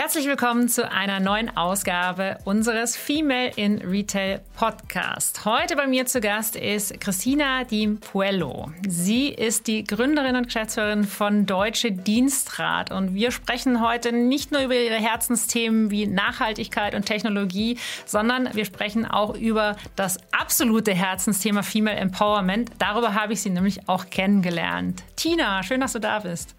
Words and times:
Herzlich 0.00 0.28
willkommen 0.28 0.68
zu 0.68 0.88
einer 0.88 1.18
neuen 1.18 1.56
Ausgabe 1.56 2.38
unseres 2.44 2.96
Female 2.96 3.50
in 3.56 3.78
Retail 3.78 4.40
Podcast. 4.54 5.44
Heute 5.44 5.74
bei 5.74 5.88
mir 5.88 6.06
zu 6.06 6.20
Gast 6.20 6.54
ist 6.54 7.00
Christina 7.00 7.64
Di 7.64 7.88
Puello. 7.88 8.70
Sie 8.86 9.26
ist 9.26 9.66
die 9.66 9.82
Gründerin 9.82 10.36
und 10.36 10.44
Geschäftsführerin 10.44 11.02
von 11.02 11.46
Deutsche 11.46 11.90
Dienstrat 11.90 12.92
und 12.92 13.14
wir 13.14 13.32
sprechen 13.32 13.84
heute 13.84 14.12
nicht 14.12 14.52
nur 14.52 14.62
über 14.62 14.76
ihre 14.76 14.94
Herzensthemen 14.94 15.90
wie 15.90 16.06
Nachhaltigkeit 16.06 16.94
und 16.94 17.04
Technologie, 17.04 17.76
sondern 18.06 18.50
wir 18.54 18.66
sprechen 18.66 19.04
auch 19.04 19.34
über 19.34 19.74
das 19.96 20.18
absolute 20.30 20.94
Herzensthema 20.94 21.64
Female 21.64 21.96
Empowerment. 21.96 22.70
Darüber 22.78 23.14
habe 23.14 23.32
ich 23.32 23.42
sie 23.42 23.50
nämlich 23.50 23.88
auch 23.88 24.08
kennengelernt. 24.10 25.02
Tina, 25.16 25.64
schön, 25.64 25.80
dass 25.80 25.94
du 25.94 25.98
da 25.98 26.20
bist. 26.20 26.54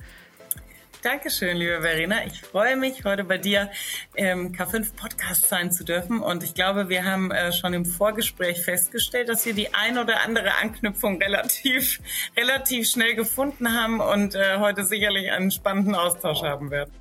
Dankeschön, 1.01 1.55
liebe 1.55 1.81
Verena. 1.81 2.25
Ich 2.25 2.41
freue 2.41 2.75
mich, 2.75 3.05
heute 3.05 3.23
bei 3.23 3.37
dir 3.37 3.71
im 4.15 4.51
K5 4.51 4.95
Podcast 4.97 5.47
sein 5.47 5.71
zu 5.71 5.85
dürfen. 5.85 6.19
Und 6.19 6.43
ich 6.43 6.53
glaube, 6.53 6.89
wir 6.89 7.05
haben 7.05 7.31
äh, 7.31 7.53
schon 7.53 7.73
im 7.73 7.85
Vorgespräch 7.85 8.61
festgestellt, 8.65 9.29
dass 9.29 9.45
wir 9.45 9.53
die 9.53 9.73
ein 9.73 9.97
oder 9.97 10.25
andere 10.25 10.55
Anknüpfung 10.61 11.21
relativ, 11.21 12.01
relativ 12.37 12.89
schnell 12.89 13.15
gefunden 13.15 13.73
haben 13.73 14.01
und 14.01 14.35
äh, 14.35 14.57
heute 14.57 14.83
sicherlich 14.83 15.31
einen 15.31 15.51
spannenden 15.51 15.95
Austausch 15.95 16.41
haben 16.41 16.69
werden. 16.69 16.91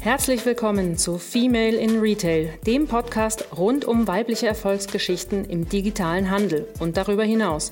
Herzlich 0.00 0.46
willkommen 0.46 0.96
zu 0.96 1.18
Female 1.18 1.76
in 1.76 2.00
Retail, 2.00 2.54
dem 2.66 2.86
Podcast 2.86 3.44
rund 3.54 3.84
um 3.84 4.08
weibliche 4.08 4.46
Erfolgsgeschichten 4.46 5.44
im 5.44 5.68
digitalen 5.68 6.30
Handel 6.30 6.66
und 6.80 6.96
darüber 6.96 7.24
hinaus. 7.24 7.70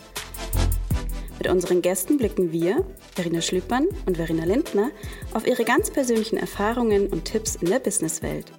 Mit 1.46 1.54
unseren 1.54 1.80
Gästen 1.80 2.18
blicken 2.18 2.50
wir, 2.50 2.84
Verena 3.14 3.40
Schlüppmann 3.40 3.86
und 4.04 4.16
Verena 4.16 4.44
Lindner, 4.44 4.90
auf 5.32 5.46
ihre 5.46 5.62
ganz 5.62 5.92
persönlichen 5.92 6.38
Erfahrungen 6.38 7.06
und 7.06 7.24
Tipps 7.24 7.54
in 7.54 7.70
der 7.70 7.78
Businesswelt. 7.78 8.50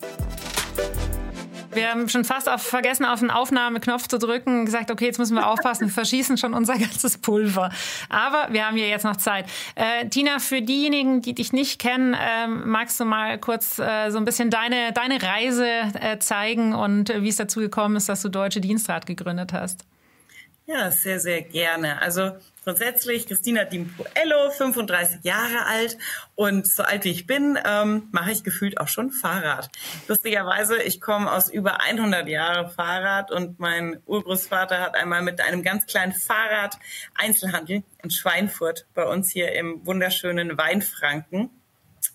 Wir 1.74 1.92
haben 1.92 2.08
schon 2.08 2.24
fast 2.24 2.48
auf, 2.48 2.62
vergessen, 2.62 3.04
auf 3.04 3.20
den 3.20 3.30
Aufnahmeknopf 3.30 4.08
zu 4.08 4.18
drücken 4.18 4.60
und 4.60 4.66
gesagt, 4.68 4.90
okay, 4.90 5.08
jetzt 5.08 5.20
müssen 5.20 5.36
wir 5.36 5.50
aufpassen, 5.50 5.88
wir 5.88 5.94
verschießen 5.94 6.38
schon 6.38 6.54
unser 6.54 6.76
ganzes 6.80 7.18
Pulver. 7.18 7.72
Aber 8.08 8.54
wir 8.54 8.66
haben 8.66 8.78
ja 8.78 8.86
jetzt 8.86 9.04
noch 9.04 9.18
Zeit. 9.18 9.48
Äh, 9.76 10.08
Tina, 10.08 10.40
für 10.40 10.62
diejenigen, 10.62 11.22
die 11.22 11.36
dich 11.36 11.52
nicht 11.52 11.82
kennen, 11.82 12.14
äh, 12.14 12.48
magst 12.48 13.02
du 13.02 13.04
mal 13.04 13.38
kurz 13.38 13.80
äh, 13.80 14.12
so 14.12 14.18
ein 14.18 14.24
bisschen 14.24 14.50
deine, 14.50 14.94
deine 14.94 15.22
Reise 15.22 15.68
äh, 15.68 16.20
zeigen 16.20 16.74
und 16.74 17.10
äh, 17.10 17.22
wie 17.22 17.28
es 17.28 17.36
dazu 17.36 17.60
gekommen 17.60 17.98
ist, 17.98 18.08
dass 18.08 18.22
du 18.22 18.30
Deutsche 18.30 18.62
Dienstrat 18.62 19.06
gegründet 19.06 19.52
hast? 19.52 19.84
Ja, 20.68 20.90
sehr, 20.90 21.20
sehr 21.20 21.42
gerne. 21.42 22.02
Also 22.02 22.32
grundsätzlich 22.68 23.28
Christina 23.28 23.64
Dimpuello, 23.64 24.52
35 24.52 25.24
Jahre 25.24 25.68
alt 25.68 25.98
und 26.36 26.68
so 26.68 26.84
alt 26.84 27.06
wie 27.06 27.12
ich 27.12 27.26
bin, 27.26 27.58
ähm, 27.66 28.10
mache 28.12 28.34
ich 28.34 28.44
gefühlt 28.44 28.78
auch 28.82 28.90
schon 28.90 29.12
Fahrrad. 29.12 29.70
Lustigerweise, 30.10 30.84
ich 30.84 31.00
komme 31.00 31.32
aus 31.32 31.50
über 31.50 31.80
100 31.80 32.28
Jahre 32.28 32.70
Fahrrad 32.70 33.32
und 33.32 33.58
mein 33.58 34.02
Urgroßvater 34.06 34.82
hat 34.82 34.96
einmal 34.96 35.22
mit 35.22 35.40
einem 35.40 35.64
ganz 35.64 35.86
kleinen 35.86 36.12
Fahrrad 36.12 36.78
Einzelhandel 37.16 37.84
in 38.04 38.10
Schweinfurt 38.10 38.86
bei 38.94 39.06
uns 39.06 39.32
hier 39.32 39.54
im 39.54 39.86
wunderschönen 39.86 40.58
Weinfranken 40.58 41.57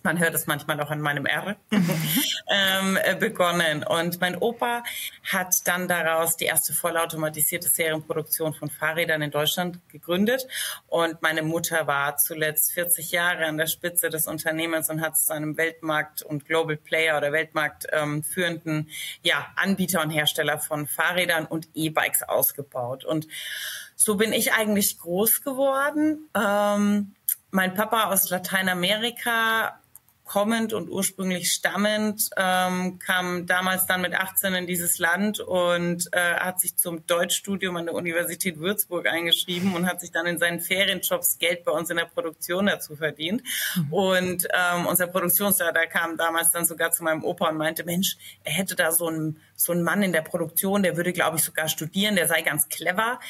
man 0.02 0.18
hört 0.18 0.34
es 0.34 0.46
manchmal 0.46 0.80
auch 0.80 0.90
an 0.90 1.00
meinem 1.00 1.26
R, 1.26 1.56
ähm, 1.70 2.98
äh, 3.02 3.14
begonnen. 3.14 3.84
Und 3.84 4.20
mein 4.20 4.36
Opa 4.36 4.82
hat 5.30 5.66
dann 5.66 5.88
daraus 5.88 6.36
die 6.36 6.46
erste 6.46 6.72
vollautomatisierte 6.72 7.68
Serienproduktion 7.68 8.54
von 8.54 8.70
Fahrrädern 8.70 9.22
in 9.22 9.30
Deutschland 9.30 9.78
gegründet. 9.88 10.46
Und 10.88 11.22
meine 11.22 11.42
Mutter 11.42 11.86
war 11.86 12.16
zuletzt 12.16 12.72
40 12.72 13.12
Jahre 13.12 13.46
an 13.46 13.58
der 13.58 13.66
Spitze 13.66 14.10
des 14.10 14.26
Unternehmens 14.26 14.90
und 14.90 15.00
hat 15.00 15.14
es 15.14 15.26
zu 15.26 15.34
einem 15.34 15.56
Weltmarkt- 15.56 16.22
und 16.22 16.46
Global 16.46 16.76
Player 16.76 17.16
oder 17.16 17.32
Weltmarkt 17.32 17.86
ähm, 17.92 18.22
führenden 18.22 18.88
ja, 19.22 19.46
Anbieter 19.56 20.02
und 20.02 20.10
Hersteller 20.10 20.58
von 20.58 20.86
Fahrrädern 20.86 21.46
und 21.46 21.68
E-Bikes 21.74 22.22
ausgebaut. 22.24 23.04
Und 23.04 23.28
so 23.94 24.16
bin 24.16 24.32
ich 24.32 24.52
eigentlich 24.52 24.98
groß 24.98 25.42
geworden. 25.42 26.28
Ähm, 26.34 27.14
mein 27.52 27.74
Papa 27.74 28.04
aus 28.04 28.30
Lateinamerika 28.30 29.78
kommend 30.24 30.72
und 30.72 30.88
ursprünglich 30.88 31.52
stammend, 31.52 32.30
ähm, 32.38 32.98
kam 32.98 33.46
damals 33.46 33.84
dann 33.84 34.00
mit 34.00 34.14
18 34.14 34.54
in 34.54 34.66
dieses 34.66 34.98
Land 34.98 35.40
und 35.40 36.08
äh, 36.12 36.36
hat 36.36 36.60
sich 36.60 36.76
zum 36.76 37.06
Deutschstudium 37.06 37.76
an 37.76 37.86
der 37.86 37.94
Universität 37.94 38.58
Würzburg 38.58 39.06
eingeschrieben 39.06 39.74
und 39.74 39.86
hat 39.86 40.00
sich 40.00 40.10
dann 40.10 40.24
in 40.24 40.38
seinen 40.38 40.60
Ferienjobs 40.60 41.38
Geld 41.38 41.64
bei 41.64 41.72
uns 41.72 41.90
in 41.90 41.98
der 41.98 42.06
Produktion 42.06 42.66
dazu 42.66 42.96
verdient. 42.96 43.42
Mhm. 43.76 43.92
Und 43.92 44.48
ähm, 44.54 44.86
unser 44.86 45.06
Produktionsleiter 45.08 45.86
kam 45.86 46.16
damals 46.16 46.50
dann 46.50 46.64
sogar 46.64 46.92
zu 46.92 47.04
meinem 47.04 47.24
Opa 47.24 47.50
und 47.50 47.58
meinte, 47.58 47.84
Mensch, 47.84 48.16
er 48.44 48.52
hätte 48.52 48.74
da 48.74 48.92
so 48.92 49.08
einen, 49.08 49.38
so 49.54 49.72
einen 49.72 49.82
Mann 49.82 50.02
in 50.02 50.12
der 50.12 50.22
Produktion, 50.22 50.82
der 50.82 50.96
würde, 50.96 51.12
glaube 51.12 51.36
ich, 51.36 51.44
sogar 51.44 51.68
studieren, 51.68 52.16
der 52.16 52.26
sei 52.26 52.40
ganz 52.40 52.70
clever. 52.70 53.20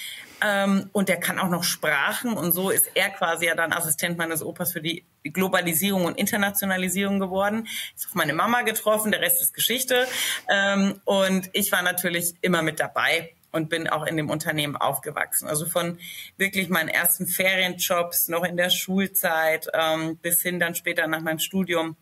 Ähm, 0.44 0.90
und 0.92 1.08
der 1.08 1.18
kann 1.18 1.38
auch 1.38 1.48
noch 1.48 1.64
Sprachen 1.64 2.34
und 2.34 2.52
so 2.52 2.70
ist 2.70 2.90
er 2.94 3.10
quasi 3.10 3.46
ja 3.46 3.54
dann 3.54 3.72
Assistent 3.72 4.18
meines 4.18 4.42
Opas 4.42 4.72
für 4.72 4.80
die 4.80 5.04
Globalisierung 5.24 6.04
und 6.04 6.18
Internationalisierung 6.18 7.20
geworden. 7.20 7.68
Ist 7.94 8.06
auf 8.08 8.14
meine 8.14 8.32
Mama 8.32 8.62
getroffen, 8.62 9.12
der 9.12 9.20
Rest 9.20 9.40
ist 9.40 9.54
Geschichte. 9.54 10.06
Ähm, 10.48 11.00
und 11.04 11.50
ich 11.52 11.70
war 11.70 11.82
natürlich 11.82 12.34
immer 12.40 12.62
mit 12.62 12.80
dabei 12.80 13.32
und 13.52 13.68
bin 13.68 13.88
auch 13.88 14.06
in 14.06 14.16
dem 14.16 14.30
Unternehmen 14.30 14.76
aufgewachsen. 14.76 15.46
Also 15.46 15.66
von 15.66 15.98
wirklich 16.38 16.68
meinen 16.68 16.88
ersten 16.88 17.26
Ferienjobs 17.26 18.28
noch 18.28 18.44
in 18.44 18.56
der 18.56 18.70
Schulzeit 18.70 19.68
ähm, 19.74 20.16
bis 20.16 20.42
hin 20.42 20.58
dann 20.58 20.74
später 20.74 21.06
nach 21.06 21.20
meinem 21.20 21.38
Studium 21.38 21.96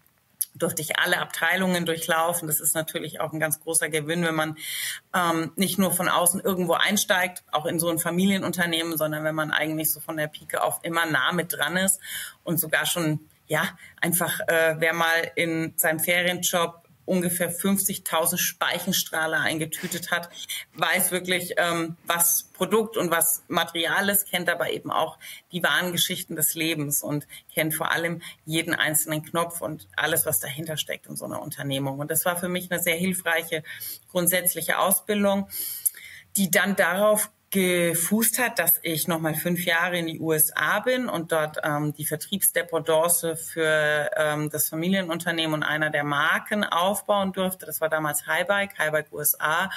durfte 0.55 0.83
ich 0.83 0.99
alle 0.99 1.19
Abteilungen 1.19 1.87
durchlaufen. 1.87 2.49
Das 2.49 2.61
ist 2.61 2.75
natürlich 2.75 3.21
auch 3.21 3.33
ein 3.33 3.41
ganz 3.41 3.61
großer 3.61 3.89
Gewinn, 3.89 4.25
wenn 4.25 4.35
man 4.35 4.57
ähm, 5.15 5.53
nicht 5.57 5.79
nur 5.79 5.93
von 5.93 6.09
außen 6.09 6.41
irgendwo 6.41 6.75
einsteigt, 6.75 7.45
auch 7.53 7.67
in 7.67 7.79
so 7.79 7.89
ein 7.89 7.99
Familienunternehmen, 7.99 8.97
sondern 8.97 9.25
wenn 9.25 9.35
man 9.35 9.53
eigentlich 9.53 9.93
so 9.93 10.01
von 10.01 10.17
der 10.17 10.29
Pike 10.29 10.63
auf 10.63 10.81
immer 10.83 11.07
nah 11.07 11.33
mit 11.33 11.53
dran 11.53 11.77
ist 11.77 12.01
und 12.45 12.59
sogar 12.59 12.87
schon 12.87 13.21
ja 13.47 13.65
einfach 14.01 14.41
äh, 14.47 14.77
wer 14.79 14.95
mal 14.95 15.31
in 15.35 15.75
seinem 15.77 15.99
Ferienjob 15.99 16.80
ungefähr 17.05 17.53
50.000 17.53 18.39
Speichenstrahler 18.39 19.41
eingetütet 19.41 20.11
hat, 20.11 20.29
weiß 20.75 21.11
wirklich, 21.11 21.55
ähm, 21.57 21.97
was 22.05 22.51
Produkt 22.53 22.97
und 22.97 23.11
was 23.11 23.43
Material 23.49 24.09
ist, 24.09 24.31
kennt 24.31 24.49
aber 24.49 24.71
eben 24.71 24.91
auch 24.91 25.19
die 25.53 25.63
wahren 25.63 25.93
Geschichten 25.93 26.37
des 26.37 26.55
Lebens 26.55 27.03
und 27.03 27.27
kennt 27.53 27.75
vor 27.75 27.91
allem 27.91 28.23
jeden 28.45 28.75
einzelnen 28.75 29.23
Knopf 29.23 29.61
und 29.61 29.89
alles, 29.97 30.27
was 30.27 30.41
dahinter 30.41 30.77
steckt 30.77 31.07
in 31.07 31.17
so 31.17 31.25
einer 31.25 31.43
Unternehmung. 31.43 31.99
Und 31.99 32.11
das 32.11 32.25
war 32.25 32.37
für 32.37 32.49
mich 32.49 32.71
eine 32.71 32.81
sehr 32.81 32.97
hilfreiche 32.97 33.63
grundsätzliche 34.09 34.79
Ausbildung, 34.79 35.49
die 36.37 36.51
dann 36.51 36.77
darauf 36.77 37.31
gefußt 37.51 38.39
hat, 38.39 38.61
dass 38.61 38.79
ich 38.83 39.09
nochmal 39.09 39.35
fünf 39.35 39.65
Jahre 39.65 39.99
in 39.99 40.07
die 40.07 40.21
USA 40.21 40.79
bin 40.81 41.09
und 41.09 41.33
dort 41.33 41.59
ähm, 41.65 41.93
die 41.93 42.07
Vertriebsdependance 42.07 43.37
für 43.37 44.11
ähm, 44.17 44.51
das 44.51 44.69
Familienunternehmen 44.69 45.55
und 45.55 45.63
einer 45.65 45.91
der 45.91 46.05
Marken 46.05 46.63
aufbauen 46.63 47.33
durfte. 47.33 47.67
Das 47.67 47.81
war 47.81 47.89
damals 47.89 48.27
Highbike, 48.27 48.79
Highbike 48.79 49.13
USA. 49.13 49.69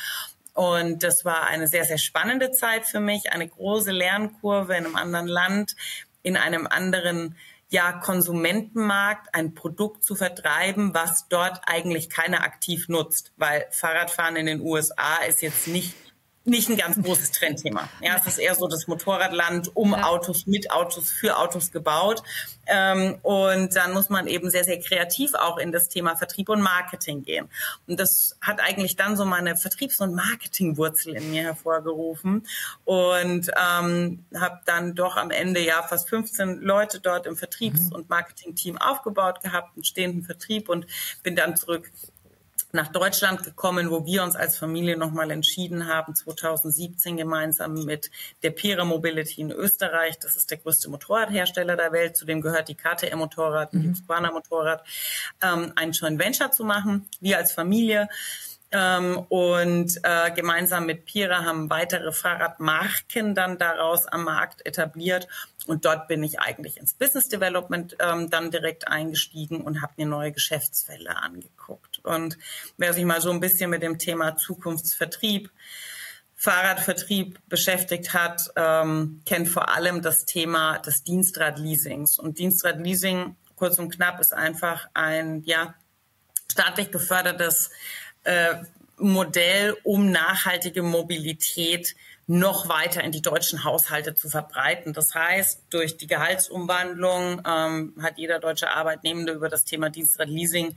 Und 0.54 1.02
das 1.02 1.26
war 1.26 1.48
eine 1.48 1.68
sehr, 1.68 1.84
sehr 1.84 1.98
spannende 1.98 2.52
Zeit 2.52 2.86
für 2.86 3.00
mich, 3.00 3.32
eine 3.32 3.48
große 3.48 3.92
Lernkurve 3.92 4.76
in 4.76 4.86
einem 4.86 4.96
anderen 4.96 5.28
Land, 5.28 5.76
in 6.22 6.38
einem 6.38 6.68
anderen 6.68 7.36
ja, 7.70 7.92
Konsumentenmarkt 7.92 9.34
ein 9.34 9.56
Produkt 9.56 10.04
zu 10.04 10.14
vertreiben, 10.14 10.94
was 10.94 11.28
dort 11.28 11.62
eigentlich 11.66 12.12
keiner 12.12 12.44
aktiv 12.44 12.88
nutzt, 12.88 13.34
weil 13.36 13.66
Fahrradfahren 13.72 14.36
in 14.36 14.46
den 14.46 14.62
USA 14.62 15.16
ist 15.28 15.42
jetzt 15.42 15.68
nicht 15.68 15.96
nicht 16.46 16.70
ein 16.70 16.76
ganz 16.76 17.02
großes 17.02 17.32
Trendthema. 17.32 17.88
Ja, 18.02 18.18
es 18.20 18.28
ist 18.28 18.38
eher 18.38 18.56
so 18.56 18.68
das 18.68 18.88
Motorradland 18.88 19.76
um 19.76 19.92
ja. 19.92 20.04
Autos, 20.04 20.46
mit 20.46 20.72
Autos, 20.72 21.10
für 21.10 21.38
Autos 21.38 21.72
gebaut. 21.72 22.22
Ähm, 22.66 23.18
und 23.22 23.76
dann 23.76 23.94
muss 23.94 24.10
man 24.10 24.28
eben 24.28 24.50
sehr, 24.50 24.64
sehr 24.64 24.80
kreativ 24.80 25.34
auch 25.36 25.58
in 25.58 25.72
das 25.72 25.90
Thema 25.90 26.16
Vertrieb 26.16 26.50
und 26.50 26.62
Marketing 26.62 27.24
gehen. 27.24 27.50
Und 27.88 28.00
das 28.00 28.38
hat 28.42 28.60
eigentlich 28.60 28.96
dann 28.96 29.16
so 29.16 29.26
meine 29.26 29.56
Vertriebs- 29.56 30.02
und 30.02 30.16
Marketingwurzel 30.16 31.16
in 31.16 31.32
mir 31.32 31.44
hervorgerufen. 31.44 32.46
Und 32.84 33.50
ähm, 33.50 34.26
habe 34.36 34.60
dann 34.66 34.96
doch 34.96 35.16
am 35.16 35.32
Ende 35.32 35.62
ja 35.62 35.82
fast 35.84 36.10
15 36.10 36.62
Leute 36.62 37.00
dort 37.00 37.26
im 37.26 37.38
Vertriebs- 37.38 37.90
mhm. 37.90 37.96
und 37.96 38.10
Marketingteam 38.10 38.78
aufgebaut 38.78 39.42
gehabt, 39.42 39.76
einen 39.76 39.84
stehenden 39.86 40.24
Vertrieb 40.24 40.68
und 40.68 40.88
bin 41.22 41.36
dann 41.36 41.56
zurück 41.56 41.90
nach 42.74 42.88
Deutschland 42.88 43.44
gekommen, 43.44 43.92
wo 43.92 44.04
wir 44.04 44.24
uns 44.24 44.36
als 44.36 44.58
Familie 44.58 44.98
nochmal 44.98 45.30
entschieden 45.30 45.88
haben, 45.88 46.16
2017 46.16 47.18
gemeinsam 47.18 47.86
mit 47.86 48.10
der 48.42 48.50
Pira 48.50 48.84
Mobility 48.84 49.42
in 49.42 49.52
Österreich. 49.52 50.18
Das 50.20 50.36
ist 50.36 50.50
der 50.50 50.58
größte 50.58 50.90
Motorradhersteller 50.90 51.78
der 51.78 51.92
Welt. 51.92 52.18
Zudem 52.18 52.42
gehört 52.42 52.70
die 52.70 52.76
KTM 52.76 53.20
Motorrad, 53.20 53.74
mhm. 53.74 53.82
die 53.82 53.94
Squana 53.94 54.32
Motorrad, 54.32 54.84
ähm, 55.42 55.72
ein 55.76 55.92
Joint 55.92 56.20
Venture 56.20 56.52
zu 56.52 56.66
machen. 56.66 57.08
Wir 57.22 57.38
als 57.38 57.52
Familie 57.54 58.10
Ähm, 58.76 59.20
und 59.30 60.00
äh, 60.02 60.32
gemeinsam 60.32 60.88
mit 60.88 61.06
Pira 61.06 61.46
haben 61.46 61.70
weitere 61.70 62.12
Fahrradmarken 62.12 63.36
dann 63.36 63.60
daraus 63.60 64.08
am 64.08 64.24
Markt 64.24 64.66
etabliert. 64.66 65.28
Und 65.68 65.86
dort 65.86 66.08
bin 66.08 66.24
ich 66.24 66.40
eigentlich 66.40 66.78
ins 66.78 66.96
Business 66.96 67.30
Development 67.30 67.96
ähm, 68.00 68.32
dann 68.32 68.50
direkt 68.50 68.88
eingestiegen 68.88 69.62
und 69.62 69.84
habe 69.84 69.94
mir 69.98 70.08
neue 70.08 70.32
Geschäftsfelder 70.32 71.22
angeguckt. 71.22 71.93
Und 72.04 72.38
wer 72.78 72.94
sich 72.94 73.06
mal 73.06 73.22
so 73.22 73.32
ein 73.32 73.40
bisschen 73.40 73.70
mit 73.70 73.82
dem 73.82 73.98
Thema 73.98 74.36
Zukunftsvertrieb 74.36 75.50
Fahrradvertrieb 76.36 77.40
beschäftigt 77.48 78.14
hat, 78.14 78.52
ähm, 78.58 79.22
kennt 79.26 79.48
vor 79.48 79.70
allem 79.70 80.02
das 80.02 80.26
Thema 80.26 80.78
des 80.80 81.04
Dienstradleasings. 81.04 82.20
Und 82.20 82.38
Dienstradleasing, 82.38 83.38
kurz 83.56 83.80
und 83.80 83.96
knapp, 83.96 84.20
ist 84.20 84.34
einfach 84.34 84.90
ein 84.94 85.44
ja, 85.46 85.74
staatlich 86.52 86.92
gefördertes 86.92 87.70
äh, 88.26 88.56
Modell, 88.98 89.78
um 89.84 90.12
nachhaltige 90.12 90.84
Mobilität 90.84 91.96
noch 92.26 92.70
weiter 92.70 93.04
in 93.04 93.12
die 93.12 93.22
deutschen 93.22 93.64
Haushalte 93.64 94.16
zu 94.16 94.30
verbreiten. 94.30 94.94
Das 94.94 95.14
heißt, 95.14 95.64
durch 95.70 95.98
die 95.98 96.08
Gehaltsumwandlung 96.08 97.42
ähm, 97.46 97.94
hat 98.02 98.18
jeder 98.18 98.40
deutsche 98.40 98.70
Arbeitnehmende 98.70 99.34
über 99.34 99.50
das 99.50 99.66
Thema 99.66 99.90
Dienstradleasing 99.90 100.76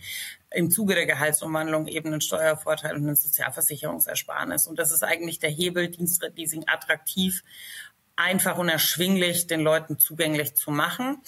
im 0.51 0.71
Zuge 0.71 0.95
der 0.95 1.07
Gehaltsumwandlung 1.07 1.87
eben 1.87 2.09
einen 2.09 2.21
Steuervorteil 2.21 2.97
und 2.97 3.07
einen 3.07 3.17
Sozialversicherungsersparnis. 3.17 4.67
Und 4.67 4.79
das 4.79 4.91
ist 4.91 5.05
eigentlich 5.05 5.39
der 5.39 5.51
Hebel, 5.51 5.89
Dienstradleasing 5.89 6.65
attraktiv, 6.67 7.45
einfach 8.17 8.59
und 8.59 8.69
erschwinglich 8.69 9.47
den 9.47 9.61
Leuten 9.61 9.99
zugänglich 9.99 10.55
zu 10.57 10.71
machen. 10.71 11.19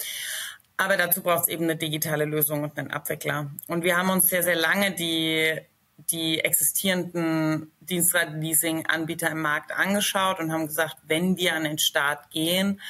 Aber 0.76 0.96
dazu 0.96 1.22
braucht 1.22 1.42
es 1.42 1.48
eben 1.48 1.64
eine 1.64 1.76
digitale 1.76 2.24
Lösung 2.24 2.64
und 2.64 2.76
einen 2.78 2.90
Abwickler. 2.90 3.50
Und 3.66 3.84
wir 3.84 3.96
haben 3.96 4.10
uns 4.10 4.28
sehr, 4.28 4.42
sehr 4.42 4.56
lange 4.56 4.92
die 4.92 5.60
die 5.98 6.40
existierenden 6.40 7.72
Dienstleasing-Anbieter 7.80 9.30
im 9.30 9.42
Markt 9.42 9.72
angeschaut 9.72 10.38
und 10.38 10.52
haben 10.52 10.66
gesagt, 10.66 10.96
wenn 11.06 11.36
wir 11.36 11.54
an 11.54 11.64
den 11.64 11.78
Start 11.78 12.30
gehen, 12.30 12.80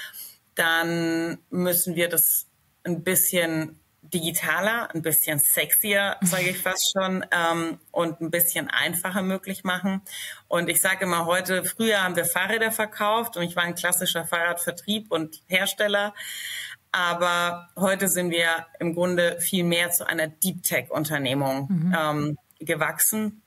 dann 0.55 1.38
müssen 1.50 1.94
wir 1.94 2.08
das 2.08 2.46
ein 2.84 3.02
bisschen 3.02 3.81
digitaler, 4.02 4.88
ein 4.94 5.02
bisschen 5.02 5.38
sexier, 5.38 6.16
sage 6.22 6.50
ich 6.50 6.58
fast 6.58 6.93
schon, 6.93 7.25
ähm, 7.31 7.78
und 7.90 8.20
ein 8.20 8.31
bisschen 8.31 8.69
einfacher 8.69 9.22
möglich 9.22 9.64
machen. 9.64 10.02
Und 10.46 10.69
ich 10.69 10.81
sage 10.81 11.04
immer 11.04 11.26
heute, 11.26 11.64
früher 11.64 12.02
haben 12.02 12.16
wir 12.16 12.25
Fahrräder 12.25 12.72
verkauft 12.72 13.37
und 13.37 13.43
ich 13.43 13.56
war 13.56 13.64
ein 13.64 13.75
klassischer 13.75 14.25
Fahrradvertrieb 14.25 15.11
und 15.11 15.43
Hersteller. 15.46 16.14
Aber 16.90 17.69
heute 17.76 18.08
sind 18.08 18.31
wir 18.31 18.66
im 18.81 18.94
Grunde 18.94 19.38
viel 19.40 19.64
mehr 19.64 19.90
zu 19.90 20.06
einer 20.06 20.28
Deep 20.28 20.62
Tech-Unternehmung. 20.62 21.66
Mhm. 21.69 21.96
Ähm, 21.99 22.38
gewachsen. 22.58 23.43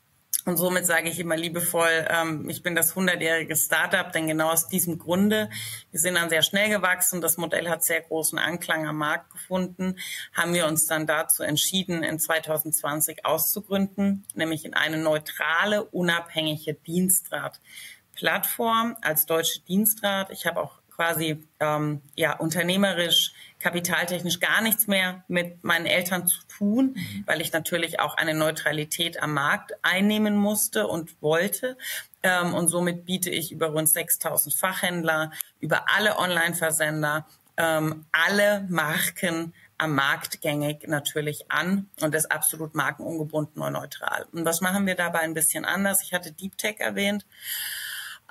Und 0.45 0.57
somit 0.57 0.87
sage 0.87 1.07
ich 1.07 1.19
immer 1.19 1.37
liebevoll, 1.37 2.07
ähm, 2.09 2.49
ich 2.49 2.63
bin 2.63 2.73
das 2.73 2.95
100-jährige 2.95 3.55
Startup, 3.55 4.11
denn 4.11 4.25
genau 4.25 4.49
aus 4.49 4.67
diesem 4.67 4.97
Grunde, 4.97 5.51
wir 5.91 5.99
sind 5.99 6.15
dann 6.15 6.31
sehr 6.31 6.41
schnell 6.41 6.67
gewachsen, 6.69 7.21
das 7.21 7.37
Modell 7.37 7.69
hat 7.69 7.83
sehr 7.83 8.01
großen 8.01 8.39
Anklang 8.39 8.87
am 8.87 8.97
Markt 8.97 9.29
gefunden, 9.29 9.99
haben 10.33 10.55
wir 10.55 10.65
uns 10.65 10.87
dann 10.87 11.05
dazu 11.05 11.43
entschieden, 11.43 12.01
in 12.01 12.17
2020 12.17 13.23
auszugründen, 13.23 14.25
nämlich 14.33 14.65
in 14.65 14.73
eine 14.73 14.97
neutrale, 14.97 15.83
unabhängige 15.83 16.73
Dienstrat-Plattform 16.73 18.97
als 19.01 19.27
deutsche 19.27 19.61
Dienstrat. 19.61 20.31
Ich 20.31 20.47
habe 20.47 20.59
auch 20.59 20.80
quasi 21.01 21.43
ähm, 21.59 22.01
ja 22.15 22.33
unternehmerisch 22.33 23.33
kapitaltechnisch 23.59 24.39
gar 24.39 24.61
nichts 24.61 24.85
mehr 24.85 25.23
mit 25.27 25.63
meinen 25.63 25.87
Eltern 25.87 26.27
zu 26.27 26.41
tun, 26.47 26.93
mhm. 26.95 27.23
weil 27.25 27.41
ich 27.41 27.51
natürlich 27.53 27.99
auch 27.99 28.17
eine 28.17 28.35
Neutralität 28.35 29.21
am 29.21 29.33
Markt 29.33 29.73
einnehmen 29.81 30.35
musste 30.35 30.85
und 30.85 31.19
wollte. 31.19 31.75
Ähm, 32.21 32.53
und 32.53 32.67
somit 32.67 33.05
biete 33.05 33.31
ich 33.31 33.51
über 33.51 33.69
rund 33.69 33.89
6000 33.89 34.53
Fachhändler, 34.53 35.31
über 35.59 35.85
alle 35.89 36.19
Online-Versender, 36.19 37.25
ähm, 37.57 38.05
alle 38.11 38.67
Marken 38.69 39.53
am 39.79 39.95
Markt 39.95 40.41
gängig 40.41 40.87
natürlich 40.87 41.49
an 41.49 41.89
und 41.99 42.13
ist 42.13 42.31
absolut 42.31 42.75
markenungebunden 42.75 43.59
und 43.63 43.73
neutral. 43.73 44.27
Und 44.31 44.45
was 44.45 44.61
machen 44.61 44.85
wir 44.85 44.93
dabei 44.93 45.21
ein 45.21 45.33
bisschen 45.33 45.65
anders? 45.65 46.03
Ich 46.03 46.13
hatte 46.13 46.31
Deep 46.31 46.59
Tech 46.59 46.75
erwähnt. 46.77 47.25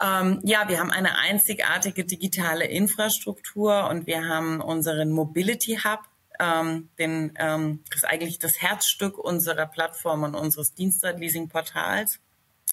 Ähm, 0.01 0.41
ja, 0.43 0.69
wir 0.69 0.79
haben 0.79 0.91
eine 0.91 1.19
einzigartige 1.19 2.05
digitale 2.05 2.65
Infrastruktur 2.65 3.89
und 3.89 4.07
wir 4.07 4.27
haben 4.27 4.61
unseren 4.61 5.11
Mobility 5.11 5.79
Hub, 5.85 6.01
ähm, 6.39 6.89
den, 6.99 7.35
ähm, 7.39 7.85
das 7.91 7.99
ist 7.99 8.05
eigentlich 8.05 8.39
das 8.39 8.63
Herzstück 8.63 9.19
unserer 9.19 9.67
Plattform 9.67 10.23
und 10.23 10.35
unseres 10.35 10.75
Dienstleasing-Portals 10.75 12.19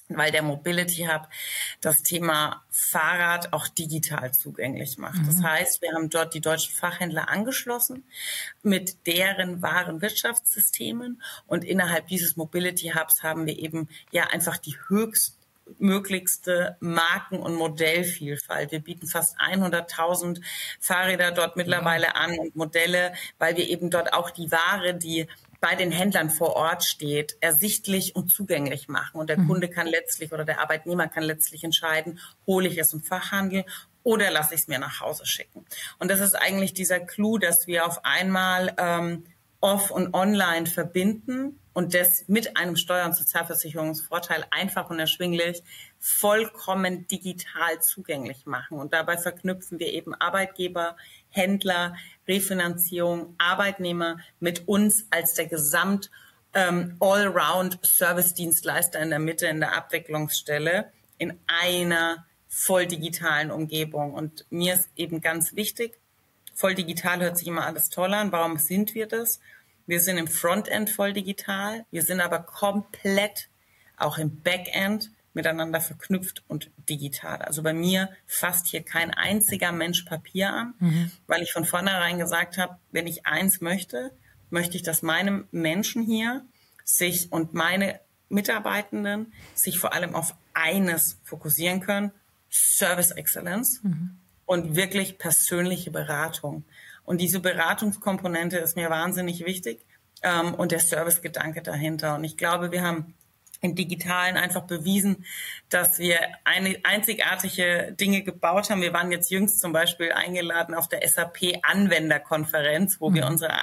weil 0.09 0.31
der 0.31 0.41
Mobility 0.41 1.07
Hub 1.12 1.27
das 1.81 2.03
Thema 2.03 2.63
Fahrrad 2.69 3.53
auch 3.53 3.68
digital 3.68 4.33
zugänglich 4.33 4.97
macht. 4.97 5.21
Mhm. 5.21 5.25
Das 5.25 5.44
heißt, 5.44 5.81
wir 5.81 5.94
haben 5.94 6.09
dort 6.09 6.33
die 6.33 6.41
deutschen 6.41 6.74
Fachhändler 6.74 7.29
angeschlossen 7.29 8.06
mit 8.63 9.06
deren 9.06 9.62
wahren 9.62 10.01
Wirtschaftssystemen 10.01 11.21
und 11.45 11.65
innerhalb 11.65 12.07
dieses 12.07 12.38
Mobility 12.38 12.94
Hubs 12.95 13.24
haben 13.24 13.45
wir 13.45 13.57
eben 13.59 13.89
ja 14.12 14.27
einfach 14.27 14.57
die 14.57 14.77
höchst 14.88 15.37
möglichste 15.79 16.77
Marken- 16.79 17.39
und 17.39 17.55
Modellvielfalt. 17.55 18.71
Wir 18.71 18.79
bieten 18.79 19.07
fast 19.07 19.37
100.000 19.39 20.41
Fahrräder 20.79 21.31
dort 21.31 21.55
mittlerweile 21.55 22.15
an 22.15 22.37
und 22.39 22.55
Modelle, 22.55 23.13
weil 23.37 23.55
wir 23.57 23.67
eben 23.67 23.89
dort 23.89 24.13
auch 24.13 24.31
die 24.31 24.51
Ware, 24.51 24.93
die 24.93 25.27
bei 25.59 25.75
den 25.75 25.91
Händlern 25.91 26.29
vor 26.29 26.55
Ort 26.55 26.83
steht, 26.83 27.37
ersichtlich 27.41 28.15
und 28.15 28.31
zugänglich 28.31 28.87
machen. 28.87 29.19
Und 29.19 29.29
der 29.29 29.39
mhm. 29.39 29.47
Kunde 29.47 29.69
kann 29.69 29.87
letztlich 29.87 30.31
oder 30.31 30.45
der 30.45 30.59
Arbeitnehmer 30.59 31.07
kann 31.07 31.23
letztlich 31.23 31.63
entscheiden, 31.63 32.19
hole 32.45 32.67
ich 32.67 32.77
es 32.77 32.93
im 32.93 33.01
Fachhandel 33.01 33.65
oder 34.03 34.31
lasse 34.31 34.53
ich 34.53 34.61
es 34.61 34.67
mir 34.67 34.79
nach 34.79 35.01
Hause 35.01 35.25
schicken. 35.25 35.65
Und 35.99 36.09
das 36.09 36.19
ist 36.19 36.35
eigentlich 36.35 36.73
dieser 36.73 36.99
Clou, 36.99 37.37
dass 37.37 37.67
wir 37.67 37.85
auf 37.85 38.05
einmal 38.05 38.73
ähm, 38.77 39.25
off 39.59 39.92
und 39.92 40.13
online 40.13 40.65
verbinden 40.65 41.59
und 41.74 41.94
das 41.94 42.24
mit 42.27 42.57
einem 42.57 42.75
Steuer- 42.75 43.06
und 43.06 43.15
Sozialversicherungsvorteil 43.15 44.45
einfach 44.50 44.89
und 44.89 45.00
erschwinglich 45.00 45.62
vollkommen 46.00 47.07
digital 47.07 47.81
zugänglich 47.81 48.45
machen. 48.45 48.80
Und 48.80 48.94
dabei 48.94 49.18
verknüpfen 49.18 49.80
wir 49.80 49.94
eben 49.94 50.15
Arbeitgeber, 50.15 50.98
Händler, 51.30 51.95
Refinanzierung, 52.27 53.36
Arbeitnehmer 53.38 54.18
mit 54.39 54.68
uns 54.68 55.06
als 55.12 55.36
der 55.36 55.45
Gesamt 55.45 56.10
ähm, 56.53 56.95
Allround 57.00 57.80
Service-Dienstleister 57.86 59.00
in 59.00 59.12
der 59.12 59.19
Mitte, 59.19 59.48
in 59.48 59.60
der 59.60 59.75
Abwicklungsstelle, 59.75 60.92
in 61.19 61.39
einer 61.45 62.25
voll 62.48 62.88
digitalen 62.88 63.51
Umgebung. 63.51 64.13
Und 64.13 64.45
mir 64.50 64.74
ist 64.74 64.89
eben 64.95 65.21
ganz 65.21 65.56
wichtig, 65.56 66.00
voll 66.57 66.74
digital 66.74 67.21
hört 67.21 67.38
sich 67.38 67.48
immer 67.48 67.68
alles 67.68 67.89
toll 67.89 68.13
an. 68.15 68.31
Warum 68.31 68.57
sind 68.57 68.95
wir 68.95 69.06
das? 69.06 69.39
Wir 69.86 70.01
sind 70.01 70.18
im 70.18 70.27
Frontend 70.27 70.89
voll 70.89 71.13
digital, 71.13 71.86
wir 71.92 72.01
sind 72.01 72.19
aber 72.19 72.39
komplett 72.39 73.48
auch 73.96 74.17
im 74.17 74.41
Backend 74.41 75.12
miteinander 75.34 75.79
verknüpft 75.79 76.43
und 76.48 76.72
digital. 76.89 77.43
Also 77.43 77.62
bei 77.62 77.74
mir 77.74 78.10
fasst 78.25 78.65
hier 78.67 78.81
kein 78.81 79.12
einziger 79.12 79.72
Mensch 79.72 80.01
Papier 80.01 80.51
an, 80.51 80.74
mhm. 80.79 81.12
weil 81.27 81.43
ich 81.43 81.53
von 81.53 81.63
vornherein 81.63 82.17
gesagt 82.17 82.58
habe, 82.58 82.77
wenn 82.91 83.05
ich 83.05 83.27
eins 83.27 83.62
möchte, 83.62 84.12
möchte 84.50 84.77
ich, 84.77 84.84
dass 84.84 85.03
meine 85.03 85.46
Menschen 85.51 86.01
hier 86.01 86.43
sich 86.84 87.31
und 87.31 87.53
meine 87.53 88.00
Mitarbeitenden 88.29 89.31
sich 89.53 89.77
vor 89.77 89.93
allem 89.93 90.15
auf 90.15 90.34
eines 90.55 91.20
fokussieren 91.24 91.81
können, 91.81 92.12
Service 92.50 93.12
Excellence 93.12 93.84
mhm. 93.84 94.17
Und 94.48 94.75
wirklich 94.75 95.20
persönliche 95.20 95.92
Beratung. 95.92 96.63
Und 97.04 97.22
diese 97.22 97.39
Beratungskomponente 97.39 98.58
ist 98.58 98.75
mir 98.75 98.89
wahnsinnig 98.89 99.46
wichtig 99.46 99.86
ähm, 100.24 100.56
und 100.56 100.72
der 100.72 100.80
Servicegedanke 100.80 101.62
dahinter. 101.62 102.16
Und 102.16 102.24
ich 102.24 102.38
glaube, 102.38 102.72
wir 102.72 102.82
haben 102.82 103.13
im 103.62 103.75
Digitalen 103.75 104.38
einfach 104.38 104.63
bewiesen, 104.63 105.25
dass 105.70 106.00
wir 106.00 106.20
eine 106.44 106.77
einzigartige 106.84 107.96
Dinge 108.00 108.24
gebaut 108.24 108.70
haben. 108.70 108.82
Wir 108.82 108.94
waren 108.94 109.12
jetzt 109.12 109.32
jüngst 109.32 109.60
zum 109.60 109.74
Beispiel 109.74 110.12
eingeladen 110.12 110.75
auf 110.75 110.88
der 110.88 111.06
SAP 111.08 111.60
Anwenderkonferenz, 111.63 113.01
wo 113.01 113.10
mhm. 113.10 113.16
wir 113.16 113.25
unsere 113.25 113.54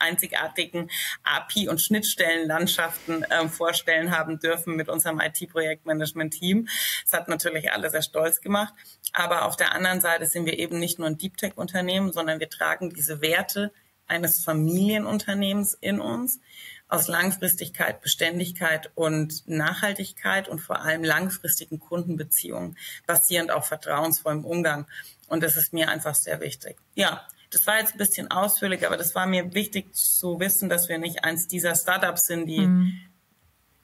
einzigartigen 0.00 0.90
API- 1.22 1.68
und 1.68 1.80
Schnittstellenlandschaften 1.80 3.22
äh, 3.24 3.48
vorstellen 3.48 4.10
haben 4.10 4.40
dürfen 4.40 4.76
mit 4.76 4.88
unserem 4.88 5.20
IT-Projektmanagement-Team. 5.20 6.68
Das 7.04 7.20
hat 7.20 7.28
natürlich 7.28 7.72
alle 7.72 7.90
sehr 7.90 8.02
stolz 8.02 8.40
gemacht. 8.40 8.74
Aber 9.14 9.44
auf 9.46 9.56
der 9.56 9.72
anderen 9.72 10.00
Seite 10.00 10.26
sind 10.26 10.44
wir 10.44 10.58
eben 10.58 10.78
nicht 10.78 10.98
nur 10.98 11.06
ein 11.06 11.16
Deep 11.16 11.36
Tech-Unternehmen, 11.36 12.12
sondern 12.12 12.40
wir 12.40 12.50
tragen 12.50 12.90
diese 12.90 13.22
Werte 13.22 13.72
eines 14.06 14.44
Familienunternehmens 14.44 15.74
in 15.80 16.00
uns 16.00 16.40
aus 16.88 17.06
Langfristigkeit, 17.06 18.00
Beständigkeit 18.02 18.90
und 18.96 19.48
Nachhaltigkeit 19.48 20.48
und 20.48 20.58
vor 20.58 20.80
allem 20.80 21.04
langfristigen 21.04 21.78
Kundenbeziehungen, 21.78 22.76
basierend 23.06 23.52
auf 23.52 23.66
vertrauensvollem 23.66 24.44
Umgang. 24.44 24.86
Und 25.28 25.44
das 25.44 25.56
ist 25.56 25.72
mir 25.72 25.88
einfach 25.88 26.16
sehr 26.16 26.40
wichtig. 26.40 26.76
Ja, 26.94 27.26
das 27.50 27.66
war 27.68 27.78
jetzt 27.78 27.94
ein 27.94 27.98
bisschen 27.98 28.32
ausführlich, 28.32 28.84
aber 28.84 28.96
das 28.96 29.14
war 29.14 29.26
mir 29.26 29.54
wichtig 29.54 29.94
zu 29.94 30.40
wissen, 30.40 30.68
dass 30.68 30.88
wir 30.88 30.98
nicht 30.98 31.24
eins 31.24 31.46
dieser 31.46 31.76
Startups 31.76 32.26
sind, 32.26 32.46
die 32.46 32.66
mhm 32.66 33.00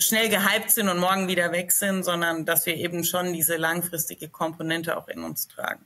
schnell 0.00 0.28
gehypt 0.28 0.70
sind 0.70 0.88
und 0.88 0.98
morgen 0.98 1.28
wieder 1.28 1.52
weg 1.52 1.72
sind, 1.72 2.04
sondern 2.04 2.44
dass 2.46 2.66
wir 2.66 2.74
eben 2.74 3.04
schon 3.04 3.32
diese 3.32 3.56
langfristige 3.56 4.28
Komponente 4.28 4.96
auch 4.96 5.08
in 5.08 5.22
uns 5.22 5.46
tragen. 5.46 5.84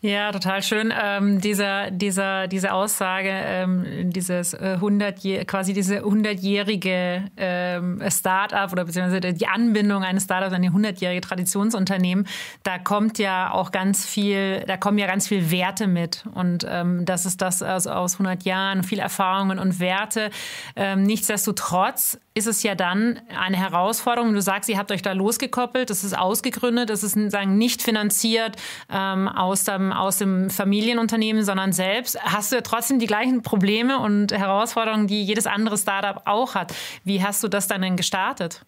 Ja, 0.00 0.32
total 0.32 0.62
schön. 0.62 0.92
Ähm, 1.00 1.40
dieser, 1.40 1.90
dieser, 1.90 2.48
diese 2.48 2.72
Aussage, 2.72 3.30
ähm, 3.30 4.10
dieses 4.10 4.54
äh, 4.54 4.74
100 4.74 5.46
quasi 5.46 5.72
diese 5.72 6.00
hundertjährige 6.02 7.24
ähm, 7.36 8.02
Startup 8.08 8.70
oder 8.72 8.84
beziehungsweise 8.84 9.20
die 9.32 9.46
Anbindung 9.46 10.02
eines 10.02 10.24
Startups 10.24 10.52
an 10.52 10.62
die 10.62 10.70
hundertjährige 10.70 11.20
Traditionsunternehmen, 11.20 12.26
da 12.62 12.78
kommt 12.78 13.18
ja 13.18 13.52
auch 13.52 13.70
ganz 13.70 14.06
viel, 14.06 14.64
da 14.66 14.76
kommen 14.76 14.98
ja 14.98 15.06
ganz 15.06 15.28
viel 15.28 15.50
Werte 15.50 15.86
mit. 15.86 16.24
Und 16.34 16.66
ähm, 16.68 17.04
das 17.04 17.26
ist 17.26 17.40
das 17.40 17.62
aus, 17.62 17.86
aus 17.86 18.14
100 18.14 18.42
Jahren, 18.44 18.82
viel 18.82 18.98
Erfahrungen 18.98 19.58
und 19.58 19.78
Werte. 19.78 20.30
Ähm, 20.76 21.04
nichtsdestotrotz 21.04 22.18
ist 22.34 22.46
es 22.46 22.62
ja 22.62 22.74
dann 22.74 23.20
eine 23.38 23.56
Herausforderung. 23.56 24.32
Du 24.32 24.40
sagst, 24.40 24.68
ihr 24.70 24.78
habt 24.78 24.92
euch 24.92 25.02
da 25.02 25.12
losgekoppelt, 25.12 25.90
das 25.90 26.04
ist 26.04 26.16
ausgegründet, 26.16 26.88
das 26.88 27.02
ist 27.02 27.18
sagen, 27.30 27.58
nicht 27.58 27.82
finanziert 27.82 28.56
ähm, 28.88 29.28
aus, 29.60 29.64
dem, 29.64 29.92
aus 29.92 30.18
dem 30.18 30.50
Familienunternehmen, 30.50 31.44
sondern 31.44 31.72
selbst. 31.72 32.20
Hast 32.22 32.52
du 32.52 32.56
ja 32.56 32.62
trotzdem 32.62 32.98
die 32.98 33.06
gleichen 33.06 33.42
Probleme 33.42 33.98
und 33.98 34.32
Herausforderungen, 34.32 35.06
die 35.06 35.22
jedes 35.22 35.46
andere 35.46 35.76
Startup 35.76 36.22
auch 36.26 36.54
hat. 36.54 36.74
Wie 37.04 37.22
hast 37.22 37.42
du 37.42 37.48
das 37.48 37.66
dann 37.66 37.82
denn 37.82 37.96
gestartet? 37.96 38.64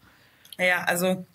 Ja, 0.59 0.85
also 0.85 1.27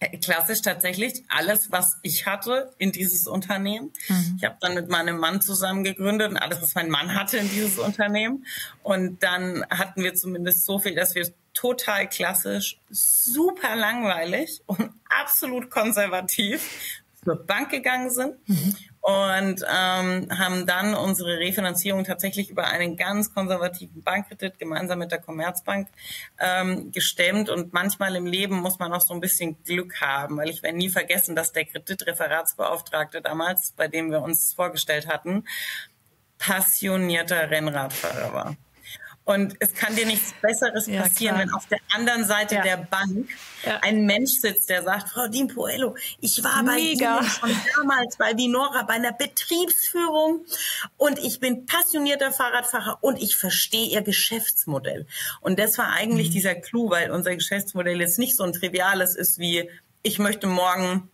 äh, 0.00 0.18
klassisch 0.18 0.62
tatsächlich 0.62 1.24
alles, 1.28 1.70
was 1.70 1.98
ich 2.02 2.26
hatte 2.26 2.72
in 2.78 2.92
dieses 2.92 3.26
Unternehmen. 3.26 3.92
Mhm. 4.08 4.36
Ich 4.38 4.44
habe 4.44 4.56
dann 4.60 4.74
mit 4.74 4.88
meinem 4.88 5.18
Mann 5.18 5.40
zusammen 5.40 5.84
gegründet 5.84 6.30
und 6.30 6.36
alles, 6.36 6.60
was 6.60 6.74
mein 6.74 6.90
Mann 6.90 7.14
hatte 7.14 7.36
in 7.38 7.48
dieses 7.50 7.78
Unternehmen. 7.78 8.44
Und 8.82 9.22
dann 9.22 9.64
hatten 9.70 10.02
wir 10.02 10.14
zumindest 10.14 10.64
so 10.64 10.78
viel, 10.78 10.94
dass 10.94 11.14
wir 11.14 11.32
total 11.54 12.08
klassisch, 12.08 12.78
super 12.90 13.76
langweilig 13.76 14.62
und 14.66 14.90
absolut 15.08 15.70
konservativ 15.70 17.02
zur 17.24 17.46
Bank 17.46 17.70
gegangen 17.70 18.10
sind 18.10 18.36
mhm. 18.48 18.76
und 19.00 19.62
ähm, 19.62 20.28
haben 20.38 20.66
dann 20.66 20.94
unsere 20.94 21.38
Refinanzierung 21.38 22.04
tatsächlich 22.04 22.50
über 22.50 22.66
einen 22.66 22.96
ganz 22.96 23.32
konservativen 23.32 24.02
Bankkredit 24.02 24.58
gemeinsam 24.58 24.98
mit 24.98 25.12
der 25.12 25.20
Commerzbank 25.20 25.88
ähm, 26.38 26.92
gestemmt. 26.92 27.48
Und 27.48 27.72
manchmal 27.72 28.16
im 28.16 28.26
Leben 28.26 28.56
muss 28.56 28.78
man 28.78 28.92
auch 28.92 29.00
so 29.00 29.14
ein 29.14 29.20
bisschen 29.20 29.62
Glück 29.64 30.00
haben, 30.00 30.36
weil 30.36 30.50
ich 30.50 30.62
werde 30.62 30.76
nie 30.76 30.90
vergessen, 30.90 31.34
dass 31.34 31.52
der 31.52 31.64
Kreditreferatsbeauftragte 31.64 33.20
damals, 33.20 33.72
bei 33.72 33.88
dem 33.88 34.10
wir 34.10 34.22
uns 34.22 34.52
vorgestellt 34.54 35.06
hatten, 35.08 35.44
passionierter 36.38 37.50
Rennradfahrer 37.50 38.32
war. 38.32 38.56
Und 39.26 39.54
es 39.60 39.72
kann 39.72 39.96
dir 39.96 40.04
nichts 40.04 40.34
Besseres 40.42 40.86
ja, 40.86 41.00
passieren, 41.00 41.36
klar. 41.36 41.46
wenn 41.46 41.54
auf 41.54 41.66
der 41.66 41.78
anderen 41.94 42.24
Seite 42.26 42.56
ja. 42.56 42.62
der 42.62 42.76
Bank 42.76 43.30
ja. 43.64 43.78
ein 43.80 44.04
Mensch 44.04 44.32
sitzt, 44.32 44.68
der 44.68 44.82
sagt, 44.82 45.08
Frau 45.08 45.28
Dien 45.28 45.48
Poello, 45.48 45.96
ich 46.20 46.44
war 46.44 46.62
bei 46.62 46.74
Mega. 46.74 47.20
Ihnen 47.20 47.30
schon 47.30 47.56
damals 47.74 48.18
bei 48.18 48.36
Vinora 48.36 48.82
bei 48.82 48.94
einer 48.94 49.12
Betriebsführung 49.12 50.44
und 50.98 51.18
ich 51.18 51.40
bin 51.40 51.64
passionierter 51.64 52.32
Fahrradfahrer 52.32 52.98
und 53.00 53.18
ich 53.18 53.36
verstehe 53.36 53.86
Ihr 53.86 54.02
Geschäftsmodell. 54.02 55.06
Und 55.40 55.58
das 55.58 55.78
war 55.78 55.90
eigentlich 55.92 56.28
mhm. 56.28 56.32
dieser 56.32 56.54
Clou, 56.54 56.90
weil 56.90 57.10
unser 57.10 57.34
Geschäftsmodell 57.34 58.00
jetzt 58.00 58.18
nicht 58.18 58.36
so 58.36 58.44
ein 58.44 58.52
triviales 58.52 59.16
ist 59.16 59.38
wie, 59.38 59.70
ich 60.02 60.18
möchte 60.18 60.46
morgen 60.46 61.08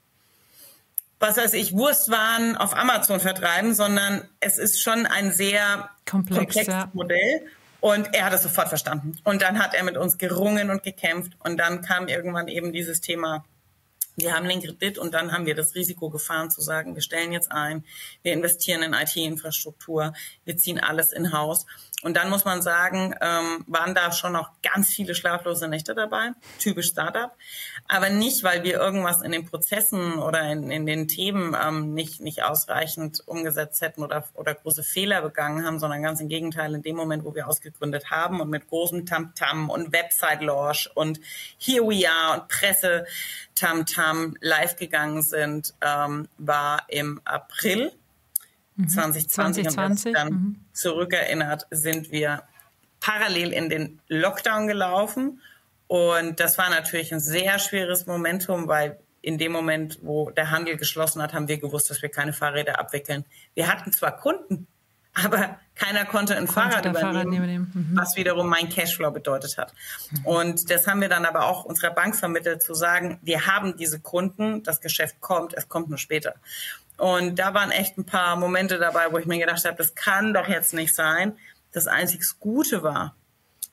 was 1.22 1.36
weiß 1.36 1.52
ich, 1.52 1.74
Wurstwaren 1.74 2.56
auf 2.56 2.74
Amazon 2.74 3.20
vertreiben, 3.20 3.74
sondern 3.74 4.26
es 4.40 4.56
ist 4.56 4.82
schon 4.82 5.04
ein 5.04 5.32
sehr 5.32 5.90
Komplex, 6.06 6.54
komplexes 6.54 6.94
Modell. 6.94 7.46
Und 7.80 8.14
er 8.14 8.26
hat 8.26 8.32
es 8.32 8.42
sofort 8.42 8.68
verstanden. 8.68 9.16
Und 9.24 9.42
dann 9.42 9.58
hat 9.58 9.74
er 9.74 9.82
mit 9.84 9.96
uns 9.96 10.18
gerungen 10.18 10.70
und 10.70 10.82
gekämpft. 10.82 11.32
Und 11.40 11.58
dann 11.58 11.80
kam 11.80 12.08
irgendwann 12.08 12.48
eben 12.48 12.72
dieses 12.72 13.00
Thema, 13.00 13.44
wir 14.20 14.34
haben 14.34 14.48
den 14.48 14.62
Kredit 14.62 14.98
und 14.98 15.14
dann 15.14 15.32
haben 15.32 15.46
wir 15.46 15.54
das 15.54 15.74
Risiko 15.74 16.10
gefahren 16.10 16.50
zu 16.50 16.60
sagen, 16.60 16.94
wir 16.94 17.02
stellen 17.02 17.32
jetzt 17.32 17.50
ein, 17.52 17.84
wir 18.22 18.32
investieren 18.32 18.82
in 18.82 18.94
IT-Infrastruktur, 18.94 20.12
wir 20.44 20.56
ziehen 20.56 20.78
alles 20.78 21.12
in 21.12 21.32
Haus. 21.32 21.66
Und 22.02 22.16
dann 22.16 22.30
muss 22.30 22.46
man 22.46 22.62
sagen, 22.62 23.14
ähm, 23.20 23.64
waren 23.66 23.94
da 23.94 24.10
schon 24.10 24.32
noch 24.32 24.50
ganz 24.62 24.88
viele 24.88 25.14
schlaflose 25.14 25.68
Nächte 25.68 25.94
dabei, 25.94 26.30
typisch 26.58 26.88
Startup. 26.88 27.32
Aber 27.88 28.08
nicht, 28.08 28.42
weil 28.42 28.64
wir 28.64 28.80
irgendwas 28.80 29.20
in 29.20 29.32
den 29.32 29.44
Prozessen 29.44 30.18
oder 30.18 30.50
in, 30.50 30.70
in 30.70 30.86
den 30.86 31.08
Themen 31.08 31.54
ähm, 31.62 31.92
nicht, 31.92 32.20
nicht 32.22 32.42
ausreichend 32.42 33.22
umgesetzt 33.26 33.82
hätten 33.82 34.02
oder, 34.02 34.24
oder 34.34 34.54
große 34.54 34.82
Fehler 34.82 35.20
begangen 35.20 35.66
haben, 35.66 35.78
sondern 35.78 36.02
ganz 36.02 36.20
im 36.20 36.28
Gegenteil, 36.28 36.74
in 36.74 36.82
dem 36.82 36.96
Moment, 36.96 37.24
wo 37.24 37.34
wir 37.34 37.46
ausgegründet 37.46 38.10
haben 38.10 38.40
und 38.40 38.48
mit 38.48 38.68
großem 38.68 39.04
Tamtam 39.04 39.66
-Tam 39.66 39.68
und 39.68 39.92
Website-Launch 39.92 40.90
und 40.94 41.20
Here 41.58 41.84
We 41.84 42.08
Are 42.08 42.40
und 42.40 42.48
Presse-Tamtam 42.48 43.84
-Tam 43.84 44.09
live 44.40 44.76
gegangen 44.76 45.22
sind, 45.22 45.74
ähm, 45.80 46.28
war 46.38 46.84
im 46.88 47.20
April 47.24 47.92
2020, 48.76 49.28
2020. 49.68 50.06
und 50.06 50.14
dann 50.14 50.28
mhm. 50.28 50.64
zurückerinnert, 50.72 51.66
sind 51.70 52.10
wir 52.10 52.42
parallel 53.00 53.52
in 53.52 53.68
den 53.68 54.00
Lockdown 54.08 54.66
gelaufen. 54.66 55.40
Und 55.86 56.38
das 56.38 56.56
war 56.56 56.70
natürlich 56.70 57.12
ein 57.12 57.20
sehr 57.20 57.58
schweres 57.58 58.06
Momentum, 58.06 58.68
weil 58.68 58.98
in 59.22 59.38
dem 59.38 59.52
Moment, 59.52 59.98
wo 60.02 60.30
der 60.30 60.50
Handel 60.50 60.76
geschlossen 60.76 61.20
hat, 61.20 61.34
haben 61.34 61.48
wir 61.48 61.58
gewusst, 61.58 61.90
dass 61.90 62.00
wir 62.00 62.08
keine 62.08 62.32
Fahrräder 62.32 62.78
abwickeln. 62.78 63.24
Wir 63.54 63.66
hatten 63.66 63.92
zwar 63.92 64.16
Kunden, 64.16 64.66
aber 65.14 65.58
keiner 65.74 66.04
konnte 66.04 66.36
ein 66.36 66.46
Fahrrad 66.46 66.84
übernehmen, 66.84 67.66
Fahrrad 67.66 67.74
mhm. 67.74 67.90
was 67.94 68.16
wiederum 68.16 68.48
mein 68.48 68.68
Cashflow 68.68 69.10
bedeutet 69.10 69.56
hat. 69.58 69.72
Mhm. 70.10 70.26
Und 70.26 70.70
das 70.70 70.86
haben 70.86 71.00
wir 71.00 71.08
dann 71.08 71.24
aber 71.24 71.46
auch 71.46 71.64
unserer 71.64 71.90
Bank 71.90 72.14
vermittelt, 72.14 72.62
zu 72.62 72.74
sagen, 72.74 73.18
wir 73.22 73.46
haben 73.46 73.76
diese 73.76 74.00
Kunden, 74.00 74.62
das 74.62 74.80
Geschäft 74.80 75.20
kommt, 75.20 75.54
es 75.54 75.68
kommt 75.68 75.88
nur 75.88 75.98
später. 75.98 76.34
Und 76.96 77.38
da 77.38 77.54
waren 77.54 77.70
echt 77.70 77.96
ein 77.96 78.04
paar 78.04 78.36
Momente 78.36 78.78
dabei, 78.78 79.10
wo 79.10 79.18
ich 79.18 79.26
mir 79.26 79.38
gedacht 79.38 79.64
habe, 79.64 79.76
das 79.76 79.94
kann 79.94 80.34
doch 80.34 80.48
jetzt 80.48 80.74
nicht 80.74 80.94
sein. 80.94 81.32
Das 81.72 81.86
einzig 81.86 82.22
Gute 82.38 82.82
war, 82.82 83.16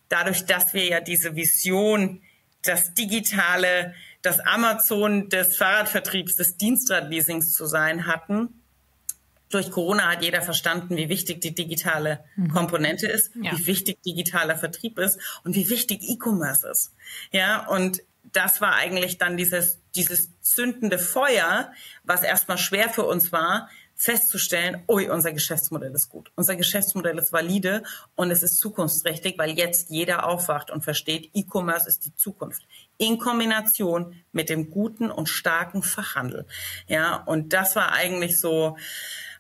dadurch, 0.08 0.46
dass 0.46 0.74
wir 0.74 0.86
ja 0.86 1.02
diese 1.02 1.36
Vision, 1.36 2.22
das 2.64 2.94
digitale, 2.94 3.94
das 4.22 4.40
Amazon 4.40 5.28
des 5.30 5.58
Fahrradvertriebs, 5.58 6.36
des 6.36 6.56
Dienstradleasings 6.56 7.54
zu 7.54 7.66
sein 7.66 8.08
hatten, 8.08 8.57
durch 9.50 9.72
Corona 9.72 10.12
hat 10.12 10.24
jeder 10.24 10.42
verstanden, 10.42 10.98
wie 10.98 11.10
wichtig 11.10 11.42
die 11.42 11.56
digitale 11.56 12.24
mhm. 12.36 12.50
Komponente 12.50 13.08
ist, 13.08 13.32
ja. 13.36 13.52
wie 13.52 13.68
wichtig 13.68 14.02
digitaler 14.04 14.58
Vertrieb 14.58 15.00
ist 15.00 15.20
und 15.44 15.56
wie 15.56 15.70
wichtig 15.70 16.02
E-Commerce 16.04 16.68
ist. 16.68 16.94
Ja, 17.32 17.68
und 17.68 18.04
das 18.34 18.62
war 18.62 18.76
eigentlich 18.76 19.18
dann 19.18 19.38
dieses, 19.38 19.80
dieses 19.96 20.30
zündende 20.42 21.00
Feuer, 21.00 21.72
was 22.04 22.24
erstmal 22.24 22.58
schwer 22.58 22.90
für 22.90 23.06
uns 23.06 23.32
war, 23.32 23.70
festzustellen, 24.00 24.84
ui, 24.88 25.10
unser 25.10 25.34
Geschäftsmodell 25.34 25.92
ist 25.92 26.10
gut. 26.10 26.32
Unser 26.36 26.56
Geschäftsmodell 26.56 27.18
ist 27.18 27.34
valide 27.34 27.82
und 28.16 28.30
es 28.30 28.44
ist 28.44 28.60
zukunftsträchtig, 28.60 29.40
weil 29.40 29.58
jetzt 29.58 29.90
jeder 29.90 30.28
aufwacht 30.28 30.70
und 30.70 30.84
versteht, 30.84 31.32
E-Commerce 31.34 31.90
ist 31.90 32.06
die 32.06 32.16
Zukunft. 32.16 32.68
In 33.00 33.18
Kombination 33.18 34.14
mit 34.32 34.50
dem 34.50 34.70
guten 34.70 35.10
und 35.10 35.30
starken 35.30 35.82
Fachhandel. 35.82 36.46
Ja, 36.88 37.16
und 37.16 37.54
das 37.54 37.76
war 37.76 37.92
eigentlich 37.92 38.40
so 38.40 38.78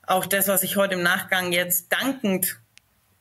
auch 0.07 0.25
das, 0.25 0.47
was 0.47 0.63
ich 0.63 0.75
heute 0.77 0.95
im 0.95 1.03
Nachgang 1.03 1.51
jetzt 1.51 1.91
dankend 1.91 2.59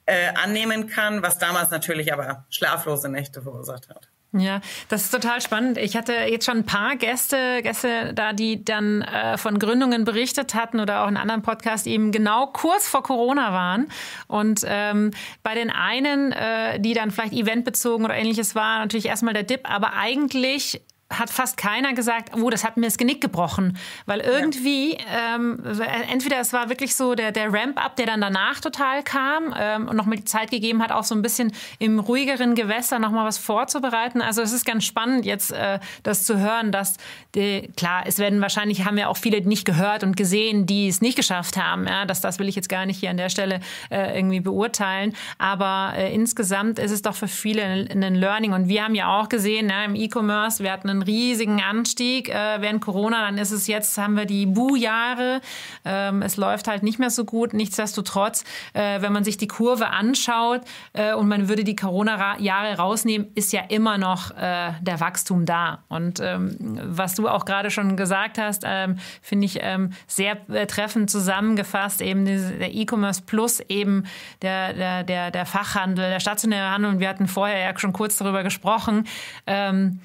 äh, 0.06 0.32
annehmen 0.34 0.88
kann, 0.88 1.22
was 1.22 1.38
damals 1.38 1.70
natürlich 1.70 2.12
aber 2.12 2.46
schlaflose 2.48 3.08
Nächte 3.08 3.42
verursacht 3.42 3.88
hat. 3.88 4.08
Ja, 4.32 4.60
das 4.88 5.04
ist 5.04 5.10
total 5.12 5.40
spannend. 5.40 5.78
Ich 5.78 5.96
hatte 5.96 6.12
jetzt 6.12 6.44
schon 6.44 6.58
ein 6.58 6.66
paar 6.66 6.96
Gäste, 6.96 7.62
Gäste 7.62 8.12
da, 8.12 8.32
die 8.32 8.64
dann 8.64 9.02
äh, 9.02 9.38
von 9.38 9.58
Gründungen 9.58 10.04
berichtet 10.04 10.54
hatten 10.54 10.80
oder 10.80 11.04
auch 11.04 11.08
in 11.08 11.16
anderen 11.16 11.42
Podcast 11.42 11.86
eben 11.86 12.12
genau 12.12 12.48
kurz 12.48 12.86
vor 12.86 13.02
Corona 13.02 13.52
waren. 13.52 13.88
Und 14.26 14.62
ähm, 14.66 15.12
bei 15.42 15.54
den 15.54 15.70
einen, 15.70 16.32
äh, 16.32 16.78
die 16.80 16.92
dann 16.92 17.12
vielleicht 17.12 17.32
eventbezogen 17.32 18.04
oder 18.04 18.14
ähnliches 18.14 18.54
war, 18.54 18.80
natürlich 18.80 19.06
erstmal 19.06 19.32
der 19.32 19.44
Dip, 19.44 19.70
aber 19.70 19.94
eigentlich 19.94 20.82
hat 21.08 21.30
fast 21.30 21.56
keiner 21.56 21.94
gesagt, 21.94 22.36
oh, 22.36 22.50
das 22.50 22.64
hat 22.64 22.76
mir 22.76 22.86
das 22.86 22.98
Genick 22.98 23.20
gebrochen. 23.20 23.78
Weil 24.06 24.20
irgendwie, 24.20 24.94
ja. 24.94 25.36
ähm, 25.36 25.62
entweder 26.10 26.40
es 26.40 26.52
war 26.52 26.68
wirklich 26.68 26.96
so 26.96 27.14
der, 27.14 27.30
der 27.30 27.52
Ramp-up, 27.52 27.94
der 27.94 28.06
dann 28.06 28.20
danach 28.20 28.60
total 28.60 29.04
kam 29.04 29.54
ähm, 29.56 29.86
und 29.86 29.96
nochmal 29.96 30.16
die 30.16 30.24
Zeit 30.24 30.50
gegeben 30.50 30.82
hat, 30.82 30.90
auch 30.90 31.04
so 31.04 31.14
ein 31.14 31.22
bisschen 31.22 31.52
im 31.78 32.00
ruhigeren 32.00 32.56
Gewässer 32.56 32.98
nochmal 32.98 33.24
was 33.24 33.38
vorzubereiten. 33.38 34.20
Also 34.20 34.42
es 34.42 34.52
ist 34.52 34.64
ganz 34.64 34.84
spannend 34.84 35.24
jetzt, 35.24 35.52
äh, 35.52 35.78
das 36.02 36.24
zu 36.24 36.40
hören, 36.40 36.72
dass, 36.72 36.96
die, 37.36 37.70
klar, 37.76 38.02
es 38.06 38.18
werden 38.18 38.40
wahrscheinlich, 38.40 38.84
haben 38.84 38.98
ja 38.98 39.06
auch 39.06 39.16
viele 39.16 39.40
nicht 39.42 39.64
gehört 39.64 40.02
und 40.02 40.16
gesehen, 40.16 40.66
die 40.66 40.88
es 40.88 41.00
nicht 41.00 41.16
geschafft 41.16 41.56
haben. 41.56 41.86
Ja? 41.86 42.04
Das, 42.04 42.20
das 42.20 42.40
will 42.40 42.48
ich 42.48 42.56
jetzt 42.56 42.68
gar 42.68 42.84
nicht 42.84 42.98
hier 42.98 43.10
an 43.10 43.16
der 43.16 43.28
Stelle 43.28 43.60
äh, 43.90 44.18
irgendwie 44.18 44.40
beurteilen. 44.40 45.14
Aber 45.38 45.92
äh, 45.96 46.12
insgesamt 46.12 46.80
ist 46.80 46.90
es 46.90 47.02
doch 47.02 47.14
für 47.14 47.28
viele 47.28 47.62
ein, 47.62 48.02
ein 48.02 48.16
Learning. 48.16 48.52
Und 48.52 48.66
wir 48.66 48.82
haben 48.82 48.96
ja 48.96 49.16
auch 49.16 49.28
gesehen, 49.28 49.68
ja, 49.70 49.84
im 49.84 49.94
E-Commerce, 49.94 50.64
wir 50.64 50.72
hatten 50.72 50.95
einen 50.96 51.02
riesigen 51.02 51.62
Anstieg 51.62 52.28
äh, 52.28 52.60
während 52.60 52.80
Corona. 52.80 53.26
Dann 53.26 53.38
ist 53.38 53.50
es 53.50 53.66
jetzt, 53.66 53.96
haben 53.98 54.16
wir 54.16 54.26
die 54.26 54.46
Bu-Jahre. 54.46 55.40
Ähm, 55.84 56.22
es 56.22 56.36
läuft 56.36 56.68
halt 56.68 56.82
nicht 56.82 56.98
mehr 56.98 57.10
so 57.10 57.24
gut. 57.24 57.52
Nichtsdestotrotz, 57.54 58.44
äh, 58.72 59.00
wenn 59.00 59.12
man 59.12 59.24
sich 59.24 59.36
die 59.36 59.48
Kurve 59.48 59.88
anschaut 59.88 60.62
äh, 60.92 61.14
und 61.14 61.28
man 61.28 61.48
würde 61.48 61.64
die 61.64 61.76
Corona-Jahre 61.76 62.76
rausnehmen, 62.76 63.28
ist 63.34 63.52
ja 63.52 63.62
immer 63.68 63.98
noch 63.98 64.30
äh, 64.32 64.72
der 64.80 65.00
Wachstum 65.00 65.44
da. 65.44 65.84
Und 65.88 66.20
ähm, 66.20 66.56
was 66.84 67.14
du 67.14 67.28
auch 67.28 67.44
gerade 67.44 67.70
schon 67.70 67.96
gesagt 67.96 68.38
hast, 68.38 68.62
ähm, 68.64 68.98
finde 69.22 69.46
ich 69.46 69.58
ähm, 69.60 69.90
sehr 70.06 70.38
äh, 70.50 70.66
treffend 70.66 71.10
zusammengefasst. 71.10 72.00
Eben 72.00 72.24
der 72.24 72.74
E-Commerce 72.74 73.22
Plus, 73.22 73.60
eben 73.68 74.04
der, 74.42 74.72
der, 74.72 75.04
der, 75.04 75.30
der 75.30 75.46
Fachhandel, 75.46 76.08
der 76.08 76.20
stationäre 76.20 76.70
Handel. 76.70 76.92
Und 76.92 77.00
wir 77.00 77.08
hatten 77.08 77.28
vorher 77.28 77.58
ja 77.58 77.78
schon 77.78 77.92
kurz 77.92 78.16
darüber 78.16 78.42
gesprochen. 78.42 79.06
Ähm, 79.46 80.00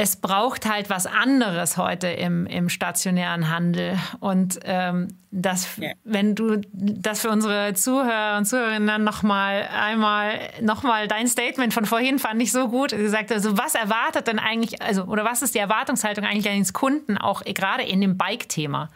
es 0.00 0.14
braucht 0.14 0.64
halt 0.64 0.90
was 0.90 1.06
anderes 1.06 1.76
heute 1.76 2.06
im, 2.06 2.46
im 2.46 2.68
stationären 2.68 3.50
Handel. 3.50 3.98
Und 4.20 4.60
ähm, 4.62 5.08
das, 5.32 5.76
ja. 5.76 5.90
wenn 6.04 6.36
du 6.36 6.60
das 6.72 7.20
für 7.22 7.30
unsere 7.30 7.74
Zuhörer 7.74 8.38
und 8.38 8.44
Zuhörerinnen 8.44 9.02
nochmal 9.02 9.68
einmal 9.68 10.38
nochmal 10.60 11.08
dein 11.08 11.26
Statement 11.26 11.74
von 11.74 11.84
vorhin 11.84 12.20
fand 12.20 12.40
ich 12.40 12.52
so 12.52 12.68
gut 12.68 12.92
gesagt. 12.92 13.32
Also 13.32 13.58
was 13.58 13.74
erwartet 13.74 14.28
denn 14.28 14.38
eigentlich, 14.38 14.80
also 14.80 15.02
oder 15.02 15.24
was 15.24 15.42
ist 15.42 15.56
die 15.56 15.58
Erwartungshaltung 15.58 16.24
eigentlich 16.24 16.44
den 16.44 16.72
Kunden 16.72 17.18
auch 17.18 17.42
gerade 17.44 17.82
in 17.82 18.00
dem 18.00 18.16
Bike-Thema? 18.16 18.90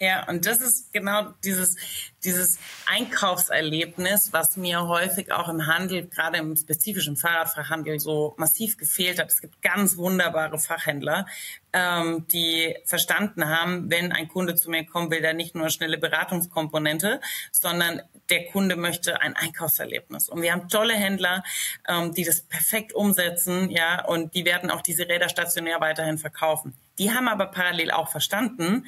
Ja, 0.00 0.28
und 0.28 0.46
das 0.46 0.60
ist 0.60 0.92
genau 0.92 1.34
dieses, 1.42 1.76
dieses 2.24 2.58
Einkaufserlebnis, 2.86 4.32
was 4.32 4.56
mir 4.56 4.86
häufig 4.86 5.32
auch 5.32 5.48
im 5.48 5.66
Handel, 5.66 6.06
gerade 6.06 6.38
im 6.38 6.56
spezifischen 6.56 7.16
Fahrradfachhandel, 7.16 8.00
so 8.00 8.34
massiv 8.38 8.76
gefehlt 8.76 9.18
hat. 9.20 9.30
Es 9.30 9.40
gibt 9.40 9.62
ganz 9.62 9.96
wunderbare 9.96 10.58
Fachhändler, 10.58 11.26
ähm, 11.72 12.26
die 12.28 12.76
verstanden 12.84 13.48
haben, 13.48 13.90
wenn 13.90 14.12
ein 14.12 14.28
Kunde 14.28 14.54
zu 14.54 14.70
mir 14.70 14.84
kommt, 14.84 15.10
will 15.10 15.20
der 15.20 15.34
nicht 15.34 15.54
nur 15.54 15.68
schnelle 15.70 15.98
Beratungskomponente, 15.98 17.20
sondern 17.52 18.02
der 18.30 18.46
Kunde 18.46 18.76
möchte 18.76 19.20
ein 19.20 19.36
Einkaufserlebnis. 19.36 20.28
Und 20.28 20.42
wir 20.42 20.52
haben 20.52 20.68
tolle 20.68 20.94
Händler, 20.94 21.42
ähm, 21.86 22.14
die 22.14 22.24
das 22.24 22.42
perfekt 22.42 22.94
umsetzen, 22.94 23.70
ja, 23.70 24.04
und 24.04 24.34
die 24.34 24.44
werden 24.44 24.70
auch 24.70 24.82
diese 24.82 25.08
Räder 25.08 25.28
stationär 25.28 25.80
weiterhin 25.80 26.18
verkaufen. 26.18 26.74
Die 26.98 27.12
haben 27.12 27.28
aber 27.28 27.46
parallel 27.46 27.92
auch 27.92 28.10
verstanden, 28.10 28.86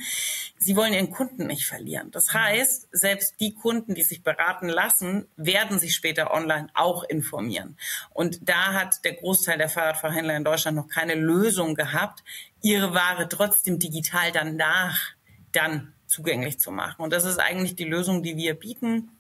sie 0.58 0.74
wollen 0.74 0.92
ihren 0.92 1.10
Kunden 1.10 1.46
nicht 1.46 1.64
verlieren. 1.66 2.10
Das 2.10 2.34
heißt, 2.34 2.88
selbst 2.90 3.19
die 3.40 3.54
Kunden, 3.54 3.94
die 3.94 4.02
sich 4.02 4.22
beraten 4.22 4.68
lassen, 4.68 5.28
werden 5.36 5.78
sich 5.78 5.94
später 5.94 6.32
online 6.32 6.68
auch 6.74 7.04
informieren. 7.04 7.76
Und 8.12 8.48
da 8.48 8.74
hat 8.74 9.04
der 9.04 9.14
Großteil 9.14 9.58
der 9.58 9.68
Fahrradverhändler 9.68 10.36
in 10.36 10.44
Deutschland 10.44 10.76
noch 10.76 10.88
keine 10.88 11.14
Lösung 11.14 11.74
gehabt, 11.74 12.22
ihre 12.62 12.94
Ware 12.94 13.28
trotzdem 13.28 13.78
digital 13.78 14.32
danach 14.32 14.98
dann 15.52 15.92
zugänglich 16.06 16.58
zu 16.58 16.70
machen. 16.70 17.02
Und 17.02 17.12
das 17.12 17.24
ist 17.24 17.38
eigentlich 17.38 17.76
die 17.76 17.84
Lösung, 17.84 18.22
die 18.22 18.36
wir 18.36 18.54
bieten 18.54 19.10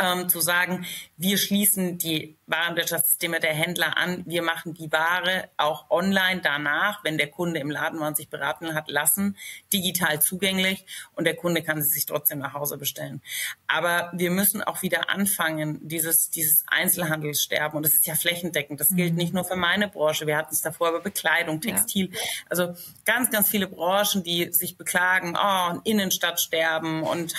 ähm, 0.00 0.28
zu 0.28 0.40
sagen, 0.40 0.84
wir 1.16 1.38
schließen 1.38 1.98
die 1.98 2.36
Warenwirtschaftssysteme 2.46 3.40
der 3.40 3.54
Händler 3.54 3.96
an, 3.96 4.24
wir 4.26 4.42
machen 4.42 4.74
die 4.74 4.90
Ware 4.90 5.48
auch 5.56 5.90
online 5.90 6.40
danach, 6.42 7.02
wenn 7.04 7.18
der 7.18 7.28
Kunde 7.28 7.60
im 7.60 7.70
Laden 7.70 8.00
war 8.00 8.08
und 8.08 8.16
sich 8.16 8.28
beraten 8.28 8.74
hat, 8.74 8.88
lassen, 8.88 9.36
digital 9.72 10.20
zugänglich 10.20 10.84
und 11.14 11.24
der 11.24 11.36
Kunde 11.36 11.62
kann 11.62 11.82
sie 11.82 11.88
sich 11.88 12.06
trotzdem 12.06 12.38
nach 12.38 12.54
Hause 12.54 12.78
bestellen. 12.78 13.22
Aber 13.66 14.10
wir 14.14 14.30
müssen 14.30 14.62
auch 14.62 14.82
wieder 14.82 15.08
anfangen, 15.10 15.78
dieses, 15.86 16.30
dieses 16.30 16.64
Einzelhandelssterben 16.66 17.76
und 17.76 17.84
das 17.84 17.94
ist 17.94 18.06
ja 18.06 18.14
flächendeckend, 18.14 18.80
das 18.80 18.90
mhm. 18.90 18.96
gilt 18.96 19.14
nicht 19.14 19.34
nur 19.34 19.44
für 19.44 19.56
meine 19.56 19.88
Branche, 19.88 20.26
wir 20.26 20.36
hatten 20.36 20.52
es 20.52 20.62
davor 20.62 20.90
über 20.90 21.00
Bekleidung, 21.00 21.60
Textil, 21.60 22.10
ja. 22.12 22.20
also 22.48 22.74
ganz, 23.04 23.30
ganz 23.30 23.48
viele 23.48 23.68
Branchen, 23.68 24.22
die 24.22 24.52
sich 24.52 24.76
beklagen, 24.76 25.36
oh, 25.40 25.80
Innenstadtsterben 25.84 27.02
und 27.02 27.34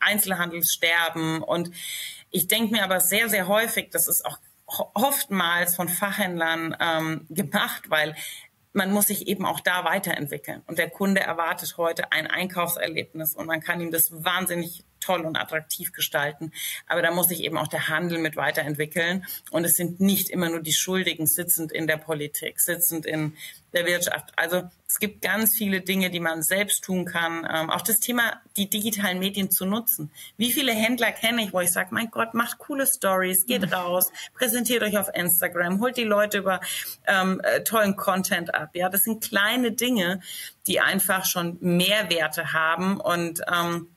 Einzelhandelssterben 0.00 1.42
und 1.42 1.70
ich 2.30 2.48
denke 2.48 2.72
mir 2.72 2.84
aber 2.84 3.00
sehr, 3.00 3.28
sehr 3.28 3.48
häufig, 3.48 3.90
das 3.90 4.06
ist 4.06 4.24
auch 4.24 4.38
oftmals 4.94 5.74
von 5.74 5.88
Fachhändlern 5.88 6.76
ähm, 6.80 7.26
gemacht, 7.28 7.90
weil 7.90 8.14
man 8.72 8.92
muss 8.92 9.08
sich 9.08 9.26
eben 9.26 9.44
auch 9.44 9.60
da 9.60 9.84
weiterentwickeln. 9.84 10.62
Und 10.66 10.78
der 10.78 10.90
Kunde 10.90 11.20
erwartet 11.20 11.76
heute 11.76 12.12
ein 12.12 12.28
Einkaufserlebnis 12.28 13.34
und 13.34 13.46
man 13.46 13.60
kann 13.60 13.80
ihm 13.80 13.90
das 13.90 14.24
wahnsinnig 14.24 14.84
toll 15.00 15.22
und 15.22 15.36
attraktiv 15.36 15.92
gestalten. 15.92 16.52
Aber 16.86 17.02
da 17.02 17.10
muss 17.10 17.28
sich 17.28 17.42
eben 17.42 17.58
auch 17.58 17.68
der 17.68 17.88
Handel 17.88 18.18
mit 18.18 18.36
weiterentwickeln. 18.36 19.26
Und 19.50 19.64
es 19.64 19.76
sind 19.76 20.00
nicht 20.00 20.30
immer 20.30 20.48
nur 20.48 20.60
die 20.60 20.72
Schuldigen 20.72 21.26
sitzend 21.26 21.72
in 21.72 21.86
der 21.86 21.96
Politik, 21.96 22.60
sitzend 22.60 23.06
in 23.06 23.36
der 23.72 23.86
Wirtschaft. 23.86 24.32
Also 24.36 24.68
es 24.86 24.98
gibt 24.98 25.22
ganz 25.22 25.54
viele 25.54 25.80
Dinge, 25.80 26.10
die 26.10 26.20
man 26.20 26.42
selbst 26.42 26.82
tun 26.82 27.04
kann. 27.04 27.46
Ähm, 27.48 27.70
auch 27.70 27.82
das 27.82 28.00
Thema, 28.00 28.40
die 28.56 28.68
digitalen 28.68 29.20
Medien 29.20 29.50
zu 29.50 29.64
nutzen. 29.64 30.10
Wie 30.36 30.50
viele 30.50 30.72
Händler 30.72 31.12
kenne 31.12 31.44
ich, 31.44 31.52
wo 31.52 31.60
ich 31.60 31.70
sage, 31.70 31.90
mein 31.92 32.10
Gott, 32.10 32.34
macht 32.34 32.58
coole 32.58 32.86
Stories, 32.86 33.46
geht 33.46 33.62
mhm. 33.62 33.72
raus, 33.72 34.10
präsentiert 34.34 34.82
euch 34.82 34.98
auf 34.98 35.08
Instagram, 35.14 35.80
holt 35.80 35.96
die 35.96 36.04
Leute 36.04 36.38
über 36.38 36.60
ähm, 37.06 37.40
äh, 37.44 37.62
tollen 37.62 37.96
Content 37.96 38.54
ab. 38.54 38.70
Ja, 38.74 38.88
das 38.88 39.04
sind 39.04 39.22
kleine 39.22 39.72
Dinge, 39.72 40.20
die 40.66 40.80
einfach 40.80 41.24
schon 41.24 41.56
Mehrwerte 41.60 42.52
haben 42.52 43.00
und 43.00 43.42
ähm, 43.52 43.88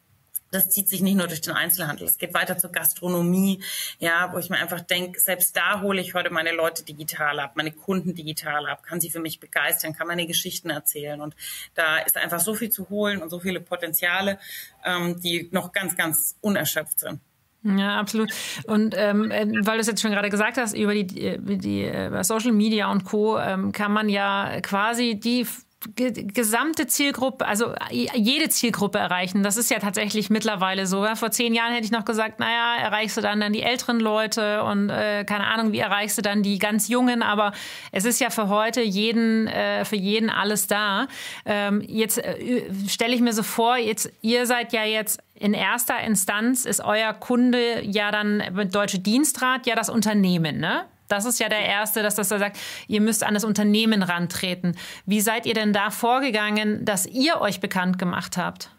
das 0.53 0.69
zieht 0.69 0.87
sich 0.87 1.01
nicht 1.01 1.15
nur 1.15 1.27
durch 1.27 1.41
den 1.41 1.53
Einzelhandel. 1.53 2.07
Es 2.07 2.17
geht 2.17 2.33
weiter 2.33 2.57
zur 2.57 2.71
Gastronomie, 2.71 3.61
ja, 3.99 4.31
wo 4.33 4.37
ich 4.37 4.49
mir 4.49 4.57
einfach 4.57 4.81
denke, 4.81 5.19
selbst 5.19 5.55
da 5.55 5.81
hole 5.81 6.01
ich 6.01 6.13
heute 6.13 6.29
meine 6.29 6.51
Leute 6.51 6.83
digital 6.83 7.39
ab, 7.39 7.53
meine 7.55 7.71
Kunden 7.71 8.13
digital 8.15 8.67
ab, 8.67 8.83
kann 8.83 9.01
sie 9.01 9.09
für 9.09 9.19
mich 9.19 9.39
begeistern, 9.39 9.93
kann 9.93 10.07
meine 10.07 10.27
Geschichten 10.27 10.69
erzählen. 10.69 11.21
Und 11.21 11.35
da 11.75 11.97
ist 11.97 12.17
einfach 12.17 12.39
so 12.39 12.55
viel 12.55 12.69
zu 12.69 12.89
holen 12.89 13.21
und 13.21 13.29
so 13.29 13.39
viele 13.39 13.59
Potenziale, 13.59 14.39
ähm, 14.85 15.19
die 15.19 15.49
noch 15.51 15.71
ganz, 15.71 15.95
ganz 15.95 16.37
unerschöpft 16.41 16.99
sind. 16.99 17.19
Ja, 17.63 17.97
absolut. 17.97 18.29
Und 18.65 18.93
ähm, 18.97 19.31
äh, 19.31 19.47
weil 19.65 19.75
du 19.75 19.79
es 19.79 19.87
jetzt 19.87 20.01
schon 20.01 20.11
gerade 20.11 20.29
gesagt 20.29 20.57
hast, 20.57 20.75
über 20.75 20.93
die, 20.93 21.07
die, 21.07 21.57
die 21.57 21.83
äh, 21.83 22.23
Social 22.23 22.51
Media 22.51 22.91
und 22.91 23.05
Co. 23.05 23.39
Ähm, 23.39 23.71
kann 23.71 23.93
man 23.93 24.09
ja 24.09 24.59
quasi 24.61 25.15
die 25.15 25.47
gesamte 25.95 26.87
Zielgruppe, 26.87 27.45
also 27.45 27.73
jede 27.91 28.49
Zielgruppe 28.49 28.99
erreichen. 28.99 29.43
Das 29.43 29.57
ist 29.57 29.69
ja 29.69 29.79
tatsächlich 29.79 30.29
mittlerweile 30.29 30.87
so. 30.87 31.05
Vor 31.15 31.31
zehn 31.31 31.53
Jahren 31.53 31.73
hätte 31.73 31.85
ich 31.85 31.91
noch 31.91 32.05
gesagt, 32.05 32.39
naja, 32.39 32.75
erreichst 32.81 33.17
du 33.17 33.21
dann 33.21 33.39
dann 33.39 33.53
die 33.53 33.61
älteren 33.61 33.99
Leute 33.99 34.63
und 34.63 34.89
äh, 34.89 35.23
keine 35.25 35.47
Ahnung, 35.47 35.71
wie 35.71 35.79
erreichst 35.79 36.17
du 36.17 36.21
dann 36.21 36.43
die 36.43 36.59
ganz 36.59 36.87
Jungen. 36.87 37.21
Aber 37.21 37.53
es 37.91 38.05
ist 38.05 38.19
ja 38.19 38.29
für 38.29 38.49
heute 38.49 38.81
jeden, 38.81 39.47
äh, 39.47 39.85
für 39.85 39.95
jeden 39.95 40.29
alles 40.29 40.67
da. 40.67 41.07
Ähm, 41.45 41.81
jetzt 41.85 42.17
äh, 42.17 42.63
stelle 42.87 43.13
ich 43.13 43.21
mir 43.21 43.33
so 43.33 43.43
vor, 43.43 43.77
jetzt 43.77 44.11
ihr 44.21 44.45
seid 44.45 44.73
ja 44.73 44.83
jetzt 44.83 45.21
in 45.35 45.53
erster 45.53 45.99
Instanz 45.99 46.63
ist 46.63 46.79
euer 46.81 47.13
Kunde 47.13 47.83
ja 47.83 48.11
dann 48.11 48.41
mit 48.53 48.73
Deutsche 48.73 48.99
Dienstrat 48.99 49.65
ja 49.67 49.75
das 49.75 49.89
Unternehmen, 49.89 50.59
ne? 50.59 50.85
Das 51.07 51.25
ist 51.25 51.39
ja 51.39 51.49
der 51.49 51.65
Erste, 51.65 52.01
dass 52.01 52.15
das 52.15 52.29
da 52.29 52.39
sagt, 52.39 52.57
ihr 52.87 53.01
müsst 53.01 53.23
an 53.23 53.33
das 53.33 53.43
Unternehmen 53.43 54.03
rantreten. 54.03 54.77
Wie 55.05 55.21
seid 55.21 55.45
ihr 55.45 55.53
denn 55.53 55.73
da 55.73 55.91
vorgegangen, 55.91 56.85
dass 56.85 57.05
ihr 57.05 57.41
euch 57.41 57.59
bekannt 57.59 57.99
gemacht 57.99 58.37
habt? 58.37 58.69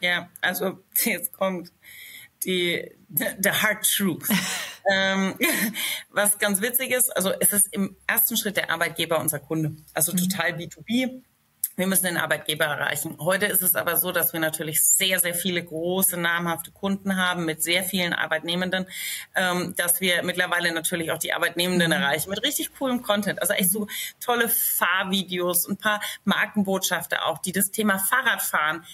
Ja, 0.00 0.28
also 0.40 0.78
jetzt 1.04 1.32
kommt 1.32 1.72
die 2.44 2.90
the 3.08 3.50
hard 3.50 3.84
truth. 3.84 4.28
ähm, 4.90 5.34
was 6.10 6.38
ganz 6.38 6.60
witzig 6.60 6.90
ist, 6.90 7.14
also 7.16 7.32
es 7.40 7.52
ist 7.52 7.72
im 7.72 7.96
ersten 8.06 8.36
Schritt 8.36 8.56
der 8.56 8.70
Arbeitgeber 8.70 9.20
unser 9.20 9.38
Kunde, 9.38 9.76
also 9.94 10.12
mhm. 10.12 10.16
total 10.18 10.52
B2B. 10.52 11.22
Wir 11.80 11.86
müssen 11.86 12.04
den 12.04 12.18
Arbeitgeber 12.18 12.66
erreichen. 12.66 13.16
Heute 13.18 13.46
ist 13.46 13.62
es 13.62 13.74
aber 13.74 13.96
so, 13.96 14.12
dass 14.12 14.34
wir 14.34 14.40
natürlich 14.40 14.84
sehr, 14.84 15.18
sehr 15.18 15.34
viele 15.34 15.64
große, 15.64 16.18
namhafte 16.18 16.72
Kunden 16.72 17.16
haben 17.16 17.46
mit 17.46 17.62
sehr 17.62 17.84
vielen 17.84 18.12
Arbeitnehmenden, 18.12 18.84
ähm, 19.34 19.74
dass 19.78 20.02
wir 20.02 20.22
mittlerweile 20.22 20.74
natürlich 20.74 21.10
auch 21.10 21.16
die 21.16 21.32
Arbeitnehmenden 21.32 21.88
mhm. 21.88 21.94
erreichen 21.94 22.28
mit 22.28 22.42
richtig 22.42 22.72
coolem 22.78 23.00
Content. 23.00 23.40
Also 23.40 23.54
echt 23.54 23.70
so 23.70 23.86
tolle 24.22 24.50
Fahrvideos, 24.50 25.66
ein 25.66 25.78
paar 25.78 26.02
Markenbotschafter 26.24 27.24
auch, 27.24 27.38
die 27.38 27.52
das 27.52 27.70
Thema 27.70 27.98
Fahrradfahren 27.98 28.84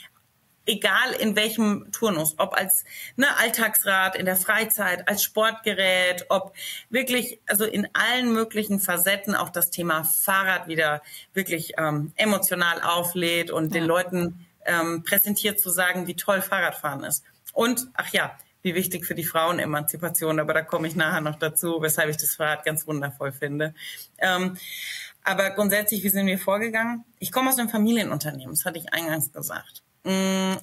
egal 0.67 1.13
in 1.13 1.37
welchem 1.37 1.91
Turnus, 1.93 2.35
ob 2.39 2.55
als 2.55 2.85
ne, 3.17 3.27
Alltagsrad, 3.39 4.17
in 4.17 4.27
der 4.27 4.37
Freizeit, 4.37 5.09
als 5.09 5.23
Sportgerät, 5.23 6.27
ob 6.29 6.55
wirklich, 6.91 7.41
also 7.47 7.65
in 7.65 7.89
allen 7.95 8.33
möglichen 8.33 8.81
Facetten 8.81 9.35
auch 9.35 9.51
das 9.51 9.71
Thema 9.71 10.05
Fahrrad 10.05 10.69
wieder 10.69 11.03
wirklich 11.33 11.75
ähm, 11.79 12.13
emotional 12.17 12.83
auflädt 12.83 13.51
und 13.51 13.75
ja. 13.75 13.81
den 13.81 13.85
Leuten 13.85 14.47
ähm, 14.67 15.05
präsentiert 15.05 15.61
zu 15.61 15.71
sagen, 15.71 16.07
wie 16.07 16.17
toll 16.17 16.43
Fahrradfahren 16.43 17.05
ist. 17.05 17.25
Und, 17.53 17.87
ach 17.95 18.13
ja, 18.13 18.37
wie 18.63 18.75
wichtig 18.75 19.07
für 19.07 19.15
die 19.15 19.25
Frauenemanzipation, 19.25 20.41
aber 20.41 20.53
da 20.53 20.63
komme 20.63 20.89
ich 20.89 20.97
nachher 20.97 21.21
noch 21.21 21.37
dazu, 21.37 21.81
weshalb 21.81 22.11
ich 22.11 22.17
das 22.17 22.35
Fahrrad 22.35 22.65
ganz 22.65 22.87
wundervoll 22.87 23.31
finde. 23.31 23.75
Ähm, 24.19 24.59
aber 25.23 25.51
grundsätzlich, 25.51 26.03
wie 26.03 26.09
sind 26.09 26.27
wir 26.27 26.39
vorgegangen? 26.39 27.05
Ich 27.21 27.31
komme 27.31 27.51
aus 27.51 27.59
einem 27.59 27.69
Familienunternehmen, 27.69 28.55
das 28.55 28.65
hatte 28.65 28.79
ich 28.79 28.93
eingangs 28.93 29.33
gesagt. 29.33 29.83
Mm, 30.07 30.59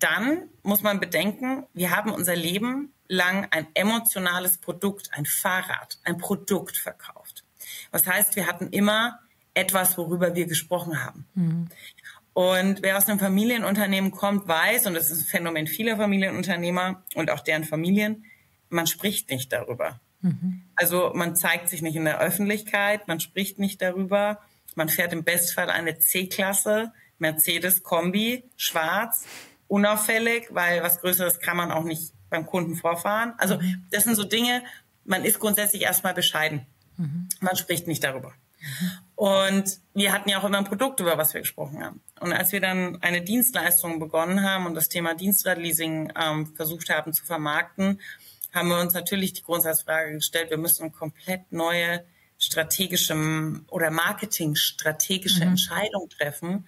dann 0.00 0.48
muss 0.62 0.82
man 0.82 0.98
bedenken, 0.98 1.64
wir 1.72 1.94
haben 1.94 2.10
unser 2.10 2.34
Leben 2.34 2.92
lang 3.06 3.46
ein 3.50 3.66
emotionales 3.74 4.58
Produkt, 4.58 5.10
ein 5.12 5.26
Fahrrad, 5.26 5.98
ein 6.04 6.18
Produkt 6.18 6.76
verkauft. 6.76 7.44
Was 7.92 8.06
heißt, 8.06 8.34
wir 8.34 8.46
hatten 8.46 8.68
immer 8.70 9.20
etwas, 9.54 9.96
worüber 9.96 10.34
wir 10.34 10.46
gesprochen 10.46 11.04
haben. 11.04 11.26
Mhm. 11.34 11.68
Und 12.32 12.82
wer 12.82 12.96
aus 12.96 13.08
einem 13.08 13.18
Familienunternehmen 13.18 14.10
kommt, 14.10 14.48
weiß, 14.48 14.86
und 14.86 14.94
das 14.94 15.10
ist 15.10 15.20
ein 15.20 15.26
Phänomen 15.26 15.66
vieler 15.66 15.96
Familienunternehmer 15.98 17.02
und 17.14 17.30
auch 17.30 17.40
deren 17.40 17.64
Familien, 17.64 18.24
man 18.70 18.86
spricht 18.86 19.30
nicht 19.30 19.52
darüber. 19.52 20.00
Mhm. 20.22 20.62
Also 20.74 21.12
man 21.14 21.36
zeigt 21.36 21.68
sich 21.68 21.82
nicht 21.82 21.94
in 21.94 22.06
der 22.06 22.20
Öffentlichkeit, 22.20 23.06
man 23.06 23.20
spricht 23.20 23.58
nicht 23.58 23.82
darüber. 23.82 24.40
Man 24.74 24.88
fährt 24.88 25.12
im 25.12 25.22
Bestfall 25.22 25.68
eine 25.68 25.98
C-Klasse, 25.98 26.92
Mercedes 27.22 27.82
Kombi, 27.82 28.44
schwarz, 28.56 29.24
unauffällig, 29.68 30.48
weil 30.50 30.82
was 30.82 31.00
Größeres 31.00 31.40
kann 31.40 31.56
man 31.56 31.72
auch 31.72 31.84
nicht 31.84 32.12
beim 32.28 32.44
Kunden 32.44 32.76
vorfahren. 32.76 33.32
Also 33.38 33.58
das 33.90 34.04
sind 34.04 34.16
so 34.16 34.24
Dinge, 34.24 34.62
man 35.04 35.24
ist 35.24 35.38
grundsätzlich 35.38 35.82
erstmal 35.82 36.14
bescheiden. 36.14 36.66
Mhm. 36.96 37.28
Man 37.40 37.56
spricht 37.56 37.86
nicht 37.86 38.04
darüber. 38.04 38.34
Und 39.16 39.80
wir 39.94 40.12
hatten 40.12 40.28
ja 40.28 40.38
auch 40.38 40.44
immer 40.44 40.58
ein 40.58 40.64
Produkt, 40.64 41.00
über 41.00 41.18
was 41.18 41.34
wir 41.34 41.40
gesprochen 41.40 41.82
haben. 41.82 42.00
Und 42.20 42.32
als 42.32 42.52
wir 42.52 42.60
dann 42.60 43.02
eine 43.02 43.22
Dienstleistung 43.22 43.98
begonnen 43.98 44.42
haben 44.42 44.66
und 44.66 44.74
das 44.74 44.88
Thema 44.88 45.14
Dienstradleasing 45.14 46.12
ähm, 46.16 46.54
versucht 46.54 46.90
haben 46.90 47.12
zu 47.12 47.24
vermarkten, 47.24 48.00
haben 48.52 48.68
wir 48.68 48.78
uns 48.78 48.94
natürlich 48.94 49.32
die 49.32 49.42
Grundsatzfrage 49.42 50.12
gestellt, 50.12 50.50
wir 50.50 50.58
müssen 50.58 50.82
eine 50.82 50.92
komplett 50.92 51.50
neue 51.50 52.04
strategische 52.38 53.14
oder 53.68 53.90
marketingstrategische 53.90 55.44
mhm. 55.44 55.50
Entscheidung 55.52 56.08
treffen. 56.08 56.66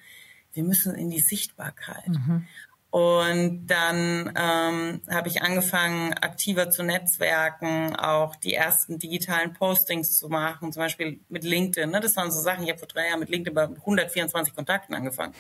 Wir 0.55 0.65
müssen 0.65 0.95
in 0.95 1.11
die 1.11 1.21
Sichtbarkeit. 1.21 2.09
Mhm. 2.09 2.47
Und 2.95 3.67
dann 3.67 4.33
ähm, 4.37 5.01
habe 5.11 5.27
ich 5.27 5.43
angefangen, 5.43 6.13
aktiver 6.15 6.71
zu 6.71 6.85
netzwerken, 6.85 7.97
auch 7.97 8.37
die 8.37 8.55
ersten 8.55 9.01
digitalen 9.01 9.53
Postings 9.53 10.17
zu 10.17 10.29
machen, 10.29 10.73
zum 10.73 10.81
Beispiel 10.81 11.19
mit 11.29 11.43
LinkedIn. 11.43 11.91
Ne? 11.91 11.99
Das 11.99 12.15
waren 12.15 12.31
so 12.31 12.41
Sachen, 12.41 12.63
ich 12.63 12.71
habe 12.71 12.79
vor 12.79 12.87
drei 12.87 13.09
Jahren 13.09 13.19
mit 13.19 13.31
LinkedIn 13.31 13.53
bei 13.53 13.65
124 13.65 14.55
Kontakten 14.55 14.95
angefangen. 14.95 15.35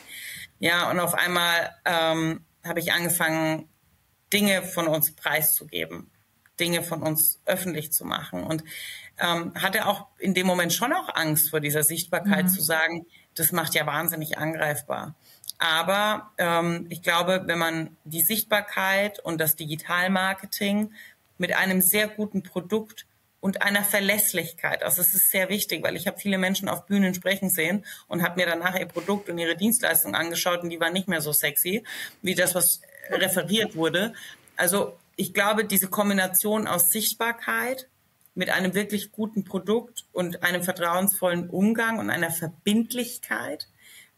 Ja, 0.59 0.91
und 0.91 0.99
auf 0.99 1.15
einmal 1.15 1.71
ähm, 1.85 2.45
habe 2.65 2.81
ich 2.81 2.93
angefangen, 2.93 3.69
Dinge 4.33 4.63
von 4.63 4.89
uns 4.89 5.13
preiszugeben, 5.15 6.11
Dinge 6.59 6.83
von 6.83 7.03
uns 7.03 7.41
öffentlich 7.45 7.93
zu 7.93 8.05
machen. 8.05 8.43
Und 8.43 8.65
ähm, 9.19 9.53
hatte 9.55 9.87
auch 9.87 10.09
in 10.19 10.35
dem 10.35 10.49
Moment 10.49 10.73
schon 10.73 10.93
auch 10.93 11.15
Angst 11.15 11.51
vor 11.51 11.61
dieser 11.61 11.85
Sichtbarkeit 11.85 12.47
mhm. 12.47 12.49
zu 12.49 12.63
sagen, 12.63 13.07
das 13.35 13.53
macht 13.53 13.75
ja 13.75 13.87
wahnsinnig 13.87 14.39
angreifbar. 14.39 15.15
Aber 15.59 16.31
ähm, 16.39 16.87
ich 16.91 17.03
glaube, 17.03 17.43
wenn 17.47 17.59
man 17.59 17.97
die 18.05 18.23
Sichtbarkeit 18.23 19.21
und 19.21 19.41
das 19.41 19.57
Digitalmarketing 19.57 20.93
mit 21.39 21.55
einem 21.55 21.81
sehr 21.81 22.09
guten 22.09 22.43
Produkt 22.43 23.07
und 23.41 23.61
einer 23.61 23.85
Verlässlichkeit. 23.85 24.83
Also 24.83 25.03
es 25.03 25.15
ist 25.15 25.31
sehr 25.31 25.51
wichtig, 25.51 25.83
weil 25.85 25.97
ich 25.97 26.07
habe 26.07 26.19
viele 26.19 26.39
Menschen 26.39 26.67
auf 26.69 26.87
Bühnen 26.87 27.13
sprechen 27.13 27.51
sehen 27.51 27.85
und 28.09 28.23
habe 28.23 28.41
mir 28.41 28.47
danach 28.47 28.75
ihr 28.75 28.87
Produkt 28.87 29.29
und 29.29 29.37
ihre 29.37 29.55
Dienstleistung 29.55 30.15
angeschaut 30.15 30.63
und 30.63 30.71
die 30.71 30.81
waren 30.81 30.95
nicht 30.95 31.09
mehr 31.09 31.21
so 31.21 31.31
sexy 31.31 31.85
wie 32.23 32.35
das, 32.35 32.55
was 32.55 32.81
referiert 33.11 33.77
wurde. 33.77 34.15
Also 34.57 34.97
ich 35.17 35.35
glaube, 35.35 35.67
diese 35.67 35.89
Kombination 35.89 36.67
aus 36.67 36.91
Sichtbarkeit 36.91 37.87
mit 38.35 38.51
einem 38.51 38.75
wirklich 38.75 39.13
guten 39.13 39.45
Produkt 39.45 40.07
und 40.13 40.43
einem 40.43 40.63
vertrauensvollen 40.63 41.51
Umgang 41.51 41.99
und 41.99 42.11
einer 42.11 42.31
Verbindlichkeit 42.31 43.69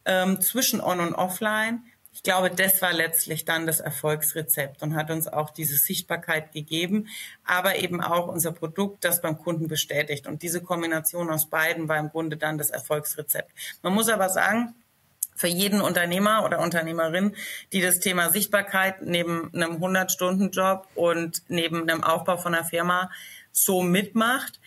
ähm, 0.05 0.41
zwischen 0.41 0.81
On- 0.81 0.99
und 0.99 1.13
Offline. 1.13 1.83
Ich 2.13 2.23
glaube, 2.23 2.49
das 2.49 2.81
war 2.81 2.93
letztlich 2.93 3.45
dann 3.45 3.67
das 3.67 3.79
Erfolgsrezept 3.79 4.81
und 4.81 4.95
hat 4.95 5.11
uns 5.11 5.27
auch 5.27 5.51
diese 5.51 5.75
Sichtbarkeit 5.75 6.51
gegeben, 6.51 7.07
aber 7.45 7.75
eben 7.75 8.01
auch 8.01 8.27
unser 8.27 8.51
Produkt, 8.51 9.05
das 9.05 9.21
beim 9.21 9.37
Kunden 9.37 9.67
bestätigt. 9.67 10.25
Und 10.25 10.41
diese 10.41 10.63
Kombination 10.63 11.29
aus 11.29 11.47
beiden 11.47 11.87
war 11.87 11.99
im 11.99 12.09
Grunde 12.09 12.37
dann 12.37 12.57
das 12.57 12.71
Erfolgsrezept. 12.71 13.51
Man 13.83 13.93
muss 13.93 14.09
aber 14.09 14.29
sagen, 14.29 14.73
für 15.35 15.47
jeden 15.47 15.81
Unternehmer 15.81 16.43
oder 16.43 16.59
Unternehmerin, 16.59 17.35
die 17.71 17.81
das 17.81 17.99
Thema 17.99 18.31
Sichtbarkeit 18.31 19.03
neben 19.03 19.53
einem 19.53 19.73
100-Stunden-Job 19.73 20.87
und 20.95 21.43
neben 21.47 21.87
einem 21.87 22.03
Aufbau 22.03 22.37
von 22.37 22.55
einer 22.55 22.65
Firma 22.65 23.11
so 23.63 23.81
mitmacht. 23.81 24.59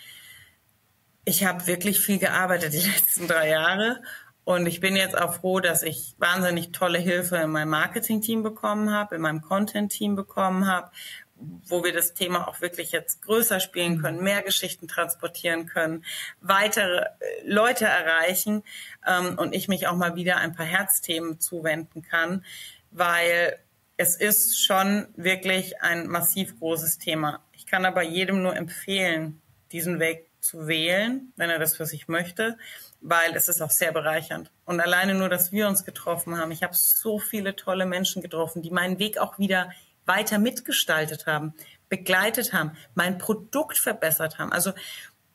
Ich 1.24 1.44
habe 1.44 1.66
wirklich 1.66 2.00
viel 2.00 2.18
gearbeitet 2.18 2.72
die 2.72 2.78
letzten 2.90 3.28
drei 3.28 3.48
Jahre 3.50 4.02
und 4.44 4.66
ich 4.66 4.80
bin 4.80 4.96
jetzt 4.96 5.16
auch 5.16 5.34
froh, 5.34 5.60
dass 5.60 5.82
ich 5.82 6.14
wahnsinnig 6.18 6.72
tolle 6.72 6.98
Hilfe 6.98 7.36
in 7.36 7.50
meinem 7.50 7.70
Marketing-Team 7.70 8.42
bekommen 8.42 8.92
habe, 8.92 9.14
in 9.14 9.20
meinem 9.22 9.42
Content-Team 9.42 10.16
bekommen 10.16 10.66
habe, 10.66 10.90
wo 11.36 11.84
wir 11.84 11.92
das 11.92 12.14
Thema 12.14 12.48
auch 12.48 12.60
wirklich 12.60 12.92
jetzt 12.92 13.22
größer 13.22 13.60
spielen 13.60 14.02
können, 14.02 14.22
mehr 14.22 14.42
Geschichten 14.42 14.88
transportieren 14.88 15.66
können, 15.66 16.04
weitere 16.40 17.00
äh, 17.00 17.06
Leute 17.44 17.86
erreichen 17.86 18.62
ähm, 19.06 19.38
und 19.38 19.54
ich 19.54 19.68
mich 19.68 19.86
auch 19.86 19.96
mal 19.96 20.16
wieder 20.16 20.38
ein 20.38 20.54
paar 20.54 20.66
Herzthemen 20.66 21.40
zuwenden 21.40 22.02
kann, 22.02 22.44
weil 22.90 23.58
es 23.96 24.16
ist 24.16 24.60
schon 24.64 25.06
wirklich 25.16 25.80
ein 25.82 26.08
massiv 26.08 26.58
großes 26.58 26.98
Thema. 26.98 27.40
Ich 27.70 27.72
kann 27.72 27.84
aber 27.84 28.02
jedem 28.02 28.42
nur 28.42 28.56
empfehlen, 28.56 29.40
diesen 29.70 30.00
Weg 30.00 30.26
zu 30.40 30.66
wählen, 30.66 31.32
wenn 31.36 31.50
er 31.50 31.60
das 31.60 31.76
für 31.76 31.86
sich 31.86 32.08
möchte 32.08 32.56
weil 33.00 33.34
es 33.34 33.48
ist 33.48 33.62
auch 33.62 33.70
sehr 33.70 33.92
bereichernd. 33.92 34.50
Und 34.64 34.80
alleine 34.80 35.14
nur, 35.14 35.28
dass 35.28 35.52
wir 35.52 35.68
uns 35.68 35.84
getroffen 35.84 36.38
haben, 36.38 36.50
ich 36.50 36.62
habe 36.62 36.74
so 36.74 37.18
viele 37.18 37.56
tolle 37.56 37.86
Menschen 37.86 38.22
getroffen, 38.22 38.62
die 38.62 38.70
meinen 38.70 38.98
Weg 38.98 39.18
auch 39.18 39.38
wieder 39.38 39.70
weiter 40.06 40.38
mitgestaltet 40.38 41.26
haben, 41.26 41.54
begleitet 41.88 42.52
haben, 42.52 42.76
mein 42.94 43.18
Produkt 43.18 43.78
verbessert 43.78 44.38
haben. 44.38 44.52
Also 44.52 44.72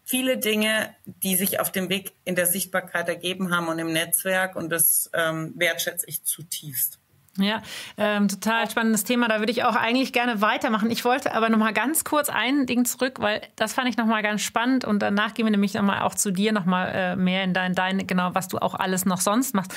viele 0.04 0.38
Dinge, 0.38 0.96
die 1.06 1.36
sich 1.36 1.60
auf 1.60 1.72
dem 1.72 1.90
Weg 1.90 2.14
in 2.24 2.36
der 2.36 2.46
Sichtbarkeit 2.46 3.10
ergeben 3.10 3.54
haben 3.56 3.68
und 3.68 3.80
im 3.80 3.92
Netzwerk 3.92 4.56
und 4.56 4.70
das 4.70 5.10
ähm, 5.14 5.54
wertschätze 5.56 6.06
ich 6.08 6.24
zutiefst. 6.24 7.00
Ja, 7.38 7.62
ähm, 7.98 8.30
total 8.30 8.70
spannendes 8.70 9.04
Thema. 9.04 9.28
Da 9.28 9.40
würde 9.40 9.52
ich 9.52 9.66
auch 9.66 9.76
eigentlich 9.76 10.14
gerne 10.14 10.40
weitermachen. 10.40 10.90
Ich 10.90 11.04
wollte 11.04 11.34
aber 11.34 11.50
noch 11.50 11.58
mal 11.58 11.74
ganz 11.74 12.06
kurz 12.06 12.30
ein 12.30 12.66
Ding 12.66 12.86
zurück, 12.86 13.20
weil 13.20 13.42
das 13.58 13.74
fand 13.74 13.90
ich 13.90 13.98
noch 13.98 14.06
mal 14.06 14.24
ganz 14.24 14.42
spannend 14.42 14.86
und 14.86 15.00
danach 15.00 15.34
gehen 15.34 15.46
wir 15.46 15.52
nämlich 15.52 15.74
noch 15.74 15.82
mal 15.82 16.02
auch 16.04 16.16
zu 16.16 16.32
dir 16.32 16.54
noch 16.54 16.64
mal 16.64 16.88
äh, 16.88 17.16
mehr 17.18 17.44
in 17.44 17.54
dein, 17.54 17.76
dein 17.76 18.08
genau 18.08 18.34
was 18.34 18.48
du 18.48 18.58
auch 18.60 18.74
alles 18.74 19.06
noch 19.06 19.20
sonst 19.20 19.54
machst. 19.54 19.74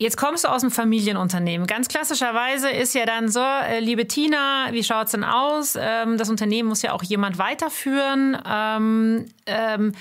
Jetzt 0.00 0.16
kommst 0.16 0.44
du 0.44 0.48
aus 0.48 0.62
einem 0.62 0.70
Familienunternehmen. 0.70 1.66
Ganz 1.66 1.88
klassischerweise 1.88 2.70
ist 2.70 2.94
ja 2.94 3.04
dann 3.04 3.28
so, 3.28 3.40
äh, 3.40 3.80
liebe 3.80 4.06
Tina, 4.06 4.68
wie 4.70 4.84
schaut's 4.84 5.10
denn 5.10 5.24
aus? 5.24 5.76
Ähm, 5.76 6.18
das 6.18 6.30
Unternehmen 6.30 6.68
muss 6.68 6.82
ja 6.82 6.92
auch 6.92 7.02
jemand 7.02 7.36
weiterführen. 7.38 8.40
Ähm, 8.48 9.26
ähm, 9.46 9.92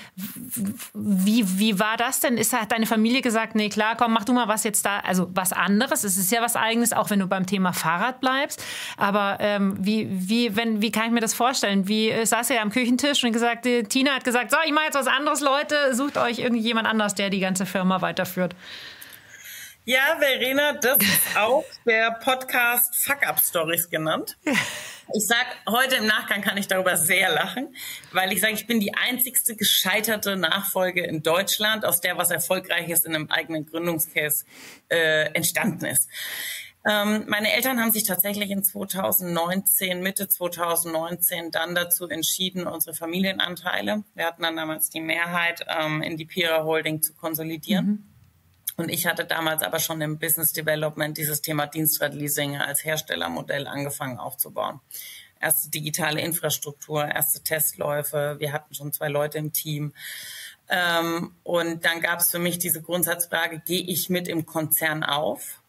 wie, 0.94 1.60
wie 1.60 1.80
war 1.80 1.98
das 1.98 2.20
denn? 2.20 2.38
Ist, 2.38 2.54
hat 2.54 2.72
deine 2.72 2.86
Familie 2.86 3.24
gesagt, 3.24 3.56
nee, 3.56 3.70
klar, 3.70 3.96
komm, 3.98 4.14
mach 4.14 4.24
du 4.24 4.34
mal 4.34 4.48
was 4.48 4.64
jetzt 4.66 4.86
da, 4.86 5.00
also 5.00 5.32
was 5.34 5.52
anderes. 5.52 6.04
Es 6.04 6.16
ist 6.16 6.32
ja 6.32 6.44
was 6.44 6.56
eigenes, 6.56 6.94
auch 6.94 7.10
wenn 7.10 7.18
du 7.18 7.26
beim 7.26 7.48
Thema 7.48 7.74
Fahrrad 7.74 8.22
bleibst. 8.22 8.64
Aber 8.98 9.38
ähm, 9.40 9.78
wie, 9.80 10.08
wie, 10.12 10.56
wenn, 10.56 10.80
wie 10.80 10.92
kann 10.92 11.06
ich 11.06 11.12
mir 11.12 11.22
das 11.22 11.34
vorstellen? 11.34 11.88
Wie 11.88 12.12
äh, 12.12 12.24
saß 12.24 12.50
ja 12.50 12.62
am 12.62 12.70
Küchentisch 12.70 13.24
und 13.24 13.32
gesagt, 13.32 13.66
die, 13.66 13.82
Tina 13.82 14.12
hat 14.12 14.24
gesagt, 14.24 14.52
so, 14.52 14.58
ich 14.64 14.72
mache 14.74 14.86
jetzt 14.86 14.96
was 14.96 15.08
anderes, 15.08 15.42
Leute, 15.42 15.96
sucht 15.96 16.20
euch 16.20 16.38
irgendjemand 16.38 16.88
anders, 16.88 17.16
der 17.16 17.32
die 17.32 17.40
ganze 17.40 17.66
Firma 17.66 18.00
weiterführt. 18.04 18.54
Ja, 19.90 20.18
Verena, 20.20 20.74
das 20.74 20.98
ist 20.98 21.38
auch 21.38 21.64
der 21.86 22.12
Podcast 22.22 22.94
Fuck 22.94 23.26
Up 23.26 23.40
Stories 23.40 23.90
genannt. 23.90 24.38
Ich 24.44 25.26
sag, 25.26 25.46
heute 25.66 25.96
im 25.96 26.08
Nachgang 26.08 26.42
kann 26.42 26.58
ich 26.58 26.68
darüber 26.68 26.98
sehr 26.98 27.34
lachen, 27.34 27.74
weil 28.12 28.34
ich 28.34 28.42
sage, 28.42 28.56
ich 28.56 28.68
bin 28.68 28.82
die 28.82 28.94
einzigste 28.96 29.56
gescheiterte 29.56 30.36
Nachfolge 30.36 31.06
in 31.06 31.24
Deutschland, 31.24 31.86
aus 31.86 32.02
der 32.02 32.18
was 32.18 32.32
Erfolgreiches 32.32 33.06
in 33.06 33.16
einem 33.16 33.32
eigenen 33.32 33.66
Gründungscase 33.66 34.44
äh, 34.90 35.32
entstanden 35.32 35.86
ist. 35.86 36.10
Ähm, 36.86 37.24
meine 37.30 37.54
Eltern 37.54 37.80
haben 37.80 37.94
sich 37.94 38.04
tatsächlich 38.04 38.52
in 38.52 38.66
2019, 38.66 40.02
Mitte 40.02 40.28
2019 40.28 41.52
dann 41.52 41.76
dazu 41.76 42.10
entschieden, 42.10 42.68
unsere 42.68 42.94
Familienanteile, 42.94 44.04
wir 44.16 44.26
hatten 44.26 44.44
dann 44.44 44.58
damals 44.58 44.90
die 44.90 45.00
Mehrheit, 45.00 45.66
ähm, 45.70 46.02
in 46.02 46.18
die 46.18 46.26
Pira 46.26 46.66
Holding 46.66 47.02
zu 47.02 47.14
konsolidieren. 47.14 47.86
Mhm 47.86 48.17
und 48.78 48.90
ich 48.90 49.08
hatte 49.08 49.26
damals 49.26 49.64
aber 49.64 49.80
schon 49.80 50.02
im 50.02 50.20
Business 50.20 50.54
Development 50.54 51.18
dieses 51.18 51.42
Thema 51.42 51.66
Dienstradleasing 51.66 52.58
als 52.58 52.86
Herstellermodell 52.86 53.66
angefangen 53.66 54.20
aufzubauen. 54.20 54.80
Erste 55.42 55.70
digitale 55.70 56.22
Infrastruktur, 56.22 57.06
erste 57.06 57.44
Testläufe. 57.44 58.36
Wir 58.40 58.54
hatten 58.54 58.74
schon 58.76 58.94
zwei 58.94 59.08
Leute 59.08 59.40
im 59.40 59.52
Team. 59.52 59.94
Ähm, 60.70 61.34
und 61.44 61.86
dann 61.86 62.02
gab 62.02 62.20
es 62.20 62.30
für 62.30 62.40
mich 62.40 62.60
diese 62.60 62.82
Grundsatzfrage, 62.82 63.62
gehe 63.66 63.82
ich 63.82 64.10
mit 64.10 64.28
im 64.28 64.46
Konzern 64.46 65.04
auf? 65.04 65.62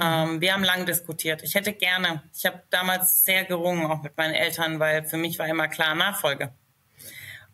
Ähm, 0.00 0.40
wir 0.40 0.54
haben 0.54 0.64
lange 0.64 0.84
diskutiert. 0.84 1.42
Ich 1.44 1.54
hätte 1.54 1.72
gerne, 1.72 2.22
ich 2.34 2.44
habe 2.44 2.62
damals 2.70 3.24
sehr 3.24 3.44
gerungen, 3.44 3.86
auch 3.86 4.02
mit 4.02 4.16
meinen 4.16 4.34
Eltern, 4.34 4.80
weil 4.80 5.04
für 5.04 5.16
mich 5.16 5.38
war 5.38 5.46
immer 5.46 5.68
klar 5.68 5.94
Nachfolge. 5.94 6.52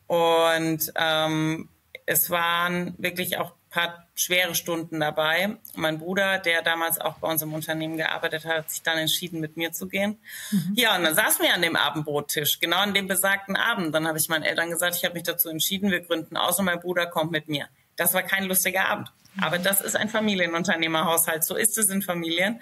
Und 0.07 0.92
ähm, 0.94 1.68
es 2.07 2.31
waren 2.31 2.94
wirklich 2.96 3.37
auch 3.37 3.53
paar 3.70 4.07
schwere 4.14 4.54
Stunden 4.54 5.00
dabei. 5.00 5.57
Mein 5.74 5.98
Bruder, 5.98 6.38
der 6.38 6.62
damals 6.62 7.00
auch 7.00 7.18
bei 7.18 7.28
uns 7.28 7.42
im 7.42 7.52
Unternehmen 7.54 7.96
gearbeitet 7.96 8.44
hat, 8.44 8.57
hat 8.57 8.70
sich 8.70 8.83
dann 8.83 8.98
entschieden, 8.98 9.40
mit 9.40 9.57
mir 9.57 9.72
zu 9.72 9.88
gehen. 9.88 10.18
Mhm. 10.50 10.72
Ja, 10.76 10.96
und 10.96 11.04
dann 11.04 11.14
saßen 11.14 11.42
wir 11.42 11.54
an 11.54 11.62
dem 11.62 11.76
Abendbrottisch, 11.76 12.61
genau 12.61 12.78
an 12.78 12.94
dem 12.94 13.09
besagten 13.09 13.57
Abend. 13.57 13.94
Dann 13.94 14.07
habe 14.07 14.18
ich 14.18 14.28
meinen 14.28 14.44
Eltern 14.44 14.70
gesagt, 14.70 14.96
ich 14.96 15.04
habe 15.04 15.14
mich 15.14 15.24
dazu 15.24 15.48
entschieden, 15.48 15.90
wir 15.90 16.00
gründen 16.00 16.37
aus 16.37 16.59
und 16.59 16.64
mein 16.64 16.81
Bruder 16.81 17.07
kommt 17.07 17.31
mit 17.31 17.48
mir. 17.48 17.68
das 17.96 18.14
war 18.14 18.22
kein 18.22 18.44
lustiger 18.44 18.88
Abend. 18.88 19.11
Aber 19.40 19.59
das 19.59 19.81
ist 19.81 19.96
ein 19.96 20.09
Familienunternehmerhaushalt. 20.09 21.44
So 21.44 21.57
ist 21.57 21.78
es 21.78 21.90
in 21.90 22.02
Familien. 22.02 22.61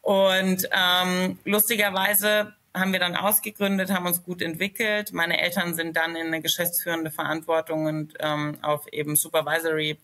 Und 0.00 0.68
ähm, 0.72 1.38
lustigerweise 1.44 2.54
haben 2.74 2.92
wir 2.92 3.00
dann 3.00 3.16
ausgegründet, 3.16 3.90
haben 3.90 4.06
uns 4.06 4.22
gut 4.22 4.42
entwickelt. 4.42 5.12
Meine 5.12 5.40
Eltern 5.40 5.74
sind 5.74 5.96
dann 5.96 6.16
in 6.16 6.28
eine 6.28 6.40
geschäftsführende 6.40 7.10
Verantwortung 7.10 7.86
und 7.86 8.14
ähm, 8.20 8.58
auf 8.62 8.86
eben 8.92 9.16
Supervisory 9.16 9.98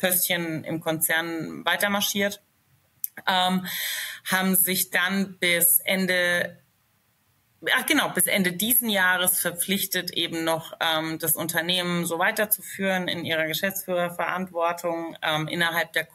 Pöstchen 0.00 0.64
im 0.64 0.80
Konzern 0.80 1.64
weitermarschiert. 1.64 2.42
Ähm, 3.26 3.66
haben 4.24 4.56
sich 4.56 4.90
dann 4.90 5.38
bis 5.38 5.80
Ende 5.84 6.58
ach 7.76 7.86
genau, 7.86 8.08
bis 8.08 8.26
Ende 8.26 8.52
diesen 8.52 8.88
Jahres 8.88 9.40
verpflichtet, 9.40 10.12
eben 10.12 10.44
noch 10.44 10.72
ähm, 10.80 11.18
das 11.18 11.36
Unternehmen 11.36 12.06
so 12.06 12.18
weiterzuführen 12.18 13.08
in 13.08 13.24
ihrer 13.24 13.46
Geschäftsführerverantwortung 13.46 15.16
ähm, 15.22 15.48
innerhalb 15.48 15.92
der 15.92 16.06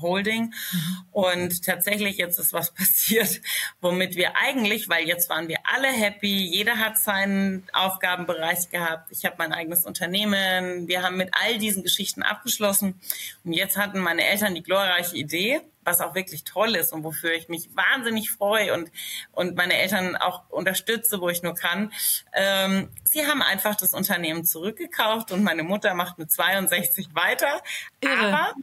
Holding. 0.00 0.54
Mhm. 0.72 0.96
Und 1.12 1.64
tatsächlich 1.64 2.16
jetzt 2.16 2.38
ist 2.38 2.52
was 2.52 2.70
passiert, 2.74 3.40
womit 3.80 4.16
wir 4.16 4.36
eigentlich, 4.36 4.88
weil 4.88 5.06
jetzt 5.06 5.28
waren 5.30 5.48
wir 5.48 5.58
alle 5.64 5.88
happy, 5.88 6.46
jeder 6.46 6.78
hat 6.78 6.98
seinen 6.98 7.66
Aufgabenbereich 7.72 8.70
gehabt, 8.70 9.10
ich 9.10 9.24
habe 9.24 9.36
mein 9.38 9.52
eigenes 9.52 9.84
Unternehmen, 9.84 10.88
wir 10.88 11.02
haben 11.02 11.16
mit 11.16 11.30
all 11.32 11.58
diesen 11.58 11.82
Geschichten 11.82 12.22
abgeschlossen. 12.22 13.00
Und 13.44 13.52
jetzt 13.52 13.76
hatten 13.76 13.98
meine 14.00 14.24
Eltern 14.24 14.54
die 14.54 14.62
glorreiche 14.62 15.16
Idee, 15.16 15.60
was 15.84 16.00
auch 16.00 16.14
wirklich 16.14 16.44
toll 16.44 16.74
ist 16.76 16.92
und 16.92 17.04
wofür 17.04 17.32
ich 17.32 17.48
mich 17.48 17.68
wahnsinnig 17.74 18.30
freue 18.30 18.72
und, 18.74 18.90
und 19.32 19.56
meine 19.56 19.76
Eltern 19.76 20.16
auch 20.16 20.42
unterstütze, 20.50 21.20
wo 21.20 21.28
ich 21.28 21.42
nur 21.42 21.54
kann. 21.54 21.92
Ähm, 22.32 22.88
sie 23.04 23.26
haben 23.26 23.42
einfach 23.42 23.74
das 23.76 23.92
Unternehmen 23.92 24.44
zurückgekauft 24.44 25.30
und 25.32 25.42
meine 25.42 25.62
Mutter 25.62 25.94
macht 25.94 26.18
mit 26.18 26.32
62 26.32 27.14
weiter. 27.14 27.62
Irre. 28.00 28.34
Aber 28.34 28.54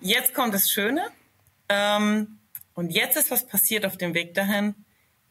Jetzt 0.00 0.34
kommt 0.34 0.54
das 0.54 0.70
Schöne. 0.70 1.06
Ähm, 1.68 2.38
und 2.74 2.90
jetzt 2.90 3.16
ist 3.16 3.30
was 3.30 3.46
passiert 3.46 3.84
auf 3.84 3.96
dem 3.96 4.14
Weg 4.14 4.34
dahin. 4.34 4.74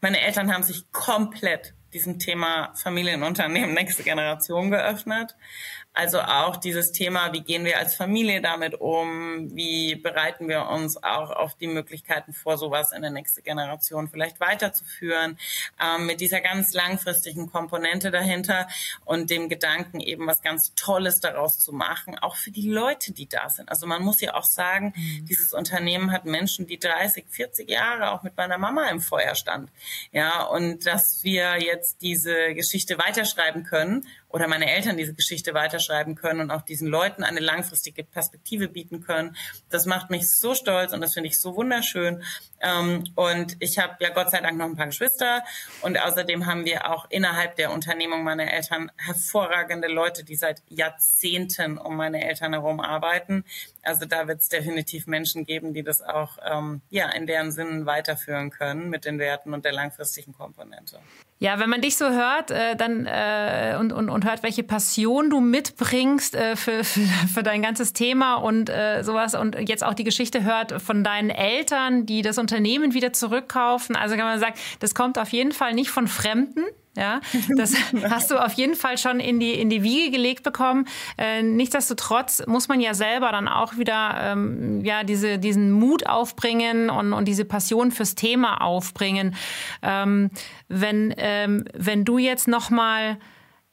Meine 0.01 0.19
Eltern 0.19 0.53
haben 0.53 0.63
sich 0.63 0.91
komplett 0.91 1.73
diesem 1.93 2.19
Thema 2.19 2.73
Familienunternehmen 2.75 3.73
nächste 3.73 4.03
Generation 4.03 4.69
geöffnet. 4.69 5.35
Also 5.97 6.21
auch 6.21 6.57
dieses 6.57 6.91
Thema, 6.91 7.33
wie 7.33 7.41
gehen 7.41 7.65
wir 7.65 7.79
als 7.79 7.95
Familie 7.95 8.39
damit 8.39 8.75
um? 8.75 9.49
Wie 9.55 9.95
bereiten 9.95 10.47
wir 10.47 10.67
uns 10.67 11.01
auch 11.01 11.31
auf 11.31 11.55
die 11.55 11.65
Möglichkeiten 11.65 12.33
vor, 12.33 12.59
sowas 12.59 12.91
in 12.91 13.01
der 13.01 13.09
nächsten 13.09 13.41
Generation 13.41 14.07
vielleicht 14.07 14.39
weiterzuführen? 14.39 15.39
Ähm, 15.83 16.05
mit 16.05 16.21
dieser 16.21 16.39
ganz 16.41 16.75
langfristigen 16.75 17.51
Komponente 17.51 18.11
dahinter 18.11 18.67
und 19.05 19.31
dem 19.31 19.49
Gedanken 19.49 19.99
eben 19.99 20.27
was 20.27 20.43
ganz 20.43 20.75
Tolles 20.75 21.19
daraus 21.19 21.57
zu 21.57 21.73
machen, 21.73 22.15
auch 22.19 22.35
für 22.35 22.51
die 22.51 22.69
Leute, 22.69 23.11
die 23.11 23.27
da 23.27 23.49
sind. 23.49 23.69
Also 23.69 23.87
man 23.87 24.03
muss 24.03 24.21
ja 24.21 24.35
auch 24.35 24.43
sagen, 24.43 24.93
mhm. 24.95 25.25
dieses 25.25 25.51
Unternehmen 25.51 26.11
hat 26.11 26.25
Menschen, 26.25 26.67
die 26.67 26.77
30, 26.77 27.25
40 27.27 27.67
Jahre 27.67 28.11
auch 28.11 28.21
mit 28.21 28.37
meiner 28.37 28.59
Mama 28.59 28.87
im 28.89 29.01
Feuer 29.01 29.33
stand. 29.33 29.71
Ja, 30.11 30.43
und 30.43 30.85
dass 30.85 31.23
wir 31.23 31.59
jetzt 31.59 32.03
diese 32.03 32.53
Geschichte 32.53 32.99
weiterschreiben 32.99 33.63
können 33.63 34.05
oder 34.29 34.47
meine 34.47 34.69
Eltern 34.69 34.97
diese 34.97 35.13
Geschichte 35.13 35.53
weiterschreiben 35.53 36.15
können 36.15 36.41
und 36.41 36.51
auch 36.51 36.61
diesen 36.61 36.87
Leuten 36.87 37.23
eine 37.23 37.39
langfristige 37.39 38.03
Perspektive 38.03 38.67
bieten 38.67 39.01
können. 39.01 39.35
Das 39.69 39.85
macht 39.85 40.09
mich 40.09 40.29
so 40.31 40.53
stolz 40.53 40.93
und 40.93 41.01
das 41.01 41.13
finde 41.13 41.29
ich 41.29 41.39
so 41.39 41.55
wunderschön. 41.55 42.23
Ähm, 42.59 43.05
und 43.15 43.55
ich 43.59 43.79
habe 43.79 43.95
ja 43.99 44.09
Gott 44.09 44.31
sei 44.31 44.41
Dank 44.41 44.57
noch 44.57 44.65
ein 44.65 44.75
paar 44.75 44.87
Geschwister 44.87 45.43
und 45.81 45.99
außerdem 45.99 46.45
haben 46.45 46.65
wir 46.65 46.91
auch 46.91 47.09
innerhalb 47.09 47.55
der 47.55 47.71
Unternehmung 47.71 48.23
meiner 48.23 48.51
Eltern 48.51 48.91
hervorragende 48.97 49.87
Leute, 49.87 50.23
die 50.23 50.35
seit 50.35 50.61
Jahrzehnten 50.67 51.77
um 51.77 51.95
meine 51.95 52.23
Eltern 52.23 52.53
herum 52.53 52.79
arbeiten. 52.79 53.45
Also 53.83 54.05
da 54.05 54.27
wird 54.27 54.41
es 54.41 54.49
definitiv 54.49 55.07
Menschen 55.07 55.45
geben, 55.45 55.73
die 55.73 55.83
das 55.83 56.01
auch 56.01 56.37
ähm, 56.45 56.81
ja 56.89 57.09
in 57.11 57.27
deren 57.27 57.51
Sinnen 57.51 57.85
weiterführen 57.85 58.49
können 58.49 58.89
mit 58.89 59.05
den 59.05 59.19
Werten 59.19 59.53
und 59.53 59.63
der 59.63 59.71
langfristigen 59.71 60.33
Komponente. 60.33 60.99
Ja, 61.39 61.59
wenn 61.59 61.69
man 61.69 61.81
dich 61.81 61.97
so 61.97 62.09
hört 62.09 62.49
äh, 62.49 62.75
dann 62.75 63.05
äh, 63.05 63.77
und, 63.79 63.93
und, 63.93 64.09
und 64.09 64.25
hört, 64.25 64.41
welche 64.41 64.63
Passion 64.63 65.29
du 65.29 65.39
mitbringst 65.39 66.35
äh, 66.35 66.55
für, 66.55 66.83
für, 66.83 67.01
für 67.31 67.43
dein 67.43 67.61
ganzes 67.61 67.93
Thema 67.93 68.35
und 68.35 68.69
äh, 68.69 69.03
sowas 69.03 69.35
und 69.35 69.55
jetzt 69.69 69.83
auch 69.83 69.93
die 69.93 70.03
Geschichte 70.03 70.43
hört 70.43 70.81
von 70.81 71.03
deinen 71.03 71.29
Eltern, 71.29 72.07
die 72.07 72.23
das 72.23 72.39
Unternehmen 72.39 72.93
wieder 72.93 73.13
zurückkaufen. 73.13 73.95
Also 73.95 74.15
kann 74.15 74.25
man 74.25 74.39
sagen, 74.39 74.55
das 74.79 74.95
kommt 74.95 75.19
auf 75.19 75.29
jeden 75.29 75.51
Fall 75.51 75.73
nicht 75.73 75.91
von 75.91 76.07
Fremden, 76.07 76.63
ja, 76.97 77.21
das 77.55 77.73
hast 78.09 78.31
du 78.31 78.43
auf 78.43 78.53
jeden 78.53 78.75
Fall 78.75 78.97
schon 78.97 79.19
in 79.19 79.39
die, 79.39 79.53
in 79.53 79.69
die 79.69 79.83
Wiege 79.83 80.11
gelegt 80.11 80.43
bekommen. 80.43 80.85
Äh, 81.17 81.43
nichtsdestotrotz 81.43 82.43
muss 82.47 82.67
man 82.67 82.81
ja 82.81 82.93
selber 82.93 83.31
dann 83.31 83.47
auch 83.47 83.77
wieder 83.77 84.17
ähm, 84.19 84.83
ja, 84.83 85.03
diese, 85.03 85.37
diesen 85.37 85.71
Mut 85.71 86.07
aufbringen 86.07 86.89
und, 86.89 87.13
und 87.13 87.27
diese 87.27 87.45
Passion 87.45 87.91
fürs 87.91 88.15
Thema 88.15 88.61
aufbringen. 88.61 89.35
Ähm, 89.83 90.31
wenn, 90.67 91.13
ähm, 91.17 91.65
wenn 91.73 92.03
du 92.03 92.17
jetzt 92.17 92.47
nochmal 92.47 93.17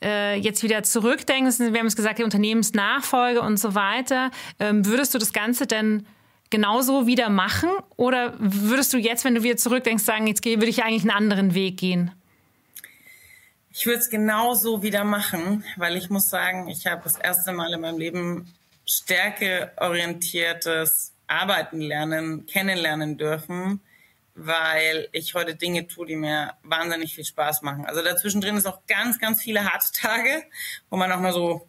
äh, 0.02 0.38
jetzt 0.38 0.62
wieder 0.62 0.82
zurückdenkst, 0.82 1.58
wir 1.60 1.78
haben 1.78 1.86
es 1.86 1.96
gesagt, 1.96 2.18
die 2.18 2.24
Unternehmensnachfolge 2.24 3.40
und 3.40 3.56
so 3.56 3.74
weiter, 3.74 4.30
ähm, 4.60 4.84
würdest 4.84 5.14
du 5.14 5.18
das 5.18 5.32
Ganze 5.32 5.66
denn 5.66 6.06
genauso 6.50 7.06
wieder 7.06 7.30
machen? 7.30 7.70
Oder 7.96 8.34
würdest 8.38 8.92
du 8.92 8.98
jetzt, 8.98 9.24
wenn 9.24 9.34
du 9.34 9.42
wieder 9.42 9.56
zurückdenkst, 9.56 10.04
sagen, 10.04 10.26
jetzt 10.26 10.44
würde 10.44 10.66
ich 10.66 10.84
eigentlich 10.84 11.02
einen 11.02 11.10
anderen 11.10 11.54
Weg 11.54 11.78
gehen? 11.78 12.10
Ich 13.76 13.86
würde 13.86 13.98
es 13.98 14.08
genauso 14.08 14.84
wieder 14.84 15.02
machen, 15.02 15.64
weil 15.76 15.96
ich 15.96 16.08
muss 16.08 16.30
sagen, 16.30 16.68
ich 16.68 16.86
habe 16.86 17.02
das 17.02 17.16
erste 17.16 17.50
Mal 17.50 17.74
in 17.74 17.80
meinem 17.80 17.98
Leben 17.98 18.54
stärkeorientiertes 18.86 21.12
Arbeiten 21.26 21.80
lernen, 21.80 22.46
kennenlernen 22.46 23.18
dürfen, 23.18 23.80
weil 24.36 25.08
ich 25.10 25.34
heute 25.34 25.56
Dinge 25.56 25.88
tue, 25.88 26.06
die 26.06 26.14
mir 26.14 26.52
wahnsinnig 26.62 27.16
viel 27.16 27.24
Spaß 27.24 27.62
machen. 27.62 27.84
Also 27.84 28.00
dazwischen 28.00 28.40
drin 28.40 28.56
ist 28.56 28.68
auch 28.68 28.78
ganz, 28.86 29.18
ganz 29.18 29.42
viele 29.42 29.64
harte 29.64 29.90
Tage, 29.92 30.44
wo 30.88 30.96
man 30.96 31.10
auch 31.10 31.18
mal 31.18 31.32
so 31.32 31.66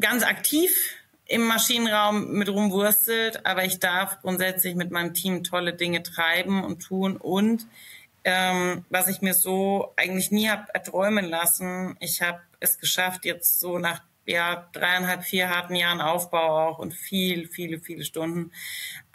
ganz 0.00 0.24
aktiv 0.24 0.96
im 1.26 1.46
Maschinenraum 1.46 2.32
mit 2.32 2.48
rumwurstelt, 2.48 3.46
aber 3.46 3.64
ich 3.64 3.78
darf 3.78 4.20
grundsätzlich 4.20 4.74
mit 4.74 4.90
meinem 4.90 5.14
Team 5.14 5.44
tolle 5.44 5.74
Dinge 5.74 6.02
treiben 6.02 6.64
und 6.64 6.80
tun 6.80 7.16
und 7.16 7.68
ähm, 8.24 8.84
was 8.90 9.08
ich 9.08 9.22
mir 9.22 9.34
so 9.34 9.92
eigentlich 9.96 10.30
nie 10.30 10.48
habe 10.48 10.72
erträumen 10.74 11.24
lassen. 11.24 11.96
Ich 12.00 12.22
habe 12.22 12.40
es 12.60 12.78
geschafft, 12.78 13.24
jetzt 13.24 13.60
so 13.60 13.78
nach 13.78 14.02
ja, 14.28 14.68
dreieinhalb, 14.74 15.24
vier 15.24 15.48
harten 15.48 15.74
Jahren 15.74 16.02
Aufbau 16.02 16.68
auch 16.68 16.78
und 16.78 16.92
viel, 16.92 17.48
viele, 17.48 17.80
viele 17.80 18.04
Stunden, 18.04 18.52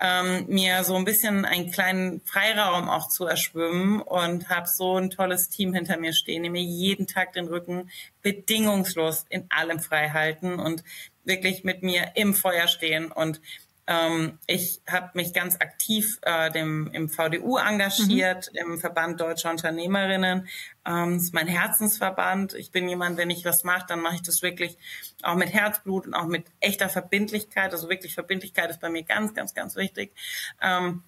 ähm, 0.01 0.47
mir 0.47 0.83
so 0.83 0.95
ein 0.95 1.05
bisschen 1.05 1.45
einen 1.45 1.69
kleinen 1.69 2.21
Freiraum 2.21 2.89
auch 2.89 3.09
zu 3.09 3.25
erschwimmen 3.25 4.01
und 4.01 4.49
habe 4.49 4.67
so 4.67 4.97
ein 4.97 5.11
tolles 5.11 5.49
Team 5.49 5.71
hinter 5.75 5.97
mir 5.97 6.13
stehen, 6.13 6.41
die 6.41 6.49
mir 6.49 6.63
jeden 6.63 7.05
Tag 7.05 7.33
den 7.33 7.47
Rücken 7.47 7.91
bedingungslos 8.23 9.25
in 9.29 9.45
allem 9.49 9.79
frei 9.79 10.09
halten 10.09 10.59
und 10.59 10.83
wirklich 11.25 11.63
mit 11.63 11.83
mir 11.83 12.13
im 12.15 12.33
Feuer 12.33 12.67
stehen 12.67 13.11
und 13.11 13.39
ähm, 13.85 14.39
ich 14.47 14.81
habe 14.89 15.11
mich 15.13 15.33
ganz 15.33 15.55
aktiv 15.55 16.19
äh, 16.21 16.49
dem, 16.51 16.89
im 16.93 17.09
VDU 17.09 17.57
engagiert, 17.57 18.49
mhm. 18.53 18.73
im 18.73 18.79
Verband 18.79 19.19
Deutscher 19.19 19.49
Unternehmerinnen. 19.49 20.47
Ähm, 20.85 21.13
das 21.15 21.23
ist 21.23 21.33
mein 21.33 21.47
Herzensverband. 21.47 22.53
Ich 22.53 22.71
bin 22.71 22.87
jemand, 22.87 23.17
wenn 23.17 23.29
ich 23.29 23.43
was 23.43 23.63
mache, 23.63 23.85
dann 23.87 23.99
mache 23.99 24.15
ich 24.15 24.21
das 24.21 24.41
wirklich 24.41 24.77
auch 25.21 25.35
mit 25.35 25.53
Herzblut 25.53 26.07
und 26.07 26.13
auch 26.13 26.27
mit 26.27 26.45
echter 26.61 26.87
Verbindlichkeit. 26.87 27.73
Also 27.73 27.89
wirklich 27.89 28.13
Verbindlichkeit 28.13 28.69
ist 28.69 28.79
bei 28.79 28.89
mir 28.89 29.03
ganz, 29.03 29.33
ganz, 29.33 29.53
ganz 29.53 29.75
wichtig. 29.75 30.13
Ähm, 30.61 31.03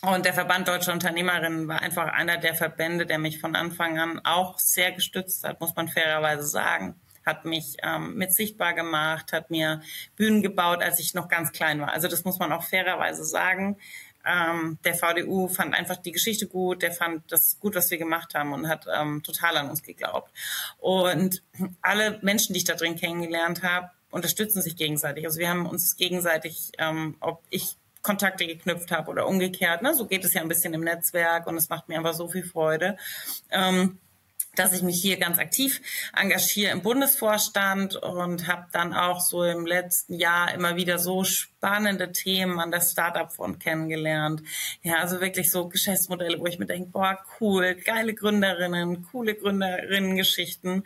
und 0.00 0.24
der 0.24 0.34
Verband 0.34 0.68
Deutscher 0.68 0.92
Unternehmerinnen 0.92 1.68
war 1.68 1.82
einfach 1.82 2.08
einer 2.12 2.38
der 2.38 2.54
Verbände, 2.54 3.06
der 3.06 3.18
mich 3.18 3.40
von 3.40 3.56
Anfang 3.56 3.98
an 3.98 4.20
auch 4.24 4.58
sehr 4.58 4.92
gestützt 4.92 5.44
hat, 5.44 5.60
muss 5.60 5.74
man 5.74 5.88
fairerweise 5.88 6.44
sagen 6.44 6.98
hat 7.26 7.44
mich 7.44 7.76
ähm, 7.82 8.14
mit 8.14 8.32
sichtbar 8.32 8.72
gemacht, 8.72 9.32
hat 9.32 9.50
mir 9.50 9.82
Bühnen 10.14 10.42
gebaut, 10.42 10.82
als 10.82 11.00
ich 11.00 11.12
noch 11.12 11.28
ganz 11.28 11.52
klein 11.52 11.80
war. 11.80 11.92
Also 11.92 12.08
das 12.08 12.24
muss 12.24 12.38
man 12.38 12.52
auch 12.52 12.62
fairerweise 12.62 13.24
sagen. 13.24 13.76
Ähm, 14.24 14.78
der 14.84 14.94
VDU 14.94 15.48
fand 15.48 15.74
einfach 15.74 15.96
die 15.96 16.12
Geschichte 16.12 16.46
gut, 16.46 16.82
der 16.82 16.92
fand 16.92 17.30
das 17.30 17.58
gut, 17.60 17.74
was 17.74 17.90
wir 17.90 17.98
gemacht 17.98 18.34
haben 18.34 18.52
und 18.52 18.68
hat 18.68 18.86
ähm, 18.92 19.22
total 19.22 19.56
an 19.56 19.70
uns 19.70 19.82
geglaubt. 19.82 20.32
Und 20.78 21.42
alle 21.82 22.18
Menschen, 22.22 22.52
die 22.52 22.58
ich 22.58 22.64
da 22.64 22.74
drin 22.74 22.96
kennengelernt 22.96 23.62
habe, 23.62 23.90
unterstützen 24.10 24.62
sich 24.62 24.76
gegenseitig. 24.76 25.26
Also 25.26 25.38
wir 25.38 25.48
haben 25.48 25.66
uns 25.66 25.96
gegenseitig, 25.96 26.72
ähm, 26.78 27.16
ob 27.20 27.42
ich 27.50 27.76
Kontakte 28.02 28.46
geknüpft 28.46 28.92
habe 28.92 29.10
oder 29.10 29.26
umgekehrt. 29.26 29.82
Ne? 29.82 29.92
So 29.94 30.06
geht 30.06 30.24
es 30.24 30.32
ja 30.32 30.40
ein 30.40 30.48
bisschen 30.48 30.74
im 30.74 30.82
Netzwerk 30.82 31.46
und 31.48 31.56
es 31.56 31.68
macht 31.68 31.88
mir 31.88 31.98
einfach 31.98 32.14
so 32.14 32.28
viel 32.28 32.44
Freude. 32.44 32.96
Ähm, 33.50 33.98
dass 34.58 34.72
ich 34.72 34.82
mich 34.82 35.00
hier 35.00 35.18
ganz 35.18 35.38
aktiv 35.38 35.80
engagiere 36.14 36.72
im 36.72 36.82
Bundesvorstand 36.82 37.96
und 37.96 38.46
habe 38.46 38.66
dann 38.72 38.94
auch 38.94 39.20
so 39.20 39.44
im 39.44 39.66
letzten 39.66 40.14
Jahr 40.14 40.52
immer 40.52 40.76
wieder 40.76 40.98
so 40.98 41.24
spannende 41.24 42.12
Themen 42.12 42.60
an 42.60 42.70
der 42.70 42.80
Startup-Front 42.80 43.60
kennengelernt. 43.60 44.42
Ja, 44.82 44.96
also 44.96 45.20
wirklich 45.20 45.50
so 45.50 45.68
Geschäftsmodelle, 45.68 46.38
wo 46.38 46.46
ich 46.46 46.58
mir 46.58 46.66
denke, 46.66 46.90
boah, 46.90 47.18
cool, 47.40 47.74
geile 47.74 48.14
Gründerinnen, 48.14 49.06
coole 49.10 49.34
Gründerinnen-Geschichten 49.34 50.84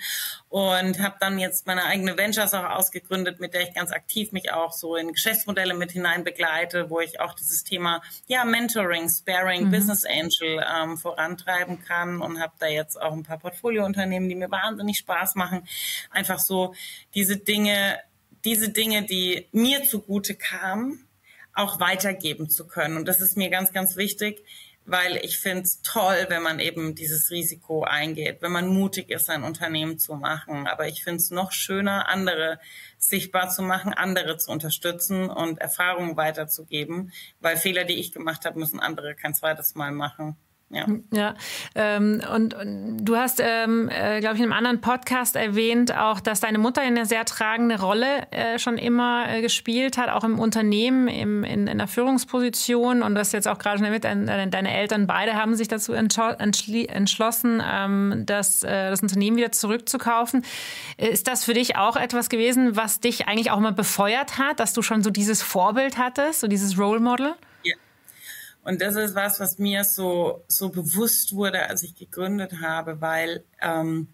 und 0.49 1.01
habe 1.01 1.17
dann 1.21 1.39
jetzt 1.39 1.67
meine 1.67 1.85
eigene 1.85 2.17
Ventures 2.17 2.55
auch 2.55 2.65
ausgegründet, 2.65 3.41
mit 3.41 3.55
der 3.55 3.63
ich 3.63 3.75
ganz 3.75 3.93
aktiv 3.93 4.33
mich 4.33 4.53
auch 4.53 4.73
so 4.73 4.97
in 4.97 5.13
Geschäftsmodelle 5.13 5.75
mit 5.75 5.93
hinein 5.93 6.25
begleite, 6.25 6.91
wo 6.91 7.01
ich 7.01 7.21
auch 7.21 7.35
dieses 7.35 7.63
Thema 7.63 8.03
ja 8.27 8.45
Mentoring, 8.45 9.09
Sparing, 9.09 9.67
mhm. 9.67 9.71
Business 9.71 10.05
Angel 10.05 10.65
ähm, 10.75 10.97
vorantreiben 10.97 11.85
kann 11.85 12.21
und 12.21 12.41
habe 12.41 12.55
da 12.59 12.67
jetzt 12.67 13.01
auch 13.01 13.13
ein 13.13 13.23
paar 13.23 13.39
Portfoliounternehmen, 13.61 14.29
die 14.29 14.35
mir 14.35 14.51
wahnsinnig 14.51 14.99
Spaß 14.99 15.35
machen, 15.35 15.67
einfach 16.11 16.39
so 16.39 16.75
diese 17.15 17.37
Dinge 17.37 17.99
diese 18.45 18.71
Dinge, 18.71 19.03
die 19.03 19.49
mir 19.53 19.85
zugute 19.85 20.35
kamen, 20.35 21.07
auch 21.53 21.81
weitergeben 21.81 22.49
zu 22.49 22.67
können. 22.67 22.97
Und 22.97 23.07
das 23.07 23.21
ist 23.21 23.37
mir 23.37 23.51
ganz, 23.51 23.73
ganz 23.73 23.97
wichtig, 23.97 24.45
weil 24.87 25.17
ich 25.23 25.39
finde 25.39 25.63
es 25.63 25.83
toll, 25.83 26.27
wenn 26.29 26.43
man 26.43 26.59
eben 26.59 26.95
dieses 26.95 27.31
Risiko 27.31 27.83
eingeht, 27.83 28.41
wenn 28.41 28.51
man 28.51 28.69
mutig 28.69 29.11
ist, 29.11 29.29
ein 29.29 29.45
Unternehmen 29.45 29.99
zu 29.99 30.15
machen. 30.15 30.67
Aber 30.67 30.89
ich 30.89 31.05
finde 31.05 31.19
es 31.19 31.31
noch 31.31 31.53
schöner, 31.53 32.09
andere 32.09 32.59
sichtbar 32.97 33.51
zu 33.51 33.63
machen, 33.63 33.93
andere 33.93 34.39
zu 34.39 34.51
unterstützen 34.51 35.29
und 35.29 35.61
Erfahrungen 35.61 36.17
weiterzugeben, 36.17 37.13
weil 37.41 37.57
Fehler, 37.57 37.85
die 37.85 38.01
ich 38.01 38.13
gemacht 38.13 38.47
habe, 38.47 38.59
müssen 38.59 38.81
andere 38.81 39.15
kein 39.15 39.35
zweites 39.35 39.75
Mal 39.75 39.93
machen. 39.93 40.37
Ja. 40.73 40.87
ja 41.13 41.35
ähm, 41.75 42.23
und, 42.33 42.55
und, 42.55 42.99
du 43.05 43.17
hast, 43.17 43.43
ähm, 43.45 43.89
äh, 43.89 44.21
glaube 44.21 44.37
ich, 44.37 44.41
in 44.41 44.45
einem 44.45 44.53
anderen 44.53 44.81
Podcast 44.81 45.35
erwähnt, 45.35 45.97
auch, 45.97 46.21
dass 46.21 46.39
deine 46.39 46.59
Mutter 46.59 46.81
eine 46.81 47.07
sehr 47.07 47.25
tragende 47.25 47.81
Rolle 47.81 48.31
äh, 48.31 48.57
schon 48.61 48.79
immer 48.79 49.25
äh, 49.29 49.43
gespielt 49.43 49.99
hat, 49.99 50.11
auch 50.11 50.23
im 50.23 50.39
Unternehmen, 50.39 51.09
im, 51.09 51.43
in, 51.43 51.67
in 51.67 51.79
der 51.79 51.89
Führungsposition. 51.89 53.03
Und 53.03 53.17
das 53.17 53.33
jetzt 53.33 53.49
auch 53.49 53.59
gerade 53.59 53.79
schon 53.79 53.87
damit, 53.87 54.05
deine, 54.05 54.73
Eltern 54.73 55.09
beide 55.09 55.35
haben 55.35 55.57
sich 55.57 55.67
dazu 55.67 55.93
entschlossen, 55.93 57.63
ähm, 57.69 58.23
das, 58.27 58.63
äh, 58.63 58.91
das 58.91 59.03
Unternehmen 59.03 59.37
wieder 59.37 59.51
zurückzukaufen. 59.51 60.45
Ist 60.97 61.27
das 61.27 61.45
für 61.45 61.55
dich 61.55 61.77
auch 61.77 61.97
etwas 61.97 62.29
gewesen, 62.29 62.77
was 62.77 63.01
dich 63.01 63.27
eigentlich 63.27 63.51
auch 63.51 63.59
mal 63.59 63.73
befeuert 63.73 64.39
hat, 64.39 64.61
dass 64.61 64.73
du 64.73 64.83
schon 64.83 65.03
so 65.03 65.11
dieses 65.11 65.43
Vorbild 65.43 65.99
hattest, 65.99 66.41
so 66.41 66.47
dieses 66.47 66.79
Role 66.79 67.01
Model? 67.01 67.35
Und 68.63 68.83
das 68.83 68.97
ist 68.97 69.15
was, 69.15 69.41
was 69.41 69.59
mir 69.59 69.85
so, 69.85 70.45
so 70.49 70.69
bewusst 70.69 71.35
wurde, 71.35 71.69
als 71.69 71.83
ich 71.83 71.95
gegründet 71.95 72.61
habe, 72.61 73.01
weil 73.01 73.45
ähm, 73.61 74.09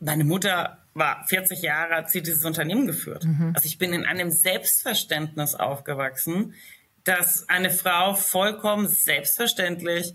meine 0.00 0.24
Mutter 0.24 0.78
war 0.94 1.24
40 1.26 1.62
Jahre, 1.62 1.96
hat 1.96 2.10
sie 2.10 2.22
dieses 2.22 2.44
Unternehmen 2.44 2.86
geführt. 2.86 3.24
Mhm. 3.24 3.52
Also 3.54 3.66
ich 3.66 3.78
bin 3.78 3.92
in 3.92 4.04
einem 4.04 4.30
Selbstverständnis 4.30 5.54
aufgewachsen, 5.54 6.54
dass 7.04 7.48
eine 7.48 7.70
Frau 7.70 8.14
vollkommen 8.14 8.88
selbstverständlich 8.88 10.14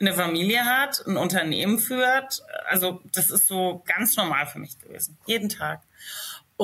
eine 0.00 0.12
Familie 0.12 0.64
hat, 0.64 1.04
ein 1.06 1.16
Unternehmen 1.16 1.78
führt. 1.78 2.42
Also 2.68 3.00
das 3.12 3.30
ist 3.30 3.46
so 3.46 3.82
ganz 3.86 4.16
normal 4.16 4.46
für 4.46 4.58
mich 4.58 4.78
gewesen. 4.78 5.16
Jeden 5.26 5.48
Tag. 5.48 5.82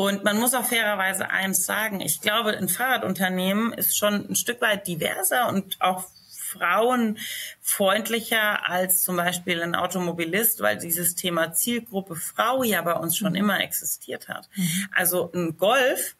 Und 0.00 0.24
man 0.24 0.38
muss 0.38 0.54
auch 0.54 0.64
fairerweise 0.64 1.28
eins 1.28 1.66
sagen. 1.66 2.00
Ich 2.00 2.22
glaube, 2.22 2.56
ein 2.56 2.70
Fahrradunternehmen 2.70 3.74
ist 3.74 3.98
schon 3.98 4.30
ein 4.30 4.34
Stück 4.34 4.62
weit 4.62 4.86
diverser 4.86 5.48
und 5.48 5.76
auch 5.80 6.06
frauenfreundlicher 6.30 8.66
als 8.68 9.02
zum 9.02 9.16
Beispiel 9.16 9.62
ein 9.62 9.74
Automobilist, 9.74 10.62
weil 10.62 10.78
dieses 10.78 11.16
Thema 11.16 11.52
Zielgruppe 11.52 12.16
Frau 12.16 12.62
ja 12.62 12.80
bei 12.80 12.94
uns 12.94 13.14
schon 13.14 13.32
mhm. 13.32 13.38
immer 13.38 13.60
existiert 13.60 14.28
hat. 14.28 14.48
Mhm. 14.56 14.88
Also 14.92 15.30
ein 15.34 15.58
Golf, 15.58 16.16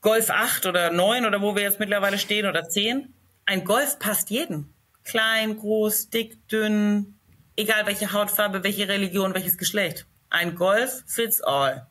Golf 0.00 0.30
8 0.30 0.66
oder 0.66 0.90
9 0.90 1.26
oder 1.26 1.40
wo 1.40 1.54
wir 1.54 1.62
jetzt 1.62 1.78
mittlerweile 1.78 2.18
stehen 2.18 2.46
oder 2.46 2.68
10, 2.68 3.14
ein 3.46 3.64
Golf 3.64 4.00
passt 4.00 4.30
jedem. 4.30 4.74
Klein, 5.04 5.56
groß, 5.56 6.10
dick, 6.10 6.48
dünn, 6.48 7.14
egal 7.54 7.86
welche 7.86 8.12
Hautfarbe, 8.12 8.64
welche 8.64 8.88
Religion, 8.88 9.32
welches 9.34 9.58
Geschlecht. 9.58 10.06
Ein 10.28 10.56
Golf 10.56 11.04
fits 11.06 11.40
all. 11.40 11.86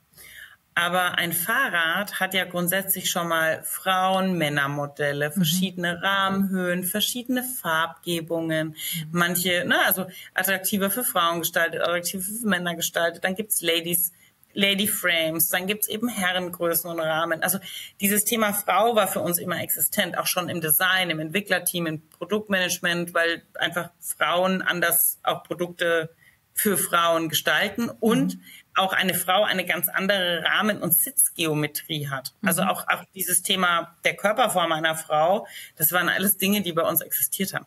Aber 0.80 1.18
ein 1.18 1.34
Fahrrad 1.34 2.22
hat 2.22 2.34
ja 2.34 2.46
grundsätzlich 2.46 3.12
schon 3.12 3.28
mal 3.28 3.62
Frauen, 3.64 4.38
Männermodelle, 4.38 5.28
mhm. 5.28 5.34
verschiedene 5.34 5.98
mhm. 5.98 6.04
Rahmenhöhen, 6.04 6.84
verschiedene 6.86 7.44
Farbgebungen. 7.44 8.70
Mhm. 8.70 8.76
Manche, 9.12 9.66
ne, 9.66 9.76
also 9.86 10.06
attraktiver 10.34 10.90
für 10.90 11.04
Frauen 11.04 11.40
gestaltet, 11.40 11.82
attraktiver 11.82 12.24
für 12.24 12.48
Männer 12.48 12.76
gestaltet. 12.76 13.26
Dann 13.26 13.36
gibt's 13.36 13.62
Ladies, 13.62 14.14
Lady 14.54 14.88
Frames, 14.88 15.50
dann 15.50 15.68
gibt's 15.68 15.90
eben 15.90 16.08
Herrengrößen 16.08 16.90
und 16.90 17.02
Rahmen. 17.02 17.44
Also 17.44 17.60
dieses 18.00 18.24
Thema 18.24 18.54
Frau 18.54 18.96
war 18.96 19.10
für 19.10 19.20
uns 19.20 19.38
immer 19.38 19.62
existent, 19.62 20.18
auch 20.18 20.28
schon 20.28 20.48
im 20.48 20.62
Design, 20.62 21.10
im 21.10 21.20
Entwicklerteam, 21.20 21.88
im 21.88 22.08
Produktmanagement, 22.08 23.14
weil 23.14 23.44
einfach 23.56 23.90
Frauen 24.00 24.62
anders 24.62 25.20
auch 25.24 25.44
Produkte 25.44 26.10
für 26.54 26.78
Frauen 26.78 27.28
gestalten 27.28 27.90
und 27.90 28.36
mhm 28.36 28.42
auch 28.76 28.94
eine 28.94 29.14
Frau 29.14 29.44
eine 29.44 29.66
ganz 29.66 29.88
andere 29.90 30.44
Rahmen- 30.44 30.82
und 30.82 30.94
Sitzgeometrie 30.94 32.10
hat. 32.10 32.34
Also 32.42 32.64
mhm. 32.64 32.70
auch, 32.70 32.88
auch 32.88 33.04
dieses 33.14 33.42
Thema 33.42 33.96
der 34.04 34.16
Körperform 34.16 34.72
einer 34.72 34.96
Frau, 34.96 35.48
das 35.76 35.92
waren 35.92 36.10
alles 36.10 36.38
Dinge, 36.38 36.62
die 36.62 36.74
bei 36.74 36.84
uns 36.84 37.02
existiert 37.02 37.54
haben. 37.54 37.66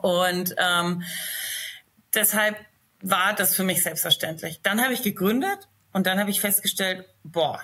Und 0.00 0.54
ähm, 0.58 1.02
deshalb 2.14 2.56
war 3.00 3.34
das 3.34 3.54
für 3.56 3.64
mich 3.64 3.82
selbstverständlich. 3.82 4.60
Dann 4.62 4.82
habe 4.82 4.94
ich 4.94 5.02
gegründet 5.02 5.68
und 5.92 6.06
dann 6.06 6.18
habe 6.18 6.30
ich 6.30 6.40
festgestellt, 6.40 7.06
boah, 7.24 7.60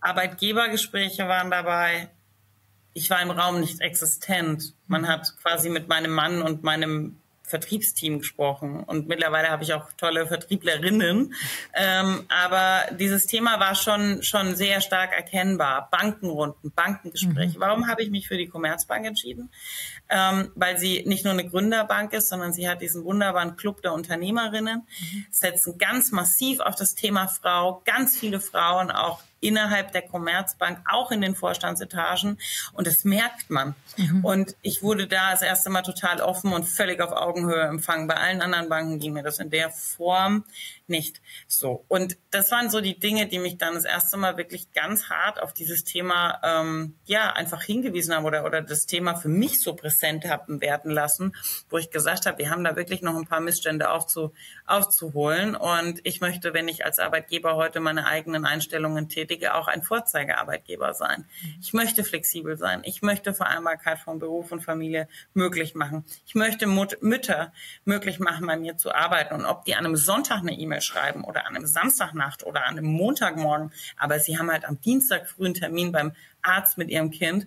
Arbeitgebergespräche 0.00 1.28
waren 1.28 1.50
dabei. 1.50 2.10
Ich 2.92 3.10
war 3.10 3.20
im 3.22 3.30
Raum 3.30 3.60
nicht 3.60 3.80
existent. 3.80 4.74
Man 4.86 5.08
hat 5.08 5.34
quasi 5.42 5.68
mit 5.68 5.88
meinem 5.88 6.12
Mann 6.12 6.42
und 6.42 6.62
meinem 6.62 7.20
Vertriebsteam 7.46 8.20
gesprochen 8.20 8.82
und 8.82 9.06
mittlerweile 9.06 9.48
habe 9.48 9.64
ich 9.64 9.74
auch 9.74 9.92
tolle 9.98 10.26
Vertrieblerinnen. 10.26 11.34
Ähm, 11.74 12.24
aber 12.28 12.94
dieses 12.96 13.26
Thema 13.26 13.60
war 13.60 13.74
schon 13.74 14.22
schon 14.22 14.56
sehr 14.56 14.80
stark 14.80 15.12
erkennbar. 15.12 15.88
Bankenrunden, 15.90 16.72
Bankengespräche. 16.72 17.58
Mhm. 17.58 17.60
Warum 17.60 17.86
habe 17.86 18.02
ich 18.02 18.10
mich 18.10 18.28
für 18.28 18.38
die 18.38 18.48
Commerzbank 18.48 19.06
entschieden? 19.06 19.50
Ähm, 20.08 20.52
weil 20.54 20.78
sie 20.78 21.04
nicht 21.06 21.24
nur 21.24 21.34
eine 21.34 21.48
Gründerbank 21.48 22.14
ist, 22.14 22.28
sondern 22.30 22.52
sie 22.52 22.68
hat 22.68 22.80
diesen 22.80 23.04
wunderbaren 23.04 23.56
Club 23.56 23.82
der 23.82 23.92
Unternehmerinnen, 23.92 24.86
mhm. 24.86 25.26
setzen 25.30 25.76
ganz 25.76 26.12
massiv 26.12 26.60
auf 26.60 26.76
das 26.76 26.94
Thema 26.94 27.28
Frau, 27.28 27.82
ganz 27.84 28.16
viele 28.16 28.40
Frauen 28.40 28.90
auch 28.90 29.22
innerhalb 29.44 29.92
der 29.92 30.02
Commerzbank, 30.02 30.78
auch 30.90 31.10
in 31.10 31.20
den 31.20 31.34
Vorstandsetagen. 31.34 32.38
Und 32.72 32.86
das 32.86 33.04
merkt 33.04 33.50
man. 33.50 33.74
Mhm. 33.96 34.24
Und 34.24 34.56
ich 34.62 34.82
wurde 34.82 35.06
da 35.06 35.32
das 35.32 35.42
erste 35.42 35.70
Mal 35.70 35.82
total 35.82 36.20
offen 36.20 36.52
und 36.52 36.64
völlig 36.64 37.00
auf 37.00 37.12
Augenhöhe 37.12 37.62
empfangen. 37.62 38.08
Bei 38.08 38.16
allen 38.16 38.40
anderen 38.40 38.68
Banken 38.68 38.98
ging 38.98 39.12
mir 39.12 39.22
das 39.22 39.38
in 39.38 39.50
der 39.50 39.70
Form 39.70 40.44
nicht 40.86 41.20
so. 41.48 41.84
Und 41.88 42.16
das 42.30 42.50
waren 42.50 42.70
so 42.70 42.80
die 42.80 42.98
Dinge, 42.98 43.26
die 43.26 43.38
mich 43.38 43.58
dann 43.58 43.74
das 43.74 43.84
erste 43.84 44.16
Mal 44.16 44.36
wirklich 44.36 44.72
ganz 44.72 45.08
hart 45.08 45.40
auf 45.40 45.52
dieses 45.52 45.84
Thema 45.84 46.40
ähm, 46.42 46.96
ja 47.04 47.32
einfach 47.32 47.62
hingewiesen 47.62 48.14
haben 48.14 48.24
oder 48.24 48.44
oder 48.44 48.60
das 48.60 48.86
Thema 48.86 49.14
für 49.14 49.28
mich 49.28 49.60
so 49.60 49.74
präsent 49.74 50.26
haben 50.26 50.60
werden 50.60 50.90
lassen, 50.90 51.34
wo 51.70 51.78
ich 51.78 51.90
gesagt 51.90 52.26
habe, 52.26 52.38
wir 52.38 52.50
haben 52.50 52.64
da 52.64 52.76
wirklich 52.76 53.02
noch 53.02 53.16
ein 53.16 53.26
paar 53.26 53.40
Missstände 53.40 53.90
aufzu, 53.90 54.32
aufzuholen. 54.66 55.56
Und 55.56 56.00
ich 56.04 56.20
möchte, 56.20 56.54
wenn 56.54 56.68
ich 56.68 56.84
als 56.84 56.98
Arbeitgeber 56.98 57.56
heute 57.56 57.80
meine 57.80 58.06
eigenen 58.06 58.44
Einstellungen 58.44 59.08
tätige, 59.08 59.54
auch 59.54 59.68
ein 59.68 59.82
Vorzeigearbeitgeber 59.82 60.94
sein. 60.94 61.26
Ich 61.60 61.72
möchte 61.72 62.04
flexibel 62.04 62.56
sein. 62.56 62.82
Ich 62.84 63.02
möchte 63.02 63.34
Vereinbarkeit 63.34 63.98
von 63.98 64.18
Beruf 64.18 64.52
und 64.52 64.60
Familie 64.60 65.08
möglich 65.32 65.74
machen. 65.74 66.04
Ich 66.26 66.34
möchte 66.34 66.66
Mut 66.66 66.98
Mütter 67.00 67.52
möglich 67.84 68.18
machen, 68.18 68.46
bei 68.46 68.56
mir 68.56 68.76
zu 68.76 68.94
arbeiten. 68.94 69.34
Und 69.34 69.46
ob 69.46 69.64
die 69.64 69.74
an 69.74 69.84
einem 69.84 69.96
Sonntag 69.96 70.40
eine 70.40 70.52
E-Mail 70.52 70.73
E-Mail 70.74 70.80
schreiben 70.80 71.24
oder 71.24 71.46
an 71.46 71.56
einem 71.56 71.66
Samstagnacht 71.66 72.44
oder 72.44 72.66
an 72.66 72.78
einem 72.78 72.86
Montagmorgen, 72.86 73.72
aber 73.96 74.18
sie 74.18 74.38
haben 74.38 74.50
halt 74.50 74.64
am 74.64 74.80
Dienstag 74.80 75.28
frühen 75.28 75.54
Termin 75.54 75.92
beim 75.92 76.12
Arzt 76.42 76.78
mit 76.78 76.90
ihrem 76.90 77.10
Kind, 77.10 77.46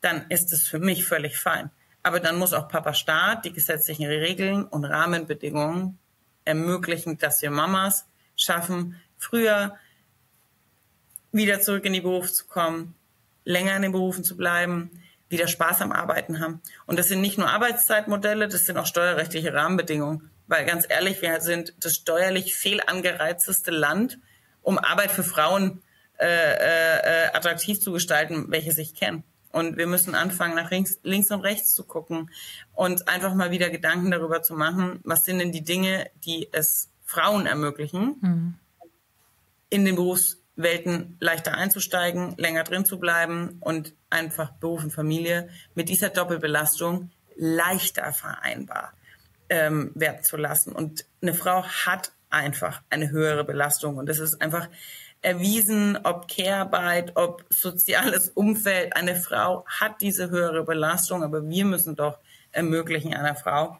dann 0.00 0.26
ist 0.28 0.52
es 0.52 0.68
für 0.68 0.78
mich 0.78 1.06
völlig 1.06 1.38
fein. 1.38 1.70
Aber 2.02 2.20
dann 2.20 2.38
muss 2.38 2.52
auch 2.52 2.68
Papa 2.68 2.94
Staat 2.94 3.44
die 3.44 3.52
gesetzlichen 3.52 4.06
Regeln 4.06 4.64
und 4.64 4.84
Rahmenbedingungen 4.84 5.98
ermöglichen, 6.44 7.18
dass 7.18 7.42
wir 7.42 7.50
Mamas 7.50 8.06
schaffen, 8.36 9.00
früher 9.18 9.76
wieder 11.32 11.60
zurück 11.60 11.84
in 11.84 11.94
die 11.94 12.00
Berufe 12.00 12.32
zu 12.32 12.46
kommen, 12.46 12.94
länger 13.44 13.74
in 13.74 13.82
den 13.82 13.92
Berufen 13.92 14.22
zu 14.22 14.36
bleiben, 14.36 15.02
wieder 15.28 15.48
Spaß 15.48 15.80
am 15.80 15.90
Arbeiten 15.90 16.40
haben. 16.40 16.60
Und 16.86 16.98
das 16.98 17.08
sind 17.08 17.20
nicht 17.20 17.38
nur 17.38 17.50
Arbeitszeitmodelle, 17.50 18.46
das 18.46 18.66
sind 18.66 18.76
auch 18.76 18.86
steuerrechtliche 18.86 19.52
Rahmenbedingungen. 19.52 20.30
Weil 20.46 20.64
ganz 20.64 20.86
ehrlich, 20.88 21.22
wir 21.22 21.40
sind 21.40 21.74
das 21.80 21.96
steuerlich 21.96 22.54
fehlangereizteste 22.54 23.70
Land, 23.70 24.18
um 24.62 24.78
Arbeit 24.78 25.10
für 25.10 25.24
Frauen 25.24 25.82
äh, 26.18 26.26
äh, 26.26 27.26
attraktiv 27.34 27.80
zu 27.80 27.92
gestalten, 27.92 28.46
welches 28.48 28.78
ich 28.78 28.94
kenne. 28.94 29.22
Und 29.52 29.76
wir 29.76 29.86
müssen 29.86 30.14
anfangen, 30.14 30.54
nach 30.54 30.70
links, 30.70 30.98
links 31.02 31.30
und 31.30 31.40
rechts 31.40 31.72
zu 31.72 31.84
gucken 31.84 32.30
und 32.74 33.08
einfach 33.08 33.34
mal 33.34 33.50
wieder 33.50 33.70
Gedanken 33.70 34.10
darüber 34.10 34.42
zu 34.42 34.54
machen, 34.54 35.00
was 35.04 35.24
sind 35.24 35.38
denn 35.38 35.52
die 35.52 35.64
Dinge, 35.64 36.10
die 36.24 36.48
es 36.52 36.90
Frauen 37.04 37.46
ermöglichen, 37.46 38.16
mhm. 38.20 38.54
in 39.70 39.84
den 39.84 39.96
Berufswelten 39.96 41.16
leichter 41.20 41.54
einzusteigen, 41.54 42.34
länger 42.36 42.64
drin 42.64 42.84
zu 42.84 42.98
bleiben 42.98 43.56
und 43.60 43.94
einfach 44.10 44.52
Beruf 44.52 44.84
und 44.84 44.92
Familie 44.92 45.48
mit 45.74 45.88
dieser 45.88 46.10
Doppelbelastung 46.10 47.10
leichter 47.36 48.12
vereinbar 48.12 48.92
ähm, 49.48 49.92
werden 49.94 50.22
zu 50.22 50.36
lassen. 50.36 50.72
Und 50.72 51.04
eine 51.22 51.34
Frau 51.34 51.64
hat 51.64 52.12
einfach 52.30 52.82
eine 52.90 53.10
höhere 53.10 53.44
Belastung 53.44 53.96
und 53.96 54.08
es 54.08 54.18
ist 54.18 54.40
einfach 54.42 54.68
erwiesen, 55.22 55.98
ob 56.04 56.28
Care-Arbeit, 56.28 57.12
ob 57.16 57.44
soziales 57.50 58.28
Umfeld. 58.30 58.94
Eine 58.94 59.16
Frau 59.16 59.64
hat 59.66 60.00
diese 60.00 60.30
höhere 60.30 60.64
Belastung, 60.64 61.22
aber 61.22 61.48
wir 61.48 61.64
müssen 61.64 61.96
doch 61.96 62.18
ermöglichen 62.52 63.14
einer 63.14 63.34
Frau 63.34 63.78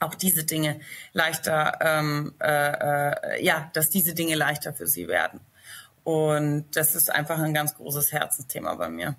auch 0.00 0.14
diese 0.14 0.44
Dinge 0.44 0.80
leichter, 1.12 1.78
ähm, 1.80 2.34
äh, 2.40 3.36
äh, 3.36 3.44
ja, 3.44 3.70
dass 3.74 3.90
diese 3.90 4.14
Dinge 4.14 4.34
leichter 4.34 4.72
für 4.72 4.86
sie 4.86 5.08
werden. 5.08 5.40
Und 6.04 6.66
das 6.74 6.94
ist 6.94 7.10
einfach 7.10 7.38
ein 7.38 7.52
ganz 7.52 7.74
großes 7.74 8.10
Herzensthema 8.10 8.74
bei 8.74 8.88
mir. 8.88 9.16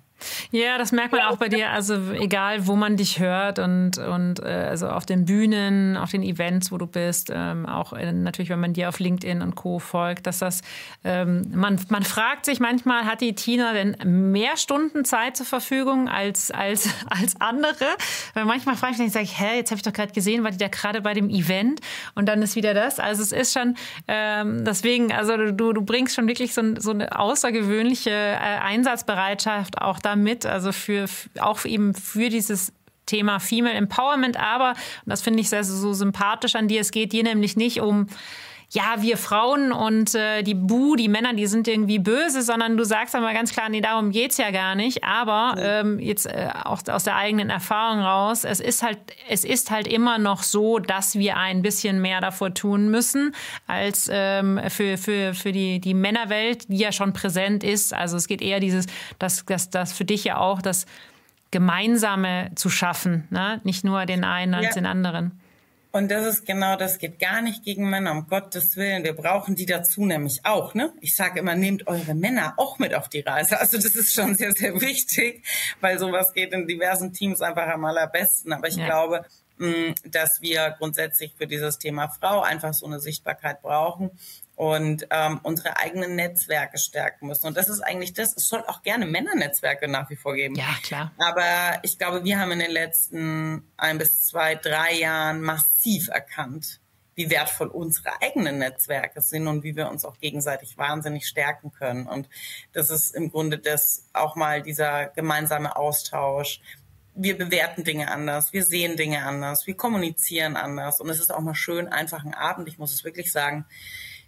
Ja, 0.50 0.78
das 0.78 0.92
merkt 0.92 1.12
man 1.12 1.22
auch 1.22 1.36
bei 1.36 1.48
dir. 1.48 1.70
Also 1.70 2.12
egal, 2.12 2.66
wo 2.66 2.76
man 2.76 2.96
dich 2.96 3.18
hört 3.18 3.58
und, 3.58 3.98
und 3.98 4.40
äh, 4.40 4.68
also 4.70 4.88
auf 4.88 5.06
den 5.06 5.24
Bühnen, 5.24 5.96
auf 5.96 6.10
den 6.10 6.22
Events, 6.22 6.72
wo 6.72 6.78
du 6.78 6.86
bist, 6.86 7.30
ähm, 7.34 7.66
auch 7.66 7.92
in, 7.92 8.22
natürlich, 8.22 8.50
wenn 8.50 8.60
man 8.60 8.72
dir 8.72 8.88
auf 8.88 8.98
LinkedIn 9.00 9.42
und 9.42 9.54
Co. 9.54 9.78
folgt, 9.78 10.26
dass 10.26 10.38
das, 10.38 10.62
ähm, 11.04 11.50
man, 11.54 11.80
man 11.88 12.02
fragt 12.02 12.46
sich 12.46 12.60
manchmal, 12.60 13.04
hat 13.04 13.20
die 13.20 13.34
Tina 13.34 13.72
denn 13.72 13.96
mehr 14.30 14.56
Stunden 14.56 15.04
Zeit 15.04 15.36
zur 15.36 15.46
Verfügung 15.46 16.08
als, 16.08 16.50
als, 16.50 16.88
als 17.08 17.40
andere? 17.40 17.86
Weil 18.34 18.44
manchmal 18.44 18.76
frage 18.76 18.94
ich 18.94 18.98
mich, 18.98 19.12
sage 19.12 19.24
ich, 19.24 19.38
hä, 19.38 19.56
jetzt 19.56 19.70
habe 19.70 19.78
ich 19.78 19.82
doch 19.82 19.92
gerade 19.92 20.12
gesehen, 20.12 20.44
war 20.44 20.50
die 20.50 20.58
da 20.58 20.68
gerade 20.68 21.00
bei 21.00 21.14
dem 21.14 21.28
Event 21.30 21.80
und 22.14 22.26
dann 22.26 22.42
ist 22.42 22.56
wieder 22.56 22.74
das. 22.74 22.98
Also 22.98 23.22
es 23.22 23.32
ist 23.32 23.52
schon, 23.52 23.76
ähm, 24.08 24.64
deswegen, 24.64 25.12
also 25.12 25.36
du, 25.36 25.72
du 25.72 25.82
bringst 25.82 26.14
schon 26.14 26.28
wirklich 26.28 26.54
so, 26.54 26.62
so 26.78 26.90
eine 26.90 27.18
außergewöhnliche 27.18 28.10
äh, 28.10 28.36
Einsatzbereitschaft 28.36 29.80
auch 29.80 29.98
da 29.98 30.11
mit, 30.16 30.46
also 30.46 30.72
für 30.72 31.06
auch 31.40 31.64
eben 31.64 31.94
für 31.94 32.28
dieses 32.28 32.72
Thema 33.06 33.40
Female 33.40 33.74
Empowerment, 33.74 34.36
aber, 34.36 34.70
und 34.70 35.10
das 35.10 35.22
finde 35.22 35.40
ich 35.40 35.48
sehr 35.48 35.64
so 35.64 35.92
sympathisch 35.92 36.54
an 36.54 36.68
dir, 36.68 36.80
es 36.80 36.92
geht 36.92 37.12
dir 37.12 37.22
nämlich 37.22 37.56
nicht 37.56 37.80
um 37.80 38.06
ja, 38.74 39.02
wir 39.02 39.18
Frauen 39.18 39.70
und 39.70 40.14
äh, 40.14 40.42
die 40.42 40.54
Bu, 40.54 40.96
die 40.96 41.08
Männer, 41.08 41.34
die 41.34 41.46
sind 41.46 41.68
irgendwie 41.68 41.98
böse, 41.98 42.40
sondern 42.40 42.78
du 42.78 42.84
sagst 42.84 43.14
einmal 43.14 43.34
ganz 43.34 43.52
klar, 43.52 43.68
nee, 43.68 43.82
darum 43.82 44.10
geht's 44.12 44.38
ja 44.38 44.50
gar 44.50 44.74
nicht. 44.74 45.04
Aber 45.04 45.56
ähm, 45.58 45.98
jetzt 45.98 46.24
äh, 46.24 46.48
auch 46.64 46.80
aus 46.88 47.04
der 47.04 47.16
eigenen 47.16 47.50
Erfahrung 47.50 48.00
raus, 48.00 48.44
es 48.44 48.60
ist 48.60 48.82
halt, 48.82 48.98
es 49.28 49.44
ist 49.44 49.70
halt 49.70 49.86
immer 49.86 50.16
noch 50.16 50.42
so, 50.42 50.78
dass 50.78 51.16
wir 51.16 51.36
ein 51.36 51.60
bisschen 51.60 52.00
mehr 52.00 52.22
davor 52.22 52.54
tun 52.54 52.88
müssen, 52.88 53.34
als 53.66 54.08
ähm, 54.10 54.58
für, 54.68 54.96
für, 54.96 55.34
für 55.34 55.52
die, 55.52 55.78
die 55.78 55.92
Männerwelt, 55.92 56.70
die 56.70 56.78
ja 56.78 56.92
schon 56.92 57.12
präsent 57.12 57.62
ist. 57.64 57.92
Also 57.92 58.16
es 58.16 58.26
geht 58.26 58.40
eher 58.40 58.58
dieses, 58.58 58.86
dass 59.18 59.44
das, 59.44 59.68
das 59.68 59.92
für 59.92 60.06
dich 60.06 60.24
ja 60.24 60.38
auch 60.38 60.62
das 60.62 60.86
Gemeinsame 61.50 62.50
zu 62.54 62.70
schaffen, 62.70 63.28
ne? 63.28 63.60
nicht 63.64 63.84
nur 63.84 64.06
den 64.06 64.24
einen 64.24 64.54
als 64.54 64.68
ja. 64.68 64.72
den 64.72 64.86
anderen. 64.86 65.41
Und 65.92 66.10
das 66.10 66.26
ist 66.26 66.46
genau 66.46 66.76
das, 66.76 66.98
geht 66.98 67.18
gar 67.18 67.42
nicht 67.42 67.64
gegen 67.64 67.90
Männer, 67.90 68.12
um 68.12 68.26
Gottes 68.26 68.76
Willen. 68.76 69.04
Wir 69.04 69.12
brauchen 69.12 69.54
die 69.54 69.66
dazu 69.66 70.06
nämlich 70.06 70.40
auch. 70.44 70.72
Ne? 70.72 70.94
Ich 71.02 71.14
sage 71.14 71.40
immer, 71.40 71.54
nehmt 71.54 71.86
eure 71.86 72.14
Männer 72.14 72.54
auch 72.56 72.78
mit 72.78 72.94
auf 72.94 73.10
die 73.10 73.20
Reise. 73.20 73.60
Also 73.60 73.76
das 73.76 73.94
ist 73.94 74.14
schon 74.14 74.34
sehr, 74.34 74.52
sehr 74.52 74.80
wichtig, 74.80 75.44
weil 75.82 75.98
sowas 75.98 76.32
geht 76.32 76.54
in 76.54 76.66
diversen 76.66 77.12
Teams 77.12 77.42
einfach 77.42 77.66
am 77.66 77.84
allerbesten. 77.84 78.54
Aber 78.54 78.68
ich 78.68 78.76
ja. 78.76 78.86
glaube, 78.86 79.26
dass 80.04 80.40
wir 80.40 80.74
grundsätzlich 80.78 81.34
für 81.36 81.46
dieses 81.46 81.78
Thema 81.78 82.08
Frau 82.08 82.42
einfach 82.42 82.74
so 82.74 82.86
eine 82.86 83.00
Sichtbarkeit 83.00 83.62
brauchen 83.62 84.10
und 84.56 85.06
ähm, 85.10 85.40
unsere 85.42 85.76
eigenen 85.78 86.14
Netzwerke 86.14 86.78
stärken 86.78 87.26
müssen. 87.26 87.46
Und 87.46 87.56
das 87.56 87.68
ist 87.68 87.80
eigentlich 87.80 88.12
das, 88.12 88.36
es 88.36 88.48
soll 88.48 88.62
auch 88.66 88.82
gerne 88.82 89.06
Männernetzwerke 89.06 89.88
nach 89.88 90.08
wie 90.10 90.16
vor 90.16 90.34
geben. 90.34 90.54
Ja, 90.54 90.74
klar. 90.82 91.12
Aber 91.18 91.80
ich 91.82 91.98
glaube, 91.98 92.24
wir 92.24 92.38
haben 92.38 92.52
in 92.52 92.60
den 92.60 92.70
letzten 92.70 93.70
ein 93.76 93.98
bis 93.98 94.26
zwei, 94.26 94.54
drei 94.54 94.94
Jahren 94.94 95.40
massiv 95.40 96.08
erkannt, 96.08 96.80
wie 97.14 97.30
wertvoll 97.30 97.68
unsere 97.68 98.10
eigenen 98.22 98.58
Netzwerke 98.58 99.20
sind 99.20 99.46
und 99.46 99.64
wie 99.64 99.76
wir 99.76 99.88
uns 99.88 100.04
auch 100.04 100.18
gegenseitig 100.18 100.78
wahnsinnig 100.78 101.26
stärken 101.26 101.72
können. 101.72 102.06
Und 102.06 102.28
das 102.72 102.90
ist 102.90 103.14
im 103.14 103.30
Grunde 103.30 103.58
das 103.58 104.06
auch 104.12 104.36
mal 104.36 104.62
dieser 104.62 105.06
gemeinsame 105.06 105.76
Austausch. 105.76 106.60
Wir 107.14 107.36
bewerten 107.36 107.84
Dinge 107.84 108.10
anders, 108.10 108.52
wir 108.52 108.64
sehen 108.64 108.96
Dinge 108.96 109.24
anders, 109.24 109.66
wir 109.66 109.76
kommunizieren 109.76 110.56
anders. 110.56 111.00
Und 111.00 111.10
es 111.10 111.20
ist 111.20 111.32
auch 111.32 111.40
mal 111.40 111.54
schön, 111.54 111.88
einfach 111.88 112.24
ein 112.24 112.34
Abend, 112.34 112.68
ich 112.68 112.78
muss 112.78 112.92
es 112.92 113.04
wirklich 113.04 113.32
sagen, 113.32 113.66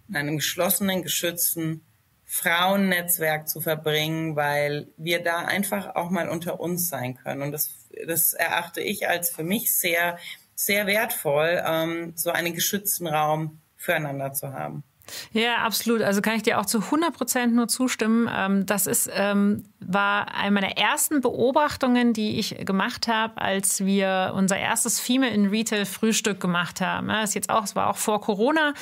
in 0.07 0.15
einem 0.15 0.37
geschlossenen, 0.37 1.01
geschützten 1.01 1.81
Frauennetzwerk 2.25 3.47
zu 3.47 3.61
verbringen, 3.61 4.35
weil 4.35 4.87
wir 4.97 5.23
da 5.23 5.39
einfach 5.39 5.95
auch 5.95 6.09
mal 6.09 6.29
unter 6.29 6.59
uns 6.59 6.89
sein 6.89 7.15
können. 7.15 7.41
Und 7.41 7.51
das, 7.51 7.69
das 8.05 8.33
erachte 8.33 8.81
ich 8.81 9.07
als 9.07 9.29
für 9.29 9.43
mich 9.43 9.77
sehr, 9.77 10.17
sehr 10.55 10.87
wertvoll, 10.87 11.61
ähm, 11.65 12.13
so 12.15 12.31
einen 12.31 12.53
geschützten 12.53 13.07
Raum 13.07 13.61
füreinander 13.77 14.33
zu 14.33 14.53
haben. 14.53 14.83
Ja, 15.31 15.57
absolut. 15.57 16.01
Also 16.01 16.21
kann 16.21 16.35
ich 16.35 16.43
dir 16.43 16.59
auch 16.59 16.65
zu 16.65 16.79
100 16.79 17.13
Prozent 17.13 17.53
nur 17.53 17.67
zustimmen. 17.67 18.29
Ähm, 18.33 18.65
das 18.65 18.87
ist, 18.87 19.09
ähm, 19.13 19.63
war 19.79 20.33
eine 20.33 20.51
meiner 20.51 20.77
ersten 20.77 21.21
Beobachtungen, 21.21 22.13
die 22.13 22.39
ich 22.39 22.65
gemacht 22.65 23.07
habe, 23.07 23.39
als 23.41 23.85
wir 23.85 24.33
unser 24.35 24.57
erstes 24.57 24.99
Female 24.99 25.31
in 25.31 25.47
Retail 25.49 25.85
Frühstück 25.85 26.39
gemacht 26.39 26.81
haben. 26.81 27.07
Das 27.07 27.29
ist 27.29 27.35
jetzt 27.35 27.49
auch, 27.49 27.63
es 27.63 27.75
war 27.75 27.89
auch 27.89 27.97
vor 27.97 28.21
Corona 28.21 28.73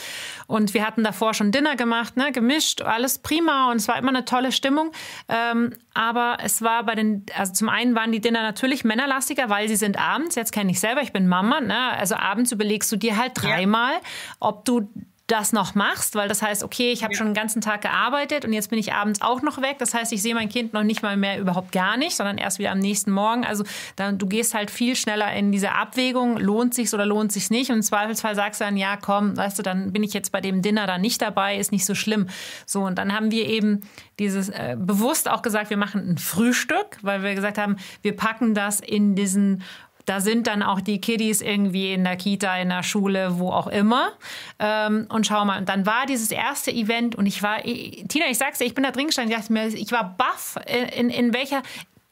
und 0.48 0.74
wir 0.74 0.86
hatten 0.86 1.04
davor 1.04 1.34
schon 1.34 1.52
Dinner 1.52 1.76
gemacht, 1.76 2.16
ne, 2.18 2.32
gemischt, 2.32 2.82
alles 2.82 3.20
prima 3.20 3.72
und 3.72 3.78
es 3.78 3.88
war 3.88 3.98
immer 3.98 4.10
eine 4.10 4.26
tolle 4.26 4.52
Stimmung. 4.52 4.92
Ähm, 5.28 5.74
aber 5.94 6.38
es 6.44 6.62
war 6.62 6.84
bei 6.84 6.96
den, 6.96 7.26
also 7.38 7.54
zum 7.54 7.70
einen 7.70 7.96
waren 7.96 8.12
die 8.12 8.22
Dinner 8.22 8.42
natürlich 8.42 8.84
männerlastiger, 8.84 9.50
weil 9.50 9.68
sie 9.68 9.76
sind 9.76 10.00
abends. 10.00 10.36
Jetzt 10.36 10.52
kenne 10.52 10.72
ich 10.72 10.80
selber, 10.80 11.02
ich 11.02 11.14
bin 11.14 11.28
Mama. 11.28 11.62
Ne? 11.62 11.92
Also 11.92 12.16
abends 12.16 12.52
überlegst 12.52 12.92
du 12.92 12.96
dir 12.96 13.18
halt 13.18 13.34
dreimal, 13.36 13.94
ob 14.40 14.66
du 14.66 14.90
das 15.34 15.52
noch 15.52 15.74
machst, 15.74 16.14
weil 16.14 16.30
das 16.30 16.42
heißt, 16.42 16.64
okay, 16.64 16.92
ich 16.92 17.04
habe 17.04 17.14
ja. 17.14 17.18
schon 17.18 17.28
den 17.28 17.34
ganzen 17.34 17.60
Tag 17.60 17.82
gearbeitet 17.82 18.46
und 18.46 18.54
jetzt 18.54 18.70
bin 18.70 18.78
ich 18.78 18.94
abends 18.94 19.22
auch 19.22 19.42
noch 19.42 19.62
weg. 19.62 19.78
Das 19.80 19.94
heißt, 19.94 20.14
ich 20.14 20.22
sehe 20.22 20.36
mein 20.36 20.48
Kind 20.48 20.74
noch 20.74 20.84
nicht 20.84 21.02
mal 21.02 21.18
mehr 21.18 21.40
überhaupt 21.40 21.72
gar 21.72 21.98
nicht, 21.98 22.16
sondern 22.16 22.38
erst 22.38 22.60
wieder 22.60 22.72
am 22.72 22.78
nächsten 22.78 23.12
Morgen. 23.12 23.44
Also 23.44 23.64
dann, 23.96 24.20
du 24.20 24.28
gehst 24.28 24.54
halt 24.54 24.70
viel 24.70 24.96
schneller 24.96 25.34
in 25.34 25.52
diese 25.52 25.72
Abwägung, 25.72 26.38
lohnt 26.38 26.76
sich's 26.76 26.94
oder 26.94 27.06
lohnt 27.06 27.32
sich's 27.32 27.50
nicht. 27.50 27.72
Und 27.72 27.78
im 27.78 27.82
Zweifelsfall 27.82 28.36
sagst 28.36 28.62
du 28.62 28.66
dann, 28.66 28.78
ja, 28.78 28.96
komm, 28.96 29.36
weißt 29.36 29.58
du, 29.58 29.64
dann 29.64 29.92
bin 29.92 30.04
ich 30.04 30.14
jetzt 30.14 30.32
bei 30.32 30.40
dem 30.40 30.62
Dinner 30.62 30.86
da 30.86 31.00
nicht 31.00 31.22
dabei, 31.22 31.58
ist 31.58 31.72
nicht 31.72 31.86
so 31.86 31.96
schlimm. 31.96 32.30
So 32.68 32.84
und 32.84 33.00
dann 33.00 33.14
haben 33.14 33.32
wir 33.32 33.48
eben 33.48 33.82
dieses 34.20 34.50
äh, 34.50 34.78
bewusst 34.78 35.28
auch 35.30 35.42
gesagt, 35.42 35.72
wir 35.72 35.78
machen 35.78 36.12
ein 36.12 36.18
Frühstück, 36.20 36.98
weil 37.02 37.24
wir 37.24 37.34
gesagt 37.34 37.58
haben, 37.58 37.78
wir 38.04 38.16
packen 38.16 38.54
das 38.54 38.80
in 38.80 39.16
diesen 39.16 39.64
da 40.06 40.20
sind 40.20 40.48
dann 40.48 40.64
auch 40.64 40.82
die 40.82 41.00
Kiddies 41.00 41.42
irgendwie 41.42 41.94
in 41.94 42.04
der 42.04 42.18
Kita, 42.18 42.58
in 42.58 42.70
der 42.70 42.84
Schule, 42.84 43.40
wo 43.40 43.52
auch 43.52 43.68
immer. 43.68 44.12
Ähm, 44.60 45.08
und 45.10 45.28
schau 45.28 45.46
mal, 45.46 45.60
und 45.60 45.70
dann 45.70 45.86
war 45.86 46.06
dieses 46.06 46.32
erste 46.32 46.72
Event 46.72 47.16
und 47.16 47.26
ich 47.26 47.42
war, 47.42 47.66
ich, 47.66 48.06
Tina, 48.08 48.26
ich 48.30 48.38
sag's 48.38 48.58
dir, 48.58 48.66
ich 48.66 48.76
bin 48.76 48.84
da 48.84 48.92
drin 48.92 49.08
gestanden, 49.08 49.32
ich 49.32 49.38
dachte 49.38 49.54
mir, 49.54 49.68
ich 49.68 49.92
war 49.92 50.16
baff, 50.18 50.58
in, 50.96 51.10
in 51.10 51.34
welcher 51.34 51.62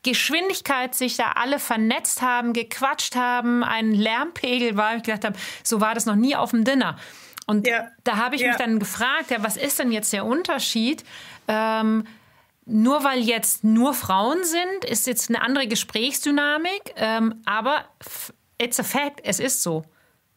Geschwindigkeit 0.03 0.95
sich 0.95 1.17
da 1.17 1.33
alle 1.35 1.59
vernetzt 1.59 2.21
haben, 2.21 2.53
gequatscht 2.53 3.15
haben, 3.15 3.63
ein 3.63 3.91
Lärmpegel 3.91 4.75
war. 4.75 4.95
Ich 4.95 5.03
gedacht 5.03 5.25
habe, 5.25 5.37
so 5.63 5.79
war 5.79 5.93
das 5.93 6.05
noch 6.05 6.15
nie 6.15 6.35
auf 6.35 6.51
dem 6.51 6.63
Dinner. 6.63 6.97
Und 7.45 7.67
ja. 7.67 7.87
da 8.03 8.17
habe 8.17 8.35
ich 8.35 8.41
ja. 8.41 8.49
mich 8.49 8.57
dann 8.57 8.79
gefragt, 8.79 9.29
ja, 9.29 9.43
was 9.43 9.57
ist 9.57 9.79
denn 9.79 9.91
jetzt 9.91 10.13
der 10.13 10.25
Unterschied? 10.25 11.03
Ähm, 11.47 12.05
nur 12.71 13.03
weil 13.03 13.19
jetzt 13.19 13.63
nur 13.63 13.93
Frauen 13.93 14.43
sind, 14.43 14.85
ist 14.85 15.07
jetzt 15.07 15.29
eine 15.29 15.41
andere 15.41 15.67
Gesprächsdynamik. 15.67 16.93
Ähm, 16.95 17.41
aber 17.45 17.85
it's 18.57 18.79
a 18.79 18.83
fact, 18.83 19.21
es 19.23 19.39
ist 19.39 19.61
so. 19.61 19.83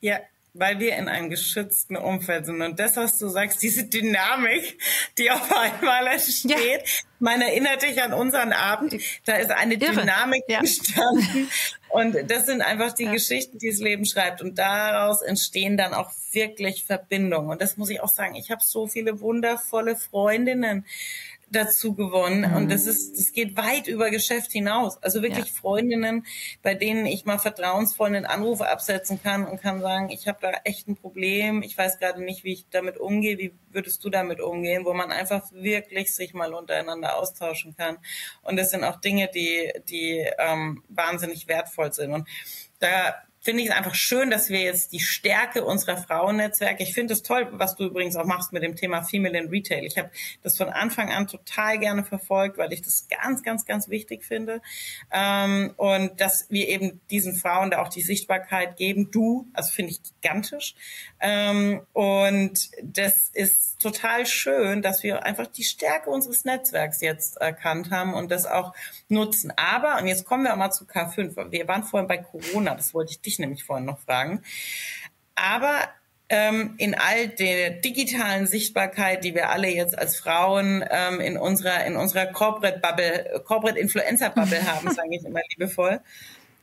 Ja, 0.00 0.18
weil 0.54 0.78
wir 0.78 0.96
in 0.96 1.08
einem 1.08 1.30
geschützten 1.30 1.96
Umfeld 1.96 2.46
sind. 2.46 2.62
Und 2.62 2.78
das, 2.78 2.96
was 2.96 3.18
du 3.18 3.28
sagst, 3.28 3.60
diese 3.60 3.84
Dynamik, 3.86 4.78
die 5.18 5.30
auf 5.30 5.52
einmal 5.52 6.06
entsteht, 6.06 6.54
ja. 6.54 6.78
man 7.18 7.40
erinnert 7.40 7.82
dich 7.82 8.00
an 8.00 8.12
unseren 8.12 8.52
Abend, 8.52 8.96
da 9.24 9.34
ist 9.34 9.50
eine 9.50 9.74
Irre. 9.74 10.00
Dynamik 10.00 10.44
ja. 10.48 10.60
entstanden. 10.60 11.50
Und 11.88 12.28
das 12.28 12.46
sind 12.46 12.60
einfach 12.60 12.92
die 12.92 13.04
ja. 13.04 13.12
Geschichten, 13.12 13.58
die 13.58 13.70
das 13.70 13.78
Leben 13.78 14.04
schreibt. 14.04 14.42
Und 14.42 14.58
daraus 14.58 15.22
entstehen 15.22 15.76
dann 15.76 15.92
auch 15.92 16.10
wirklich 16.32 16.84
Verbindungen. 16.84 17.50
Und 17.50 17.60
das 17.60 17.76
muss 17.76 17.90
ich 17.90 18.00
auch 18.00 18.08
sagen, 18.08 18.34
ich 18.34 18.50
habe 18.50 18.62
so 18.64 18.86
viele 18.86 19.20
wundervolle 19.20 19.96
Freundinnen, 19.96 20.86
dazu 21.50 21.94
gewonnen 21.94 22.50
mhm. 22.50 22.56
und 22.56 22.72
das 22.72 22.86
ist, 22.86 23.18
das 23.18 23.32
geht 23.32 23.56
weit 23.56 23.86
über 23.86 24.10
Geschäft 24.10 24.52
hinaus. 24.52 25.02
Also 25.02 25.22
wirklich 25.22 25.46
ja. 25.46 25.52
Freundinnen, 25.52 26.26
bei 26.62 26.74
denen 26.74 27.06
ich 27.06 27.24
mal 27.24 27.38
vertrauensvoll 27.38 28.08
einen 28.08 28.26
Anruf 28.26 28.60
absetzen 28.60 29.22
kann 29.22 29.46
und 29.46 29.60
kann 29.60 29.80
sagen, 29.80 30.10
ich 30.10 30.28
habe 30.28 30.38
da 30.40 30.52
echt 30.64 30.88
ein 30.88 30.96
Problem, 30.96 31.62
ich 31.62 31.76
weiß 31.76 31.98
gerade 31.98 32.22
nicht, 32.22 32.44
wie 32.44 32.52
ich 32.52 32.66
damit 32.70 32.98
umgehe, 32.98 33.38
wie 33.38 33.52
würdest 33.70 34.04
du 34.04 34.10
damit 34.10 34.40
umgehen, 34.40 34.84
wo 34.84 34.94
man 34.94 35.12
einfach 35.12 35.50
wirklich 35.52 36.14
sich 36.14 36.34
mal 36.34 36.54
untereinander 36.54 37.16
austauschen 37.16 37.76
kann. 37.76 37.98
Und 38.42 38.56
das 38.56 38.70
sind 38.70 38.84
auch 38.84 39.00
Dinge, 39.00 39.30
die, 39.34 39.72
die 39.88 40.26
ähm, 40.38 40.82
wahnsinnig 40.88 41.48
wertvoll 41.48 41.92
sind. 41.92 42.12
Und 42.12 42.28
da 42.78 43.14
finde 43.44 43.62
ich 43.62 43.68
es 43.68 43.76
einfach 43.76 43.94
schön, 43.94 44.30
dass 44.30 44.48
wir 44.48 44.60
jetzt 44.60 44.92
die 44.92 45.00
Stärke 45.00 45.66
unserer 45.66 45.98
Frauennetzwerke, 45.98 46.82
ich 46.82 46.94
finde 46.94 47.12
es 47.12 47.22
toll, 47.22 47.46
was 47.52 47.76
du 47.76 47.84
übrigens 47.84 48.16
auch 48.16 48.24
machst 48.24 48.54
mit 48.54 48.62
dem 48.62 48.74
Thema 48.74 49.02
Female 49.02 49.38
in 49.38 49.48
Retail. 49.48 49.84
Ich 49.84 49.98
habe 49.98 50.10
das 50.42 50.56
von 50.56 50.70
Anfang 50.70 51.12
an 51.12 51.26
total 51.26 51.78
gerne 51.78 52.04
verfolgt, 52.04 52.56
weil 52.56 52.72
ich 52.72 52.80
das 52.80 53.06
ganz, 53.08 53.42
ganz, 53.42 53.66
ganz 53.66 53.90
wichtig 53.90 54.24
finde. 54.24 54.62
Ähm, 55.12 55.74
und 55.76 56.18
dass 56.22 56.46
wir 56.48 56.68
eben 56.68 57.02
diesen 57.10 57.34
Frauen 57.34 57.70
da 57.70 57.82
auch 57.82 57.90
die 57.90 58.00
Sichtbarkeit 58.00 58.78
geben. 58.78 59.10
Du, 59.10 59.46
also 59.52 59.70
finde 59.70 59.92
ich 59.92 60.02
gigantisch. 60.02 60.74
Ähm, 61.20 61.82
und 61.92 62.70
das 62.82 63.28
ist 63.34 63.78
total 63.78 64.24
schön, 64.24 64.80
dass 64.80 65.02
wir 65.02 65.22
einfach 65.24 65.48
die 65.48 65.64
Stärke 65.64 66.08
unseres 66.08 66.46
Netzwerks 66.46 67.02
jetzt 67.02 67.36
erkannt 67.36 67.90
haben 67.90 68.14
und 68.14 68.30
das 68.30 68.46
auch 68.46 68.72
nutzen. 69.08 69.52
Aber, 69.56 69.98
und 69.98 70.06
jetzt 70.06 70.24
kommen 70.24 70.44
wir 70.44 70.54
auch 70.54 70.58
mal 70.58 70.70
zu 70.70 70.86
K5. 70.86 71.50
Wir 71.50 71.68
waren 71.68 71.82
vorhin 71.82 72.08
bei 72.08 72.16
Corona, 72.16 72.74
das 72.74 72.94
wollte 72.94 73.10
ich 73.10 73.20
dich 73.20 73.33
nämlich 73.38 73.64
vorhin 73.64 73.86
noch 73.86 74.00
fragen. 74.00 74.42
Aber 75.34 75.88
ähm, 76.28 76.74
in 76.78 76.94
all 76.94 77.28
der 77.28 77.70
digitalen 77.70 78.46
Sichtbarkeit, 78.46 79.24
die 79.24 79.34
wir 79.34 79.50
alle 79.50 79.68
jetzt 79.68 79.98
als 79.98 80.16
Frauen 80.16 80.84
ähm, 80.90 81.20
in 81.20 81.36
unserer 81.36 81.84
in 81.84 81.96
unserer 81.96 82.26
Corporate 82.26 82.80
Bubble, 82.80 83.42
Corporate 83.44 83.78
Influencer 83.78 84.30
Bubble 84.30 84.66
haben, 84.72 84.90
sage 84.92 85.08
ich 85.12 85.24
immer 85.24 85.40
liebevoll, 85.50 86.00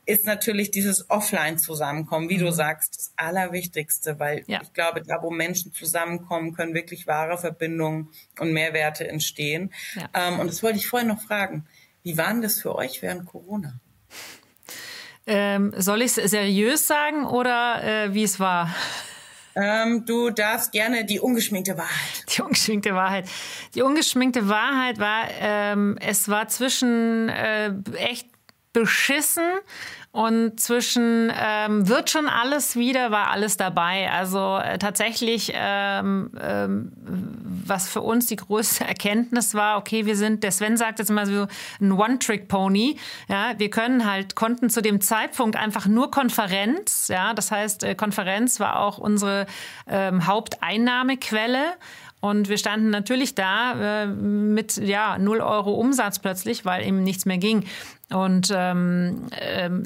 ist 0.04 0.26
natürlich 0.26 0.70
dieses 0.72 1.08
Offline-Zusammenkommen, 1.10 2.28
wie 2.28 2.38
mhm. 2.38 2.46
du 2.46 2.52
sagst, 2.52 2.96
das 2.96 3.12
Allerwichtigste, 3.16 4.18
weil 4.18 4.42
ja. 4.46 4.60
ich 4.62 4.72
glaube, 4.72 5.02
da, 5.02 5.22
wo 5.22 5.30
Menschen 5.30 5.72
zusammenkommen, 5.72 6.54
können 6.54 6.74
wirklich 6.74 7.06
wahre 7.06 7.38
Verbindungen 7.38 8.08
und 8.40 8.52
Mehrwerte 8.52 9.06
entstehen. 9.06 9.72
Ja. 9.94 10.08
Ähm, 10.28 10.40
und 10.40 10.48
das 10.48 10.62
wollte 10.62 10.78
ich 10.78 10.88
vorhin 10.88 11.08
noch 11.08 11.22
fragen. 11.22 11.66
Wie 12.02 12.18
war 12.18 12.28
denn 12.28 12.42
das 12.42 12.60
für 12.60 12.74
euch 12.74 13.00
während 13.00 13.26
Corona? 13.26 13.80
Ähm, 15.26 15.72
soll 15.76 16.02
ich 16.02 16.16
es 16.16 16.30
seriös 16.30 16.86
sagen 16.86 17.24
oder 17.24 17.82
äh, 17.82 18.14
wie 18.14 18.24
es 18.24 18.40
war? 18.40 18.74
Ähm, 19.54 20.04
du 20.06 20.30
darfst 20.30 20.72
gerne 20.72 21.04
die 21.04 21.20
ungeschminkte 21.20 21.76
Wahrheit. 21.76 22.24
Die 22.36 22.42
ungeschminkte 22.42 22.94
Wahrheit. 22.94 23.28
Die 23.74 23.82
ungeschminkte 23.82 24.48
Wahrheit 24.48 24.98
war, 24.98 25.28
ähm, 25.40 25.98
es 26.00 26.28
war 26.28 26.48
zwischen 26.48 27.28
äh, 27.28 27.72
echt 27.96 28.26
beschissen 28.72 29.44
und 30.12 30.60
zwischen 30.60 31.32
ähm, 31.34 31.88
wird 31.88 32.10
schon 32.10 32.28
alles 32.28 32.76
wieder, 32.76 33.10
war 33.10 33.30
alles 33.30 33.56
dabei. 33.56 34.10
Also 34.10 34.58
äh, 34.58 34.76
tatsächlich, 34.76 35.52
ähm, 35.54 36.30
ähm, 36.38 36.92
was 37.64 37.88
für 37.88 38.02
uns 38.02 38.26
die 38.26 38.36
größte 38.36 38.84
Erkenntnis 38.88 39.54
war, 39.54 39.78
okay, 39.78 40.04
wir 40.04 40.14
sind, 40.14 40.44
der 40.44 40.52
Sven 40.52 40.76
sagt 40.76 40.98
jetzt 40.98 41.08
immer 41.08 41.24
so 41.24 41.46
ein 41.80 41.92
One-Trick-Pony. 41.92 42.98
Ja, 43.28 43.54
wir 43.56 43.70
können 43.70 44.08
halt, 44.08 44.36
konnten 44.36 44.68
zu 44.68 44.82
dem 44.82 45.00
Zeitpunkt 45.00 45.56
einfach 45.56 45.86
nur 45.86 46.10
Konferenz. 46.10 47.08
Ja, 47.08 47.32
das 47.32 47.50
heißt, 47.50 47.82
äh, 47.82 47.94
Konferenz 47.94 48.60
war 48.60 48.80
auch 48.80 48.98
unsere 48.98 49.46
ähm, 49.88 50.26
Haupteinnahmequelle. 50.26 51.72
Und 52.20 52.48
wir 52.48 52.56
standen 52.58 52.90
natürlich 52.90 53.34
da 53.34 54.02
äh, 54.02 54.06
mit 54.06 54.76
ja, 54.76 55.18
0 55.18 55.40
Euro 55.40 55.72
Umsatz 55.72 56.20
plötzlich, 56.20 56.64
weil 56.64 56.86
eben 56.86 57.02
nichts 57.02 57.24
mehr 57.24 57.38
ging. 57.38 57.64
Und 58.12 58.52
ähm, 58.54 59.26
ähm, 59.40 59.84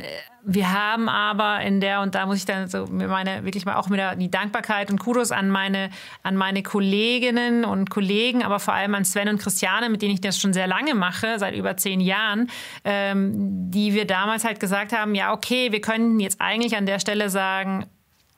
wir 0.49 0.73
haben 0.73 1.09
aber 1.09 1.61
in 1.63 1.81
der, 1.81 2.01
und 2.03 2.15
da 2.15 2.25
muss 2.25 2.39
ich 2.39 2.45
dann 2.45 2.69
so 2.69 2.87
meine, 2.87 3.45
wirklich 3.45 3.67
mal 3.67 3.75
auch 3.75 3.91
wieder 3.91 4.15
die 4.15 4.31
Dankbarkeit 4.31 4.93
und 4.93 5.01
Kudos 5.01 5.33
an 5.33 5.51
meine, 5.51 5.91
an 6.23 6.37
meine 6.37 6.63
Kolleginnen 6.63 7.65
und 7.65 7.91
Kollegen, 7.91 8.45
aber 8.45 8.61
vor 8.61 8.73
allem 8.73 8.95
an 8.95 9.05
Sven 9.05 9.29
und 9.29 9.39
Christiane, 9.39 9.91
mit 9.91 10.03
denen 10.03 10.15
ich 10.15 10.21
das 10.21 10.41
schon 10.41 10.53
sehr 10.53 10.69
lange 10.69 10.95
mache, 10.95 11.41
seit 11.41 11.55
über 11.57 11.77
zehn 11.77 12.01
Jahren, 12.01 12.49
ähm, 12.85 13.71
die 13.73 13.93
wir 13.93 14.07
damals 14.07 14.45
halt 14.45 14.61
gesagt 14.61 14.93
haben, 14.93 15.17
ja, 15.17 15.33
okay, 15.33 15.73
wir 15.73 15.81
könnten 15.81 16.21
jetzt 16.21 16.41
eigentlich 16.41 16.77
an 16.77 16.87
der 16.87 17.01
Stelle 17.01 17.29
sagen, 17.29 17.87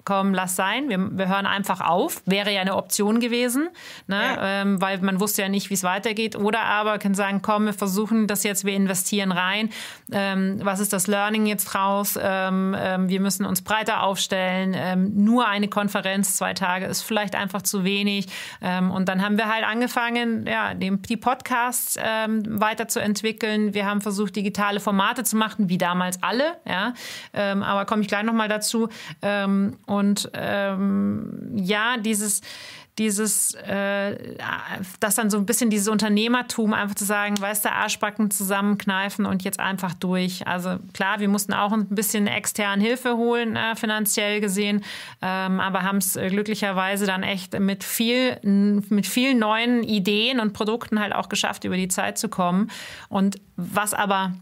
komm, 0.09 0.33
lass 0.33 0.57
sein, 0.57 0.89
wir, 0.89 1.19
wir 1.19 1.29
hören 1.29 1.45
einfach 1.45 1.83
auf, 1.83 2.23
wäre 2.25 2.51
ja 2.51 2.63
eine 2.63 2.77
Option 2.77 3.21
gewesen, 3.21 3.69
ne? 4.07 4.17
Ja. 4.17 4.63
Ähm, 4.63 4.81
weil 4.81 4.99
man 5.03 5.21
wusste 5.21 5.43
ja 5.43 5.51
nicht, 5.51 5.69
wie 5.69 5.75
es 5.75 5.83
weitergeht. 5.83 6.35
Oder 6.35 6.63
aber 6.63 6.99
können 6.99 7.15
sagen, 7.15 7.43
komm, 7.43 7.67
wir 7.67 7.75
versuchen 7.75 8.27
das 8.27 8.43
jetzt, 8.43 8.65
wir 8.65 8.73
investieren 8.73 9.33
rein. 9.33 9.69
Ähm, 10.11 10.61
was 10.63 10.81
ist 10.81 10.95
das 10.95 11.09
Learning 11.09 11.45
jetzt 11.45 11.67
draus? 11.67 12.19
Ähm, 12.19 12.75
ähm 12.79 13.11
wir 13.11 13.21
müssen 13.21 13.45
uns 13.45 13.61
breiter 13.61 14.03
aufstellen. 14.03 14.75
Ähm, 14.75 15.13
nur 15.25 15.47
eine 15.47 15.69
Konferenz, 15.69 16.39
zwei 16.39 16.55
Tage 16.55 16.87
ist 16.87 17.03
vielleicht 17.03 17.35
einfach 17.35 17.61
zu 17.61 17.85
wenig. 17.85 18.29
Ähm, 18.63 18.91
und 18.91 19.11
dann 19.11 19.23
haben 19.23 19.37
wir 19.37 19.53
halt 19.53 19.67
angefangen, 19.67 20.47
ja, 20.47 20.73
die 20.73 21.19
Podcasts 21.19 21.99
weiterzuentwickeln. 21.99 23.75
Wir 23.75 23.85
haben 23.85 24.01
versucht, 24.01 24.37
digitale 24.37 24.81
Formate 24.81 25.23
zu 25.25 25.37
machen, 25.37 25.69
wie 25.69 25.77
damals 25.77 26.23
alle. 26.23 26.57
Ja? 26.67 26.95
aber 27.33 27.85
komme 27.85 28.03
ich 28.03 28.09
gleich 28.09 28.23
nochmal 28.23 28.49
dazu. 28.49 28.89
und 29.21 29.98
und 29.99 30.31
ähm, 30.35 31.51
ja, 31.55 31.97
dieses, 31.99 32.41
dieses, 32.99 33.55
äh, 33.55 34.37
das 35.01 35.15
dann 35.15 35.31
so 35.31 35.39
ein 35.39 35.47
bisschen 35.47 35.71
dieses 35.71 35.89
Unternehmertum, 35.89 36.75
einfach 36.75 36.97
zu 36.97 37.05
sagen, 37.05 37.41
weißt 37.41 37.65
du, 37.65 37.73
Arschbacken 37.73 38.31
zusammenkneifen 38.31 39.25
und 39.25 39.45
jetzt 39.45 39.61
einfach 39.61 39.95
durch. 39.95 40.47
Also 40.47 40.79
klar, 40.93 41.21
wir 41.21 41.29
mussten 41.29 41.53
auch 41.53 41.73
ein 41.73 41.87
bisschen 41.89 42.27
externe 42.27 42.83
Hilfe 42.83 43.17
holen, 43.17 43.57
äh, 43.57 43.77
finanziell 43.77 44.41
gesehen, 44.41 44.85
ähm, 45.23 45.61
aber 45.61 45.83
haben 45.83 45.99
es 45.99 46.17
äh, 46.17 46.29
glücklicherweise 46.29 47.07
dann 47.07 47.23
echt 47.23 47.59
mit 47.59 47.85
viel, 47.85 48.39
mit 48.43 49.07
vielen 49.07 49.39
neuen 49.39 49.83
Ideen 49.83 50.41
und 50.41 50.53
Produkten 50.53 51.01
halt 51.01 51.15
auch 51.15 51.29
geschafft, 51.29 51.65
über 51.65 51.77
die 51.77 51.89
Zeit 51.89 52.19
zu 52.19 52.29
kommen. 52.29 52.71
Und 53.09 53.41
was 53.57 53.95
aber 53.95 54.33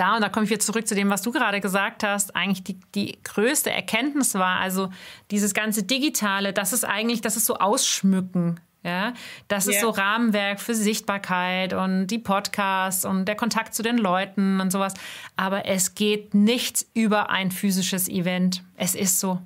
da, 0.00 0.14
und 0.14 0.22
da 0.22 0.30
komme 0.30 0.44
ich 0.44 0.50
wieder 0.50 0.60
zurück 0.60 0.88
zu 0.88 0.94
dem, 0.94 1.10
was 1.10 1.22
du 1.22 1.30
gerade 1.30 1.60
gesagt 1.60 2.02
hast, 2.02 2.34
eigentlich 2.34 2.64
die, 2.64 2.80
die 2.94 3.18
größte 3.22 3.70
Erkenntnis 3.70 4.34
war, 4.34 4.58
also 4.58 4.90
dieses 5.30 5.52
ganze 5.52 5.82
Digitale, 5.82 6.52
das 6.52 6.72
ist 6.72 6.84
eigentlich, 6.84 7.20
das 7.20 7.36
ist 7.36 7.46
so 7.46 7.56
Ausschmücken. 7.56 8.58
Ja, 8.82 9.12
das 9.48 9.66
yeah. 9.66 9.74
ist 9.74 9.82
so 9.82 9.90
Rahmenwerk 9.90 10.58
für 10.58 10.74
Sichtbarkeit 10.74 11.74
und 11.74 12.06
die 12.06 12.18
Podcasts 12.18 13.04
und 13.04 13.26
der 13.26 13.36
Kontakt 13.36 13.74
zu 13.74 13.82
den 13.82 13.98
Leuten 13.98 14.58
und 14.58 14.72
sowas. 14.72 14.94
Aber 15.36 15.66
es 15.66 15.94
geht 15.94 16.32
nichts 16.32 16.88
über 16.94 17.28
ein 17.28 17.50
physisches 17.50 18.08
Event. 18.08 18.62
Es 18.78 18.94
ist 18.94 19.20
so. 19.20 19.38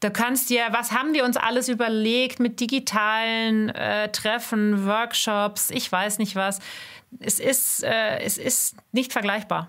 Du 0.00 0.10
kannst 0.10 0.48
dir, 0.48 0.62
was 0.70 0.92
haben 0.92 1.12
wir 1.12 1.26
uns 1.26 1.36
alles 1.36 1.68
überlegt 1.68 2.40
mit 2.40 2.58
digitalen 2.58 3.68
äh, 3.68 4.10
Treffen, 4.12 4.86
Workshops, 4.86 5.68
ich 5.68 5.92
weiß 5.92 6.16
nicht 6.18 6.34
was 6.34 6.60
es 7.20 7.40
ist, 7.40 7.84
äh, 7.84 8.18
es 8.20 8.38
ist 8.38 8.76
nicht 8.92 9.12
vergleichbar. 9.12 9.68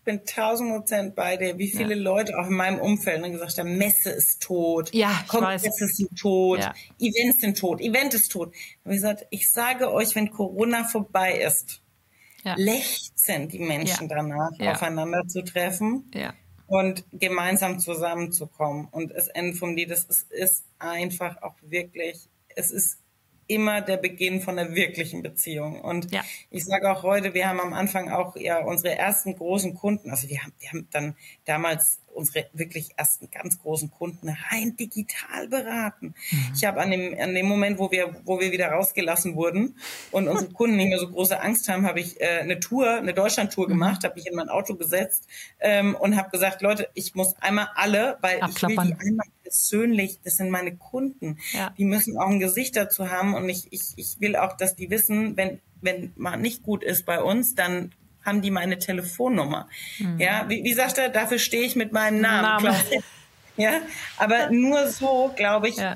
Ich 0.00 0.04
bin 0.04 0.24
tausend 0.24 0.72
Prozent 0.72 1.14
bei 1.14 1.36
dir. 1.36 1.58
Wie 1.58 1.70
viele 1.70 1.94
ja. 1.94 2.00
Leute 2.00 2.32
auch 2.38 2.46
in 2.46 2.54
meinem 2.54 2.80
Umfeld 2.80 3.22
haben 3.22 3.32
gesagt 3.32 3.58
haben, 3.58 3.76
Messe 3.76 4.08
ist 4.08 4.42
tot, 4.42 4.94
ja, 4.94 5.24
Kongresse 5.28 5.86
sind 5.86 6.18
tot, 6.18 6.60
ja. 6.60 6.74
Events 6.98 7.42
sind 7.42 7.58
tot, 7.58 7.82
Event 7.82 8.14
ist 8.14 8.32
tot. 8.32 8.54
Und 8.84 8.92
gesagt, 8.92 9.26
ich 9.28 9.50
sage 9.50 9.92
euch, 9.92 10.14
wenn 10.16 10.30
Corona 10.30 10.84
vorbei 10.84 11.34
ist, 11.34 11.82
ja. 12.44 12.54
lechzen 12.56 13.48
die 13.48 13.58
Menschen 13.58 14.08
danach, 14.08 14.52
aufeinander 14.58 15.26
zu 15.28 15.42
treffen. 15.42 16.10
und 16.70 17.04
gemeinsam 17.12 17.80
zusammenzukommen. 17.80 18.86
Und 18.92 19.10
das 19.12 19.26
Ende 19.26 19.56
vom 19.56 19.74
Lied, 19.74 19.90
das 19.90 20.04
ist, 20.04 20.30
ist 20.30 20.64
einfach 20.78 21.42
auch 21.42 21.56
wirklich, 21.62 22.28
es 22.54 22.70
ist 22.70 22.99
immer 23.50 23.80
der 23.80 23.96
Beginn 23.96 24.40
von 24.40 24.58
einer 24.58 24.74
wirklichen 24.74 25.22
Beziehung. 25.22 25.80
Und 25.80 26.12
ja. 26.12 26.22
ich 26.50 26.64
sage 26.64 26.90
auch 26.90 27.02
heute, 27.02 27.34
wir 27.34 27.48
haben 27.48 27.60
am 27.60 27.72
Anfang 27.72 28.10
auch 28.10 28.36
ja 28.36 28.62
unsere 28.64 28.96
ersten 28.96 29.36
großen 29.36 29.74
Kunden, 29.74 30.10
also 30.10 30.28
wir 30.28 30.42
haben, 30.42 30.52
wir 30.60 30.68
haben 30.70 30.88
dann 30.92 31.16
damals 31.44 32.00
unsere 32.14 32.46
wirklich 32.52 32.90
ersten 32.96 33.30
ganz 33.30 33.58
großen 33.58 33.90
Kunden 33.90 34.28
rein 34.50 34.76
digital 34.76 35.48
beraten. 35.48 36.14
Mhm. 36.30 36.52
Ich 36.54 36.64
habe 36.64 36.80
an 36.80 36.90
dem, 36.90 37.18
an 37.18 37.34
dem 37.34 37.46
Moment, 37.46 37.78
wo 37.78 37.90
wir, 37.90 38.20
wo 38.24 38.40
wir 38.40 38.52
wieder 38.52 38.68
rausgelassen 38.68 39.36
wurden 39.36 39.76
und 40.10 40.28
unsere 40.28 40.50
Kunden 40.52 40.76
nicht 40.76 40.88
mehr 40.88 40.98
so 40.98 41.08
große 41.08 41.40
Angst 41.40 41.68
haben, 41.68 41.86
habe 41.86 42.00
ich 42.00 42.20
äh, 42.20 42.40
eine 42.40 42.60
Tour, 42.60 42.90
eine 42.94 43.14
Deutschlandtour 43.14 43.66
mhm. 43.66 43.72
gemacht, 43.72 44.04
habe 44.04 44.14
mich 44.14 44.26
in 44.26 44.36
mein 44.36 44.48
Auto 44.48 44.74
gesetzt 44.74 45.26
ähm, 45.60 45.94
und 45.94 46.16
habe 46.16 46.30
gesagt, 46.30 46.62
Leute, 46.62 46.88
ich 46.94 47.14
muss 47.14 47.34
einmal 47.40 47.68
alle, 47.74 48.18
weil 48.20 48.40
Abklappern. 48.40 48.70
ich 48.70 48.78
will 48.78 48.96
die 48.96 49.08
einmal 49.08 49.26
persönlich, 49.42 50.20
das 50.22 50.36
sind 50.36 50.50
meine 50.50 50.76
Kunden, 50.76 51.38
ja. 51.52 51.74
die 51.76 51.84
müssen 51.84 52.16
auch 52.18 52.28
ein 52.28 52.40
Gesicht 52.40 52.76
dazu 52.76 53.10
haben 53.10 53.34
und 53.34 53.48
ich, 53.48 53.68
ich, 53.72 53.92
ich 53.96 54.20
will 54.20 54.36
auch, 54.36 54.56
dass 54.56 54.76
die 54.76 54.90
wissen, 54.90 55.36
wenn 55.36 55.60
wenn 55.82 56.12
man 56.16 56.40
nicht 56.42 56.62
gut 56.62 56.84
ist 56.84 57.06
bei 57.06 57.22
uns, 57.22 57.54
dann 57.54 57.92
haben 58.30 58.42
die 58.42 58.50
meine 58.50 58.78
Telefonnummer. 58.78 59.68
Mhm. 59.98 60.18
Ja, 60.18 60.46
wie, 60.48 60.64
wie 60.64 60.72
sagt 60.72 60.98
er, 60.98 61.10
dafür 61.10 61.38
stehe 61.38 61.64
ich 61.64 61.76
mit 61.76 61.92
meinem 61.92 62.20
Namen. 62.20 62.64
Namen. 62.64 62.76
Ja, 63.56 63.82
aber 64.16 64.48
nur 64.50 64.88
so, 64.88 65.34
glaube 65.36 65.68
ich, 65.68 65.76
ja. 65.76 65.94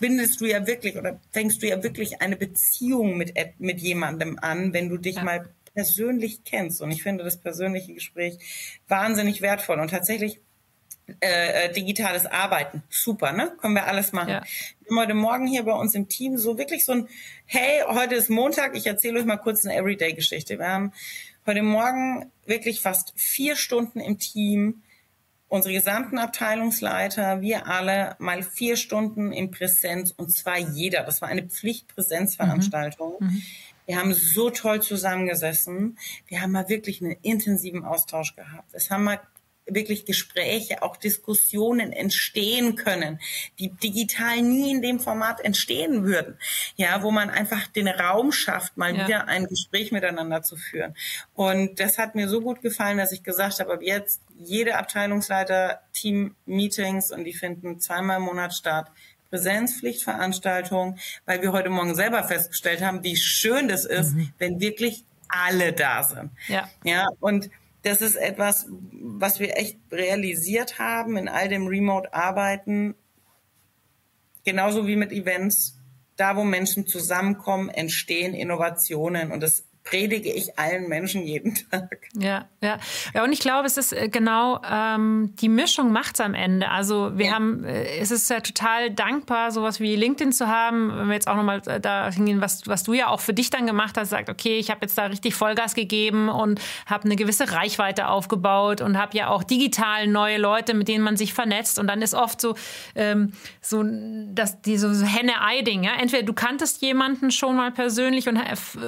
bindest 0.00 0.38
du 0.38 0.44
ja 0.44 0.66
wirklich 0.66 0.98
oder 0.98 1.18
fängst 1.32 1.62
du 1.62 1.66
ja 1.66 1.82
wirklich 1.82 2.20
eine 2.20 2.36
Beziehung 2.36 3.16
mit, 3.16 3.32
mit 3.58 3.80
jemandem 3.80 4.38
an, 4.38 4.74
wenn 4.74 4.90
du 4.90 4.98
dich 4.98 5.16
ja. 5.16 5.24
mal 5.24 5.48
persönlich 5.72 6.44
kennst. 6.44 6.82
Und 6.82 6.90
ich 6.90 7.02
finde 7.02 7.24
das 7.24 7.38
persönliche 7.38 7.94
Gespräch 7.94 8.38
wahnsinnig 8.86 9.40
wertvoll. 9.40 9.80
Und 9.80 9.88
tatsächlich 9.88 10.40
äh, 11.20 11.64
äh, 11.64 11.72
digitales 11.72 12.26
Arbeiten. 12.26 12.82
Super, 12.90 13.32
ne? 13.32 13.52
Können 13.62 13.74
wir 13.74 13.86
alles 13.86 14.12
machen. 14.12 14.28
Ja. 14.28 14.42
Wir 14.80 14.90
haben 14.90 14.98
heute 14.98 15.14
Morgen 15.14 15.46
hier 15.46 15.62
bei 15.62 15.72
uns 15.72 15.94
im 15.94 16.06
Team 16.08 16.36
so 16.36 16.58
wirklich 16.58 16.84
so 16.84 16.92
ein, 16.92 17.08
hey, 17.46 17.82
heute 17.88 18.14
ist 18.14 18.28
Montag, 18.28 18.76
ich 18.76 18.86
erzähle 18.86 19.18
euch 19.18 19.24
mal 19.24 19.38
kurz 19.38 19.64
eine 19.64 19.74
Everyday-Geschichte. 19.74 20.58
Wir 20.58 20.68
haben 20.68 20.92
heute 21.48 21.62
Morgen 21.62 22.30
wirklich 22.44 22.82
fast 22.82 23.14
vier 23.16 23.56
Stunden 23.56 24.00
im 24.00 24.18
Team 24.18 24.82
unsere 25.48 25.72
gesamten 25.72 26.18
Abteilungsleiter, 26.18 27.40
wir 27.40 27.66
alle 27.66 28.16
mal 28.18 28.42
vier 28.42 28.76
Stunden 28.76 29.32
in 29.32 29.50
Präsenz 29.50 30.12
und 30.14 30.30
zwar 30.30 30.58
jeder. 30.58 31.04
Das 31.04 31.22
war 31.22 31.28
eine 31.30 31.44
Pflichtpräsenzveranstaltung. 31.44 33.14
Mhm. 33.18 33.26
Mhm. 33.28 33.42
Wir 33.86 33.98
haben 33.98 34.12
so 34.12 34.50
toll 34.50 34.82
zusammengesessen. 34.82 35.96
Wir 36.26 36.42
haben 36.42 36.52
mal 36.52 36.68
wirklich 36.68 37.00
einen 37.00 37.16
intensiven 37.22 37.82
Austausch 37.82 38.36
gehabt. 38.36 38.74
Es 38.74 38.90
haben 38.90 39.04
mal 39.04 39.18
wirklich 39.68 40.04
Gespräche, 40.04 40.82
auch 40.82 40.96
Diskussionen 40.96 41.92
entstehen 41.92 42.76
können, 42.76 43.20
die 43.58 43.70
digital 43.70 44.42
nie 44.42 44.72
in 44.72 44.82
dem 44.82 45.00
Format 45.00 45.40
entstehen 45.40 46.04
würden. 46.04 46.38
Ja, 46.76 47.02
wo 47.02 47.10
man 47.10 47.30
einfach 47.30 47.66
den 47.68 47.88
Raum 47.88 48.32
schafft, 48.32 48.76
mal 48.76 48.96
ja. 48.96 49.06
wieder 49.06 49.28
ein 49.28 49.46
Gespräch 49.46 49.92
miteinander 49.92 50.42
zu 50.42 50.56
führen. 50.56 50.94
Und 51.34 51.80
das 51.80 51.98
hat 51.98 52.14
mir 52.14 52.28
so 52.28 52.40
gut 52.40 52.62
gefallen, 52.62 52.98
dass 52.98 53.12
ich 53.12 53.22
gesagt 53.22 53.60
habe, 53.60 53.72
ab 53.74 53.82
jetzt 53.82 54.20
jede 54.38 54.76
Abteilungsleiter 54.76 55.80
Team-Meetings 55.92 57.10
und 57.10 57.24
die 57.24 57.32
finden 57.32 57.80
zweimal 57.80 58.18
im 58.18 58.24
Monat 58.24 58.54
statt. 58.54 58.90
Präsenzpflichtveranstaltung, 59.30 60.96
weil 61.26 61.42
wir 61.42 61.52
heute 61.52 61.68
Morgen 61.68 61.94
selber 61.94 62.24
festgestellt 62.24 62.80
haben, 62.80 63.04
wie 63.04 63.16
schön 63.16 63.68
das 63.68 63.84
ist, 63.84 64.14
mhm. 64.14 64.32
wenn 64.38 64.60
wirklich 64.60 65.04
alle 65.28 65.72
da 65.72 66.02
sind. 66.02 66.30
Ja. 66.46 66.68
Ja, 66.84 67.08
und 67.20 67.50
das 67.82 68.00
ist 68.00 68.16
etwas, 68.16 68.66
was 68.70 69.40
wir 69.40 69.56
echt 69.56 69.78
realisiert 69.92 70.78
haben 70.78 71.16
in 71.16 71.28
all 71.28 71.48
dem 71.48 71.66
Remote-Arbeiten, 71.66 72.94
genauso 74.44 74.86
wie 74.86 74.96
mit 74.96 75.12
Events. 75.12 75.74
Da, 76.16 76.34
wo 76.34 76.42
Menschen 76.42 76.88
zusammenkommen, 76.88 77.68
entstehen 77.68 78.34
Innovationen 78.34 79.30
und 79.30 79.40
das 79.40 79.67
predige 79.88 80.32
ich 80.32 80.58
allen 80.58 80.88
Menschen 80.88 81.22
jeden 81.22 81.54
Tag. 81.70 82.08
Ja, 82.14 82.46
ja. 82.60 82.78
Ja, 83.14 83.24
und 83.24 83.32
ich 83.32 83.40
glaube, 83.40 83.66
es 83.66 83.76
ist 83.76 83.92
äh, 83.92 84.08
genau 84.08 84.60
ähm, 84.68 85.34
die 85.40 85.48
Mischung 85.48 85.92
macht's 85.92 86.20
am 86.20 86.34
Ende. 86.34 86.70
Also 86.70 87.16
wir 87.16 87.26
ja. 87.26 87.32
haben, 87.32 87.64
äh, 87.64 87.98
es 87.98 88.10
ist 88.10 88.28
ja 88.28 88.40
total 88.40 88.90
dankbar, 88.90 89.50
sowas 89.50 89.80
wie 89.80 89.96
LinkedIn 89.96 90.32
zu 90.32 90.48
haben. 90.48 90.90
Wenn 90.94 91.06
wir 91.08 91.14
jetzt 91.14 91.28
auch 91.28 91.36
nochmal 91.36 91.62
äh, 91.66 91.80
da 91.80 92.10
hingehen, 92.10 92.40
was, 92.40 92.66
was 92.66 92.82
du 92.82 92.92
ja 92.92 93.08
auch 93.08 93.20
für 93.20 93.32
dich 93.32 93.50
dann 93.50 93.66
gemacht 93.66 93.96
hast, 93.96 94.10
sagt, 94.10 94.28
okay, 94.28 94.58
ich 94.58 94.70
habe 94.70 94.80
jetzt 94.82 94.98
da 94.98 95.06
richtig 95.06 95.34
Vollgas 95.34 95.74
gegeben 95.74 96.28
und 96.28 96.60
habe 96.86 97.04
eine 97.04 97.16
gewisse 97.16 97.50
Reichweite 97.52 98.08
aufgebaut 98.08 98.80
und 98.80 98.98
habe 98.98 99.16
ja 99.16 99.28
auch 99.28 99.42
digital 99.42 100.06
neue 100.06 100.38
Leute, 100.38 100.74
mit 100.74 100.88
denen 100.88 101.02
man 101.02 101.16
sich 101.16 101.32
vernetzt. 101.32 101.78
Und 101.78 101.86
dann 101.86 102.02
ist 102.02 102.14
oft 102.14 102.40
so, 102.40 102.54
ähm, 102.94 103.32
so 103.60 103.82
dass 104.34 104.60
die 104.60 104.76
so, 104.76 104.92
so 104.92 105.06
Henne-Ei-Ding. 105.06 105.84
Ja? 105.84 105.92
Entweder 105.98 106.24
du 106.24 106.34
kanntest 106.34 106.82
jemanden 106.82 107.30
schon 107.30 107.56
mal 107.56 107.70
persönlich 107.70 108.28
und, 108.28 108.38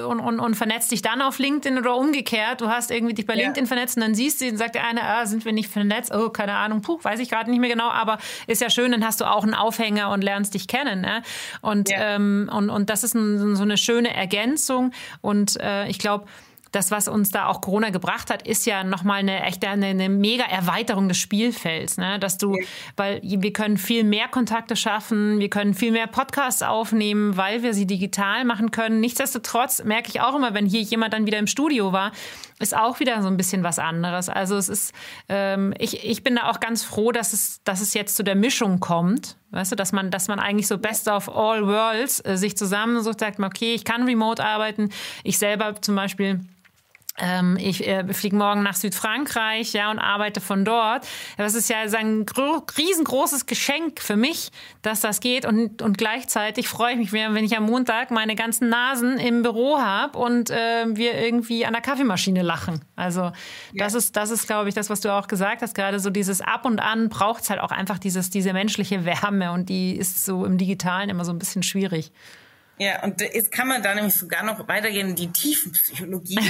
und, 0.05 0.19
und, 0.19 0.39
und 0.39 0.55
vernetzt 0.55 0.90
dich 0.91 1.01
dann 1.01 1.21
auf 1.21 1.39
LinkedIn 1.39 1.77
oder 1.77 1.95
umgekehrt. 1.95 2.61
Du 2.61 2.67
hast 2.67 2.91
irgendwie 2.91 3.13
dich 3.13 3.25
bei 3.25 3.35
ja. 3.35 3.43
LinkedIn 3.43 3.67
vernetzt 3.67 3.97
und 3.97 4.01
dann 4.01 4.15
siehst 4.15 4.41
du, 4.41 4.47
dann 4.47 4.57
sagt 4.57 4.75
der 4.75 4.85
eine, 4.85 5.03
ah, 5.03 5.25
sind 5.25 5.45
wir 5.45 5.53
nicht 5.53 5.69
vernetzt? 5.69 6.13
Oh, 6.13 6.29
keine 6.29 6.53
Ahnung, 6.53 6.81
puh, 6.81 6.99
weiß 7.01 7.19
ich 7.19 7.29
gerade 7.29 7.49
nicht 7.49 7.59
mehr 7.59 7.69
genau, 7.69 7.89
aber 7.89 8.17
ist 8.47 8.61
ja 8.61 8.69
schön, 8.69 8.91
dann 8.91 9.05
hast 9.05 9.21
du 9.21 9.25
auch 9.25 9.43
einen 9.43 9.53
Aufhänger 9.53 10.09
und 10.11 10.23
lernst 10.23 10.53
dich 10.53 10.67
kennen. 10.67 11.01
Ne? 11.01 11.23
Und, 11.61 11.89
ja. 11.89 12.15
ähm, 12.15 12.49
und, 12.53 12.69
und 12.69 12.89
das 12.89 13.03
ist 13.03 13.15
ein, 13.15 13.55
so 13.55 13.63
eine 13.63 13.77
schöne 13.77 14.13
Ergänzung 14.13 14.91
und 15.21 15.59
äh, 15.59 15.87
ich 15.87 15.99
glaube, 15.99 16.25
das, 16.71 16.89
was 16.89 17.07
uns 17.07 17.31
da 17.31 17.47
auch 17.47 17.61
Corona 17.61 17.89
gebracht 17.89 18.29
hat, 18.29 18.47
ist 18.47 18.65
ja 18.65 18.83
nochmal 18.83 19.19
eine 19.19 19.43
echte, 19.43 19.67
eine, 19.67 19.87
eine 19.87 20.09
mega 20.09 20.45
Erweiterung 20.45 21.09
des 21.09 21.17
Spielfelds, 21.17 21.97
ne? 21.97 22.17
Dass 22.19 22.37
du, 22.37 22.57
weil 22.95 23.19
wir 23.23 23.53
können 23.53 23.77
viel 23.77 24.03
mehr 24.03 24.27
Kontakte 24.27 24.75
schaffen, 24.75 25.39
wir 25.39 25.49
können 25.49 25.73
viel 25.73 25.91
mehr 25.91 26.07
Podcasts 26.07 26.63
aufnehmen, 26.63 27.35
weil 27.35 27.61
wir 27.63 27.73
sie 27.73 27.85
digital 27.85 28.45
machen 28.45 28.71
können. 28.71 29.01
Nichtsdestotrotz 29.01 29.83
merke 29.83 30.09
ich 30.09 30.21
auch 30.21 30.35
immer, 30.35 30.53
wenn 30.53 30.65
hier 30.65 30.81
jemand 30.81 31.13
dann 31.13 31.25
wieder 31.25 31.39
im 31.39 31.47
Studio 31.47 31.91
war, 31.91 32.11
ist 32.59 32.75
auch 32.75 32.99
wieder 32.99 33.21
so 33.21 33.27
ein 33.27 33.37
bisschen 33.37 33.63
was 33.63 33.79
anderes. 33.79 34.29
Also 34.29 34.55
es 34.55 34.69
ist, 34.69 34.93
ähm, 35.27 35.73
ich, 35.77 36.05
ich 36.05 36.23
bin 36.23 36.35
da 36.35 36.49
auch 36.49 36.59
ganz 36.59 36.83
froh, 36.83 37.11
dass 37.11 37.33
es, 37.33 37.61
dass 37.63 37.81
es 37.81 37.93
jetzt 37.93 38.15
zu 38.15 38.23
der 38.23 38.35
Mischung 38.35 38.79
kommt. 38.79 39.35
Weißt 39.49 39.71
du, 39.71 39.75
dass 39.75 39.91
man, 39.91 40.11
dass 40.11 40.27
man 40.27 40.39
eigentlich 40.39 40.67
so 40.67 40.77
best 40.77 41.09
of 41.09 41.27
all 41.27 41.67
worlds 41.67 42.23
äh, 42.23 42.37
sich 42.37 42.55
zusammensucht, 42.55 43.19
sagt, 43.19 43.39
okay, 43.39 43.73
ich 43.73 43.83
kann 43.83 44.03
remote 44.03 44.43
arbeiten. 44.43 44.89
Ich 45.23 45.37
selber 45.37 45.81
zum 45.81 45.95
Beispiel 45.95 46.39
ich 47.57 47.87
äh, 47.87 48.13
fliege 48.13 48.35
morgen 48.35 48.63
nach 48.63 48.75
Südfrankreich, 48.75 49.73
ja, 49.73 49.91
und 49.91 49.99
arbeite 49.99 50.41
von 50.41 50.65
dort. 50.65 51.07
Das 51.37 51.53
ist 51.53 51.69
ja 51.69 51.77
ein 51.81 52.25
riesengroßes 52.77 53.45
Geschenk 53.45 54.01
für 54.01 54.15
mich, 54.15 54.51
dass 54.81 55.01
das 55.01 55.19
geht. 55.19 55.45
Und, 55.45 55.81
und 55.81 55.97
gleichzeitig 55.97 56.67
freue 56.67 56.93
ich 56.93 56.97
mich, 56.97 57.13
wenn 57.13 57.43
ich 57.43 57.55
am 57.55 57.65
Montag 57.65 58.11
meine 58.11 58.35
ganzen 58.35 58.69
Nasen 58.69 59.17
im 59.17 59.43
Büro 59.43 59.79
habe 59.79 60.17
und 60.17 60.49
äh, 60.49 60.85
wir 60.87 61.13
irgendwie 61.13 61.65
an 61.65 61.73
der 61.73 61.81
Kaffeemaschine 61.81 62.41
lachen. 62.41 62.81
Also 62.95 63.21
ja. 63.21 63.33
das 63.75 63.93
ist, 63.93 64.15
das 64.15 64.31
ist, 64.31 64.47
glaube 64.47 64.69
ich, 64.69 64.75
das, 64.75 64.89
was 64.89 65.01
du 65.01 65.13
auch 65.13 65.27
gesagt 65.27 65.61
hast. 65.61 65.75
Gerade 65.75 65.99
so 65.99 66.09
dieses 66.09 66.41
Ab 66.41 66.65
und 66.65 66.79
An 66.79 67.09
braucht 67.09 67.43
es 67.43 67.49
halt 67.49 67.59
auch 67.59 67.71
einfach 67.71 67.99
dieses, 67.99 68.29
diese 68.29 68.53
menschliche 68.53 69.05
Wärme 69.05 69.51
und 69.51 69.69
die 69.69 69.95
ist 69.95 70.25
so 70.25 70.45
im 70.45 70.57
Digitalen 70.57 71.09
immer 71.09 71.25
so 71.25 71.31
ein 71.31 71.39
bisschen 71.39 71.63
schwierig. 71.63 72.11
Ja, 72.77 73.03
und 73.03 73.21
jetzt 73.21 73.51
kann 73.51 73.67
man 73.67 73.83
da 73.83 73.93
nämlich 73.93 74.15
sogar 74.15 74.43
noch 74.43 74.67
weitergehen 74.67 75.09
in 75.09 75.15
die 75.15 75.31
Tiefenpsychologie. 75.31 76.39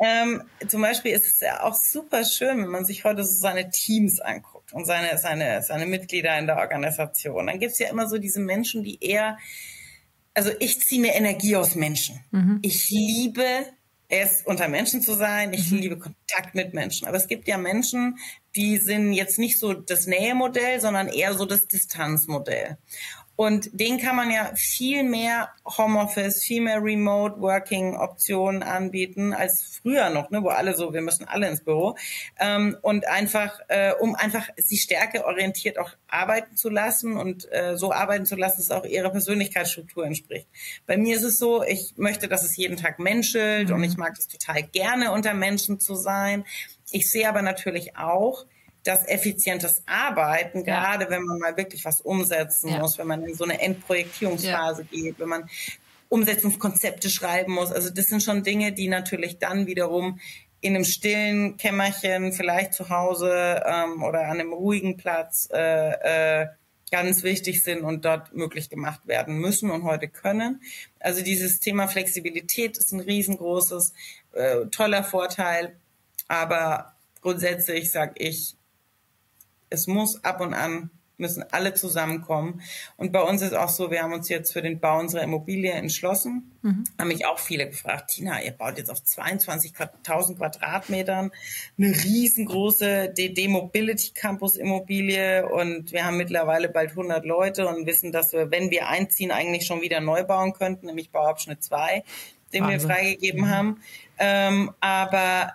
Ähm, 0.00 0.42
zum 0.66 0.80
Beispiel 0.80 1.12
ist 1.12 1.26
es 1.26 1.40
ja 1.40 1.62
auch 1.62 1.74
super 1.74 2.24
schön, 2.24 2.62
wenn 2.62 2.70
man 2.70 2.86
sich 2.86 3.04
heute 3.04 3.22
so 3.22 3.32
seine 3.32 3.68
Teams 3.70 4.18
anguckt 4.20 4.72
und 4.72 4.86
seine, 4.86 5.18
seine, 5.18 5.62
seine 5.62 5.84
Mitglieder 5.84 6.38
in 6.38 6.46
der 6.46 6.56
Organisation. 6.56 7.46
Dann 7.46 7.58
gibt's 7.58 7.78
ja 7.78 7.88
immer 7.88 8.08
so 8.08 8.16
diese 8.16 8.40
Menschen, 8.40 8.82
die 8.82 8.98
eher, 9.04 9.36
also 10.32 10.50
ich 10.58 10.80
ziehe 10.80 11.02
mir 11.02 11.12
Energie 11.12 11.54
aus 11.54 11.74
Menschen. 11.74 12.24
Mhm. 12.30 12.60
Ich 12.62 12.88
liebe 12.88 13.44
es, 14.08 14.42
unter 14.42 14.68
Menschen 14.68 15.02
zu 15.02 15.14
sein. 15.14 15.52
Ich 15.52 15.70
mhm. 15.70 15.78
liebe 15.78 15.98
Kontakt 15.98 16.54
mit 16.54 16.72
Menschen. 16.72 17.06
Aber 17.06 17.18
es 17.18 17.28
gibt 17.28 17.46
ja 17.46 17.58
Menschen, 17.58 18.18
die 18.56 18.78
sind 18.78 19.12
jetzt 19.12 19.38
nicht 19.38 19.58
so 19.58 19.74
das 19.74 20.06
Nähemodell, 20.06 20.80
sondern 20.80 21.08
eher 21.08 21.34
so 21.34 21.44
das 21.44 21.68
Distanzmodell. 21.68 22.78
Und 23.40 23.70
den 23.72 23.96
kann 23.96 24.16
man 24.16 24.30
ja 24.30 24.52
viel 24.54 25.02
mehr 25.02 25.48
Homeoffice, 25.64 26.42
viel 26.42 26.60
mehr 26.60 26.82
Remote 26.82 27.40
Working 27.40 27.96
Optionen 27.96 28.62
anbieten 28.62 29.32
als 29.32 29.78
früher 29.80 30.10
noch, 30.10 30.28
ne, 30.28 30.42
wo 30.42 30.48
alle 30.48 30.76
so, 30.76 30.92
wir 30.92 31.00
müssen 31.00 31.26
alle 31.26 31.48
ins 31.48 31.64
Büro. 31.64 31.96
Ähm, 32.38 32.76
und 32.82 33.08
einfach, 33.08 33.58
äh, 33.68 33.94
um 33.98 34.14
einfach 34.14 34.50
sie 34.58 34.76
stärkeorientiert 34.76 35.78
auch 35.78 35.88
arbeiten 36.06 36.54
zu 36.54 36.68
lassen 36.68 37.16
und 37.16 37.50
äh, 37.50 37.78
so 37.78 37.92
arbeiten 37.92 38.26
zu 38.26 38.36
lassen, 38.36 38.58
dass 38.58 38.66
es 38.66 38.70
auch 38.70 38.84
ihrer 38.84 39.08
Persönlichkeitsstruktur 39.08 40.04
entspricht. 40.04 40.46
Bei 40.84 40.98
mir 40.98 41.16
ist 41.16 41.22
es 41.22 41.38
so, 41.38 41.62
ich 41.62 41.94
möchte, 41.96 42.28
dass 42.28 42.44
es 42.44 42.58
jeden 42.58 42.76
Tag 42.76 42.98
menschelt 42.98 43.70
mhm. 43.70 43.76
und 43.76 43.84
ich 43.84 43.96
mag 43.96 44.18
es 44.18 44.28
total 44.28 44.64
gerne, 44.64 45.12
unter 45.12 45.32
Menschen 45.32 45.80
zu 45.80 45.94
sein. 45.94 46.44
Ich 46.90 47.10
sehe 47.10 47.26
aber 47.26 47.40
natürlich 47.40 47.96
auch, 47.96 48.44
dass 48.84 49.06
effizientes 49.06 49.82
Arbeiten, 49.86 50.64
ja. 50.64 50.80
gerade 50.80 51.10
wenn 51.10 51.22
man 51.22 51.38
mal 51.38 51.56
wirklich 51.56 51.84
was 51.84 52.00
umsetzen 52.00 52.70
ja. 52.70 52.78
muss, 52.78 52.98
wenn 52.98 53.06
man 53.06 53.22
in 53.24 53.34
so 53.34 53.44
eine 53.44 53.60
Endprojektierungsphase 53.60 54.82
ja. 54.82 54.88
geht, 54.90 55.18
wenn 55.18 55.28
man 55.28 55.50
Umsetzungskonzepte 56.08 57.08
schreiben 57.08 57.52
muss. 57.52 57.70
Also 57.70 57.90
das 57.90 58.06
sind 58.06 58.22
schon 58.22 58.42
Dinge, 58.42 58.72
die 58.72 58.88
natürlich 58.88 59.38
dann 59.38 59.66
wiederum 59.66 60.18
in 60.60 60.74
einem 60.74 60.84
stillen 60.84 61.56
Kämmerchen, 61.56 62.32
vielleicht 62.32 62.74
zu 62.74 62.90
Hause 62.90 63.62
ähm, 63.64 64.02
oder 64.02 64.26
an 64.26 64.40
einem 64.40 64.52
ruhigen 64.52 64.96
Platz 64.96 65.48
äh, 65.52 66.42
äh, 66.42 66.46
ganz 66.90 67.22
wichtig 67.22 67.62
sind 67.62 67.82
und 67.82 68.04
dort 68.04 68.34
möglich 68.34 68.68
gemacht 68.68 69.06
werden 69.06 69.38
müssen 69.38 69.70
und 69.70 69.84
heute 69.84 70.08
können. 70.08 70.60
Also 70.98 71.22
dieses 71.22 71.60
Thema 71.60 71.86
Flexibilität 71.86 72.76
ist 72.76 72.92
ein 72.92 73.00
riesengroßes, 73.00 73.94
äh, 74.32 74.66
toller 74.66 75.04
Vorteil. 75.04 75.76
Aber 76.28 76.94
grundsätzlich 77.22 77.92
sage 77.92 78.14
ich, 78.16 78.56
es 79.70 79.86
muss 79.86 80.22
ab 80.24 80.40
und 80.40 80.54
an 80.54 80.90
müssen 81.20 81.44
alle 81.52 81.74
zusammenkommen. 81.74 82.62
Und 82.96 83.12
bei 83.12 83.22
uns 83.22 83.42
ist 83.42 83.54
auch 83.54 83.68
so, 83.68 83.90
wir 83.90 84.02
haben 84.02 84.12
uns 84.12 84.28
jetzt 84.28 84.52
für 84.52 84.62
den 84.62 84.80
Bau 84.80 84.98
unserer 84.98 85.22
Immobilie 85.22 85.70
entschlossen. 85.70 86.50
Mhm. 86.62 86.84
Haben 86.98 87.08
mich 87.08 87.26
auch 87.26 87.38
viele 87.38 87.68
gefragt, 87.68 88.10
Tina, 88.10 88.42
ihr 88.42 88.52
baut 88.52 88.78
jetzt 88.78 88.90
auf 88.90 88.98
22.000 88.98 90.36
Quadratmetern 90.36 91.30
eine 91.78 91.88
riesengroße 91.88 93.12
DD 93.16 93.48
Mobility 93.48 94.12
Campus 94.14 94.56
Immobilie 94.56 95.46
und 95.46 95.92
wir 95.92 96.04
haben 96.04 96.16
mittlerweile 96.16 96.68
bald 96.68 96.90
100 96.90 97.24
Leute 97.24 97.68
und 97.68 97.86
wissen, 97.86 98.10
dass 98.10 98.32
wir, 98.32 98.50
wenn 98.50 98.70
wir 98.70 98.88
einziehen, 98.88 99.30
eigentlich 99.30 99.66
schon 99.66 99.82
wieder 99.82 100.00
neu 100.00 100.24
bauen 100.24 100.54
könnten, 100.54 100.86
nämlich 100.86 101.10
Bauabschnitt 101.10 101.62
2, 101.62 102.02
den 102.52 102.64
Wahnsinn. 102.64 102.80
wir 102.80 102.94
freigegeben 102.94 103.42
mhm. 103.42 103.48
haben. 103.50 103.80
Ähm, 104.18 104.70
aber 104.80 105.52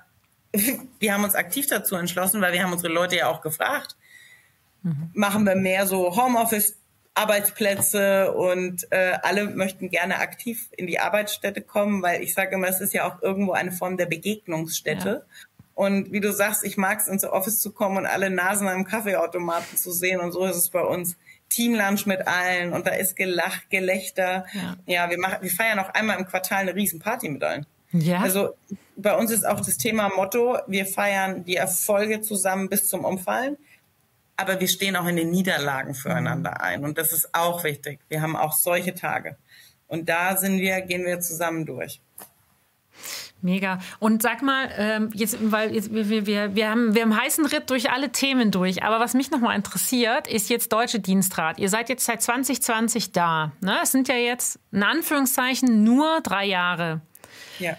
wir 0.99 1.13
haben 1.13 1.23
uns 1.23 1.35
aktiv 1.35 1.67
dazu 1.67 1.95
entschlossen, 1.95 2.41
weil 2.41 2.53
wir 2.53 2.63
haben 2.63 2.71
unsere 2.71 2.93
Leute 2.93 3.17
ja 3.17 3.29
auch 3.29 3.41
gefragt, 3.41 3.95
Mhm. 4.85 5.09
Machen 5.13 5.45
wir 5.45 5.55
mehr 5.55 5.87
so 5.87 6.15
Homeoffice 6.15 6.77
Arbeitsplätze 7.15 8.33
und 8.33 8.87
äh, 8.91 9.13
alle 9.23 9.45
möchten 9.45 9.89
gerne 9.89 10.19
aktiv 10.19 10.69
in 10.75 10.85
die 10.85 10.99
Arbeitsstätte 10.99 11.61
kommen, 11.61 12.01
weil 12.01 12.21
ich 12.21 12.33
sage 12.33 12.55
immer, 12.55 12.67
es 12.67 12.81
ist 12.81 12.93
ja 12.93 13.07
auch 13.09 13.21
irgendwo 13.21 13.53
eine 13.53 13.71
Form 13.71 13.95
der 13.97 14.05
Begegnungsstätte. 14.05 15.09
Ja. 15.09 15.45
Und 15.73 16.11
wie 16.11 16.19
du 16.19 16.31
sagst, 16.31 16.63
ich 16.63 16.77
mag 16.77 16.99
es, 16.99 17.07
ins 17.07 17.25
Office 17.25 17.59
zu 17.59 17.71
kommen 17.71 17.97
und 17.97 18.05
alle 18.05 18.29
Nasen 18.29 18.67
am 18.67 18.85
Kaffeeautomaten 18.85 19.77
zu 19.77 19.91
sehen. 19.91 20.19
Und 20.19 20.33
so 20.33 20.45
ist 20.45 20.55
es 20.55 20.69
bei 20.69 20.81
uns. 20.81 21.17
Teamlunch 21.49 22.05
mit 22.05 22.27
allen 22.27 22.73
und 22.73 22.87
da 22.87 22.91
ist 22.91 23.15
Gelach, 23.15 23.69
Gelächter. 23.69 24.45
Ja, 24.53 24.75
ja 24.85 25.09
wir 25.09 25.19
machen, 25.19 25.37
wir 25.41 25.51
feiern 25.51 25.79
auch 25.79 25.89
einmal 25.89 26.17
im 26.17 26.25
Quartal 26.25 26.61
eine 26.61 26.75
Riesenparty 26.75 27.29
mit 27.29 27.43
allen. 27.43 27.65
Ja. 27.91 28.19
Also 28.19 28.55
bei 28.97 29.15
uns 29.15 29.31
ist 29.31 29.47
auch 29.47 29.61
das 29.61 29.77
Thema 29.77 30.09
Motto, 30.09 30.57
wir 30.67 30.85
feiern 30.85 31.45
die 31.45 31.55
Erfolge 31.55 32.21
zusammen 32.21 32.67
bis 32.67 32.87
zum 32.87 33.05
Umfallen, 33.05 33.57
aber 34.37 34.59
wir 34.59 34.67
stehen 34.67 34.95
auch 34.95 35.07
in 35.07 35.15
den 35.15 35.31
Niederlagen 35.31 35.93
füreinander 35.93 36.51
mhm. 36.51 36.61
ein 36.61 36.83
und 36.83 36.97
das 36.97 37.11
ist 37.11 37.33
auch 37.33 37.63
wichtig. 37.63 37.99
Wir 38.09 38.21
haben 38.21 38.35
auch 38.35 38.53
solche 38.53 38.93
Tage 38.93 39.37
und 39.87 40.09
da 40.09 40.37
sind 40.37 40.59
wir, 40.59 40.81
gehen 40.81 41.05
wir 41.05 41.19
zusammen 41.19 41.65
durch. 41.65 42.01
Mega. 43.41 43.79
Und 43.99 44.23
sag 44.23 44.41
mal, 44.41 44.69
ähm, 44.75 45.11
jetzt, 45.13 45.37
weil 45.39 45.73
jetzt, 45.75 45.93
wir, 45.93 46.25
wir, 46.25 46.55
wir, 46.55 46.69
haben, 46.69 46.95
wir 46.95 47.03
haben 47.03 47.15
heißen 47.15 47.45
Ritt 47.45 47.69
durch 47.69 47.91
alle 47.91 48.11
Themen 48.11 48.49
durch. 48.49 48.81
Aber 48.81 48.99
was 48.99 49.13
mich 49.13 49.29
nochmal 49.29 49.55
interessiert, 49.55 50.27
ist 50.27 50.49
jetzt 50.49 50.73
Deutsche 50.73 50.99
Dienstrat. 50.99 51.59
Ihr 51.59 51.69
seid 51.69 51.89
jetzt 51.89 52.05
seit 52.05 52.23
2020 52.23 53.11
da. 53.11 53.51
Ne? 53.61 53.77
Es 53.83 53.91
sind 53.91 54.07
ja 54.07 54.15
jetzt 54.15 54.59
in 54.71 54.81
Anführungszeichen 54.81 55.83
nur 55.83 56.21
drei 56.21 56.45
Jahre. 56.45 57.01
Ja. 57.59 57.77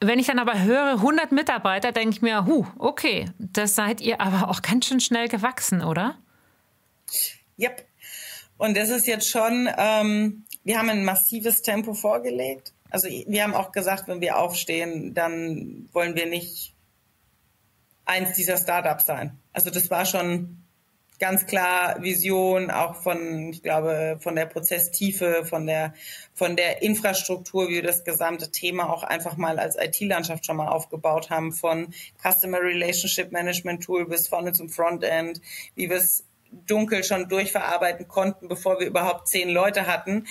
Wenn 0.00 0.18
ich 0.18 0.26
dann 0.26 0.38
aber 0.38 0.62
höre 0.62 0.94
100 0.94 1.30
Mitarbeiter, 1.30 1.92
denke 1.92 2.16
ich 2.16 2.22
mir, 2.22 2.46
hu, 2.46 2.66
okay, 2.78 3.26
das 3.38 3.74
seid 3.74 4.00
ihr 4.00 4.20
aber 4.20 4.48
auch 4.50 4.62
ganz 4.62 4.86
schön 4.86 5.00
schnell 5.00 5.28
gewachsen, 5.28 5.82
oder? 5.82 6.16
Yep. 7.58 7.86
Und 8.56 8.76
das 8.76 8.90
ist 8.90 9.06
jetzt 9.06 9.28
schon, 9.28 9.68
ähm, 9.76 10.44
wir 10.64 10.78
haben 10.78 10.90
ein 10.90 11.04
massives 11.04 11.62
Tempo 11.62 11.94
vorgelegt. 11.94 12.72
Also 12.90 13.08
wir 13.08 13.42
haben 13.42 13.54
auch 13.54 13.72
gesagt, 13.72 14.08
wenn 14.08 14.20
wir 14.20 14.38
aufstehen, 14.38 15.14
dann 15.14 15.88
wollen 15.92 16.16
wir 16.16 16.26
nicht 16.26 16.74
eins 18.04 18.32
dieser 18.34 18.56
Startups 18.56 19.06
sein. 19.06 19.38
Also 19.52 19.70
das 19.70 19.90
war 19.90 20.04
schon 20.04 20.59
ganz 21.20 21.46
klar 21.46 22.02
Vision 22.02 22.70
auch 22.70 22.96
von, 22.96 23.50
ich 23.50 23.62
glaube, 23.62 24.18
von 24.20 24.34
der 24.34 24.46
Prozesstiefe, 24.46 25.44
von 25.44 25.66
der, 25.66 25.94
von 26.34 26.56
der 26.56 26.82
Infrastruktur, 26.82 27.68
wie 27.68 27.74
wir 27.74 27.82
das 27.82 28.04
gesamte 28.04 28.50
Thema 28.50 28.90
auch 28.90 29.04
einfach 29.04 29.36
mal 29.36 29.58
als 29.58 29.76
IT-Landschaft 29.76 30.46
schon 30.46 30.56
mal 30.56 30.68
aufgebaut 30.68 31.30
haben, 31.30 31.52
von 31.52 31.94
Customer 32.22 32.60
Relationship 32.60 33.30
Management 33.30 33.84
Tool 33.84 34.06
bis 34.06 34.26
vorne 34.26 34.52
zum 34.52 34.70
Frontend, 34.70 35.40
wie 35.76 35.90
wir 35.90 35.98
es 35.98 36.24
dunkel 36.66 37.04
schon 37.04 37.28
durchverarbeiten 37.28 38.08
konnten, 38.08 38.48
bevor 38.48 38.80
wir 38.80 38.86
überhaupt 38.86 39.28
zehn 39.28 39.50
Leute 39.50 39.86
hatten 39.86 40.26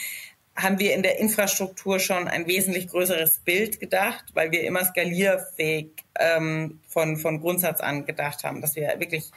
haben 0.56 0.78
wir 0.78 0.94
in 0.94 1.04
der 1.04 1.20
Infrastruktur 1.20 2.00
schon 2.00 2.28
ein 2.28 2.46
wesentlich 2.46 2.90
größeres 2.90 3.40
Bild 3.46 3.80
gedacht, 3.80 4.26
weil 4.34 4.52
wir 4.52 4.64
immer 4.64 4.84
skalierfähig 4.84 5.92
ähm, 6.20 6.82
von, 6.86 7.16
von 7.16 7.40
Grundsatz 7.40 7.80
an 7.80 8.06
gedacht 8.06 8.44
haben, 8.44 8.60
dass 8.60 8.76
wir 8.76 9.00
wirklich, 9.00 9.32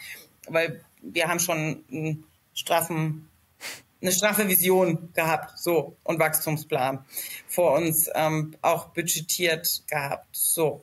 weil 0.48 0.80
wir 1.02 1.28
haben 1.28 1.40
schon 1.40 1.84
einen 1.90 2.24
straffen, 2.54 3.28
eine 4.00 4.12
straffe 4.12 4.48
Vision 4.48 5.10
gehabt, 5.14 5.58
so 5.58 5.96
und 6.04 6.18
Wachstumsplan 6.18 7.04
vor 7.46 7.72
uns 7.72 8.08
ähm, 8.14 8.56
auch 8.62 8.86
budgetiert 8.86 9.82
gehabt, 9.88 10.26
so. 10.32 10.82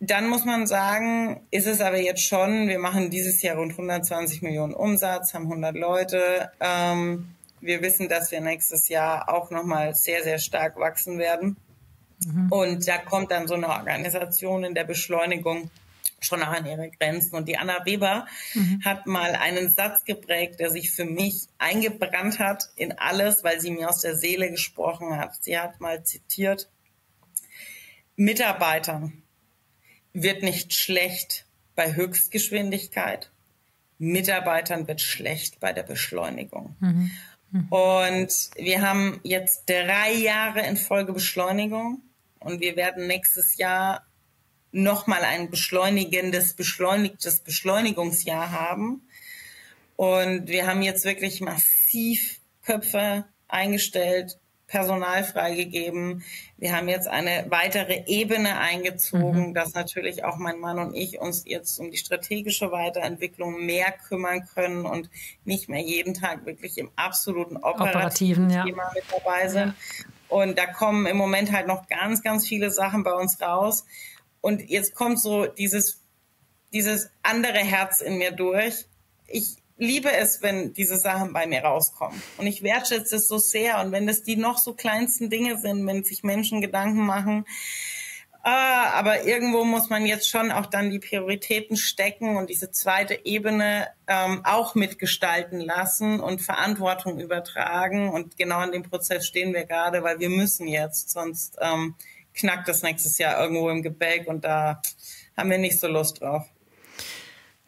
Dann 0.00 0.28
muss 0.28 0.44
man 0.44 0.68
sagen, 0.68 1.40
ist 1.50 1.66
es 1.66 1.80
aber 1.80 1.98
jetzt 1.98 2.22
schon, 2.22 2.68
wir 2.68 2.78
machen 2.78 3.10
dieses 3.10 3.42
Jahr 3.42 3.56
rund 3.56 3.72
120 3.72 4.42
Millionen 4.42 4.72
Umsatz, 4.72 5.34
haben 5.34 5.46
100 5.46 5.74
Leute. 5.74 6.52
Ähm, 6.60 7.34
wir 7.60 7.82
wissen, 7.82 8.08
dass 8.08 8.30
wir 8.30 8.40
nächstes 8.40 8.88
Jahr 8.88 9.28
auch 9.28 9.50
nochmal 9.50 9.96
sehr, 9.96 10.22
sehr 10.22 10.38
stark 10.38 10.78
wachsen 10.78 11.18
werden. 11.18 11.56
Mhm. 12.24 12.52
Und 12.52 12.86
da 12.86 12.98
kommt 12.98 13.32
dann 13.32 13.48
so 13.48 13.54
eine 13.54 13.68
Organisation 13.68 14.62
in 14.62 14.74
der 14.74 14.84
Beschleunigung 14.84 15.68
schon 16.20 16.42
auch 16.42 16.52
an 16.52 16.66
ihre 16.66 16.90
Grenzen. 16.90 17.36
Und 17.36 17.48
die 17.48 17.56
Anna 17.56 17.84
Weber 17.84 18.26
mhm. 18.54 18.82
hat 18.84 19.06
mal 19.06 19.34
einen 19.36 19.70
Satz 19.70 20.04
geprägt, 20.04 20.60
der 20.60 20.70
sich 20.70 20.90
für 20.90 21.04
mich 21.04 21.46
eingebrannt 21.58 22.38
hat 22.38 22.64
in 22.76 22.92
alles, 22.98 23.44
weil 23.44 23.60
sie 23.60 23.70
mir 23.70 23.88
aus 23.88 24.00
der 24.00 24.16
Seele 24.16 24.50
gesprochen 24.50 25.16
hat. 25.16 25.42
Sie 25.42 25.58
hat 25.58 25.80
mal 25.80 26.02
zitiert, 26.04 26.70
Mitarbeitern 28.16 29.22
wird 30.12 30.42
nicht 30.42 30.74
schlecht 30.74 31.46
bei 31.76 31.94
Höchstgeschwindigkeit, 31.94 33.30
Mitarbeitern 33.98 34.88
wird 34.88 35.00
schlecht 35.00 35.60
bei 35.60 35.72
der 35.72 35.84
Beschleunigung. 35.84 36.76
Mhm. 36.80 37.10
Und 37.70 38.32
wir 38.56 38.82
haben 38.82 39.20
jetzt 39.22 39.64
drei 39.66 40.12
Jahre 40.12 40.66
in 40.66 40.76
Folge 40.76 41.12
Beschleunigung 41.12 42.02
und 42.40 42.60
wir 42.60 42.76
werden 42.76 43.06
nächstes 43.06 43.56
Jahr 43.56 44.07
nochmal 44.72 45.22
ein 45.22 45.50
beschleunigendes, 45.50 46.54
beschleunigtes 46.54 47.40
Beschleunigungsjahr 47.40 48.50
haben. 48.50 49.02
Und 49.96 50.48
wir 50.48 50.66
haben 50.66 50.82
jetzt 50.82 51.04
wirklich 51.04 51.40
massiv 51.40 52.40
Köpfe 52.64 53.24
eingestellt, 53.48 54.38
Personal 54.68 55.24
freigegeben. 55.24 56.22
Wir 56.58 56.76
haben 56.76 56.88
jetzt 56.88 57.08
eine 57.08 57.46
weitere 57.48 58.04
Ebene 58.06 58.58
eingezogen, 58.58 59.48
mhm. 59.48 59.54
dass 59.54 59.72
natürlich 59.72 60.24
auch 60.24 60.36
mein 60.36 60.60
Mann 60.60 60.78
und 60.78 60.94
ich 60.94 61.18
uns 61.18 61.44
jetzt 61.46 61.80
um 61.80 61.90
die 61.90 61.96
strategische 61.96 62.70
Weiterentwicklung 62.70 63.64
mehr 63.64 63.90
kümmern 63.90 64.46
können 64.54 64.84
und 64.84 65.08
nicht 65.46 65.70
mehr 65.70 65.80
jeden 65.80 66.12
Tag 66.12 66.44
wirklich 66.44 66.76
im 66.76 66.90
absoluten 66.96 67.56
operativen, 67.56 68.44
operativen 68.44 68.48
Thema 68.50 68.82
ja. 68.82 68.92
mit 68.94 69.04
dabei 69.10 69.48
sind. 69.48 69.68
Ja. 69.68 69.74
Und 70.28 70.58
da 70.58 70.66
kommen 70.66 71.06
im 71.06 71.16
Moment 71.16 71.50
halt 71.50 71.66
noch 71.66 71.86
ganz, 71.88 72.22
ganz 72.22 72.46
viele 72.46 72.70
Sachen 72.70 73.02
bei 73.02 73.14
uns 73.14 73.40
raus. 73.40 73.86
Und 74.48 74.70
jetzt 74.70 74.94
kommt 74.94 75.20
so 75.20 75.44
dieses, 75.44 76.02
dieses 76.72 77.10
andere 77.22 77.58
Herz 77.58 78.00
in 78.00 78.16
mir 78.16 78.30
durch. 78.30 78.86
Ich, 79.26 79.56
liebe 79.76 80.10
es, 80.10 80.40
wenn 80.40 80.72
diese 80.72 80.96
Sachen 80.96 81.34
bei 81.34 81.46
mir 81.46 81.60
rauskommen. 81.60 82.22
Und 82.38 82.46
ich 82.46 82.62
wertschätze 82.62 83.16
es 83.16 83.28
so 83.28 83.36
sehr. 83.36 83.78
Und 83.78 83.92
wenn 83.92 84.06
das 84.06 84.22
die 84.22 84.36
noch 84.36 84.56
so 84.56 84.72
kleinsten 84.72 85.28
Dinge 85.28 85.58
sind, 85.58 85.86
wenn 85.86 86.02
sich 86.02 86.22
Menschen 86.22 86.62
Gedanken 86.62 87.04
machen, 87.04 87.44
Ah, 88.50 88.92
aber 88.94 89.24
irgendwo 89.24 89.64
muss 89.64 89.90
man 89.90 90.06
jetzt 90.06 90.30
schon 90.30 90.52
auch 90.52 90.64
dann 90.64 90.90
die 90.90 91.00
Prioritäten 91.00 91.76
stecken 91.76 92.36
und 92.36 92.48
diese 92.48 92.70
zweite 92.70 93.26
Ebene 93.26 93.88
ähm, 94.06 94.42
auch 94.44 94.74
mitgestalten 94.74 95.60
lassen 95.60 96.20
und 96.20 96.40
Verantwortung 96.40 97.20
übertragen. 97.20 98.08
Und 98.08 98.38
genau 98.38 98.62
in 98.62 98.72
dem 98.72 98.84
Prozess 98.84 99.26
stehen 99.26 99.52
wir 99.52 99.64
gerade, 99.66 100.02
weil 100.02 100.18
wir 100.20 100.30
müssen 100.30 100.66
jetzt, 100.66 101.10
sonst 101.10 101.58
ähm, 101.60 101.96
knackt 102.38 102.68
das 102.68 102.82
nächstes 102.82 103.18
Jahr 103.18 103.40
irgendwo 103.40 103.68
im 103.68 103.82
Gebälk 103.82 104.26
und 104.28 104.44
da 104.44 104.80
haben 105.36 105.50
wir 105.50 105.58
nicht 105.58 105.78
so 105.78 105.88
Lust 105.88 106.20
drauf. 106.20 106.46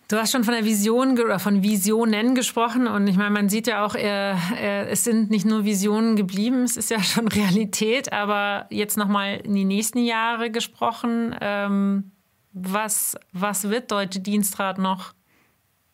Du 0.08 0.16
hast 0.16 0.32
schon 0.32 0.42
von 0.42 0.54
der 0.54 0.64
Vision 0.64 1.16
oder 1.20 1.38
von 1.38 1.62
Visionen 1.62 2.34
gesprochen 2.34 2.88
und 2.88 3.06
ich 3.06 3.16
meine, 3.16 3.30
man 3.30 3.48
sieht 3.48 3.68
ja 3.68 3.84
auch, 3.84 3.94
äh, 3.94 4.32
äh, 4.32 4.88
es 4.88 5.04
sind 5.04 5.30
nicht 5.30 5.46
nur 5.46 5.64
Visionen 5.64 6.16
geblieben, 6.16 6.64
es 6.64 6.76
ist 6.76 6.90
ja 6.90 7.00
schon 7.00 7.28
Realität, 7.28 8.12
aber 8.12 8.66
jetzt 8.70 8.96
nochmal 8.96 9.40
in 9.44 9.54
die 9.54 9.64
nächsten 9.64 9.98
Jahre 10.04 10.50
gesprochen, 10.50 11.36
ähm, 11.40 12.10
was, 12.52 13.16
was 13.32 13.70
wird 13.70 13.92
Deutsche 13.92 14.18
Dienstrat 14.18 14.78
noch? 14.78 15.14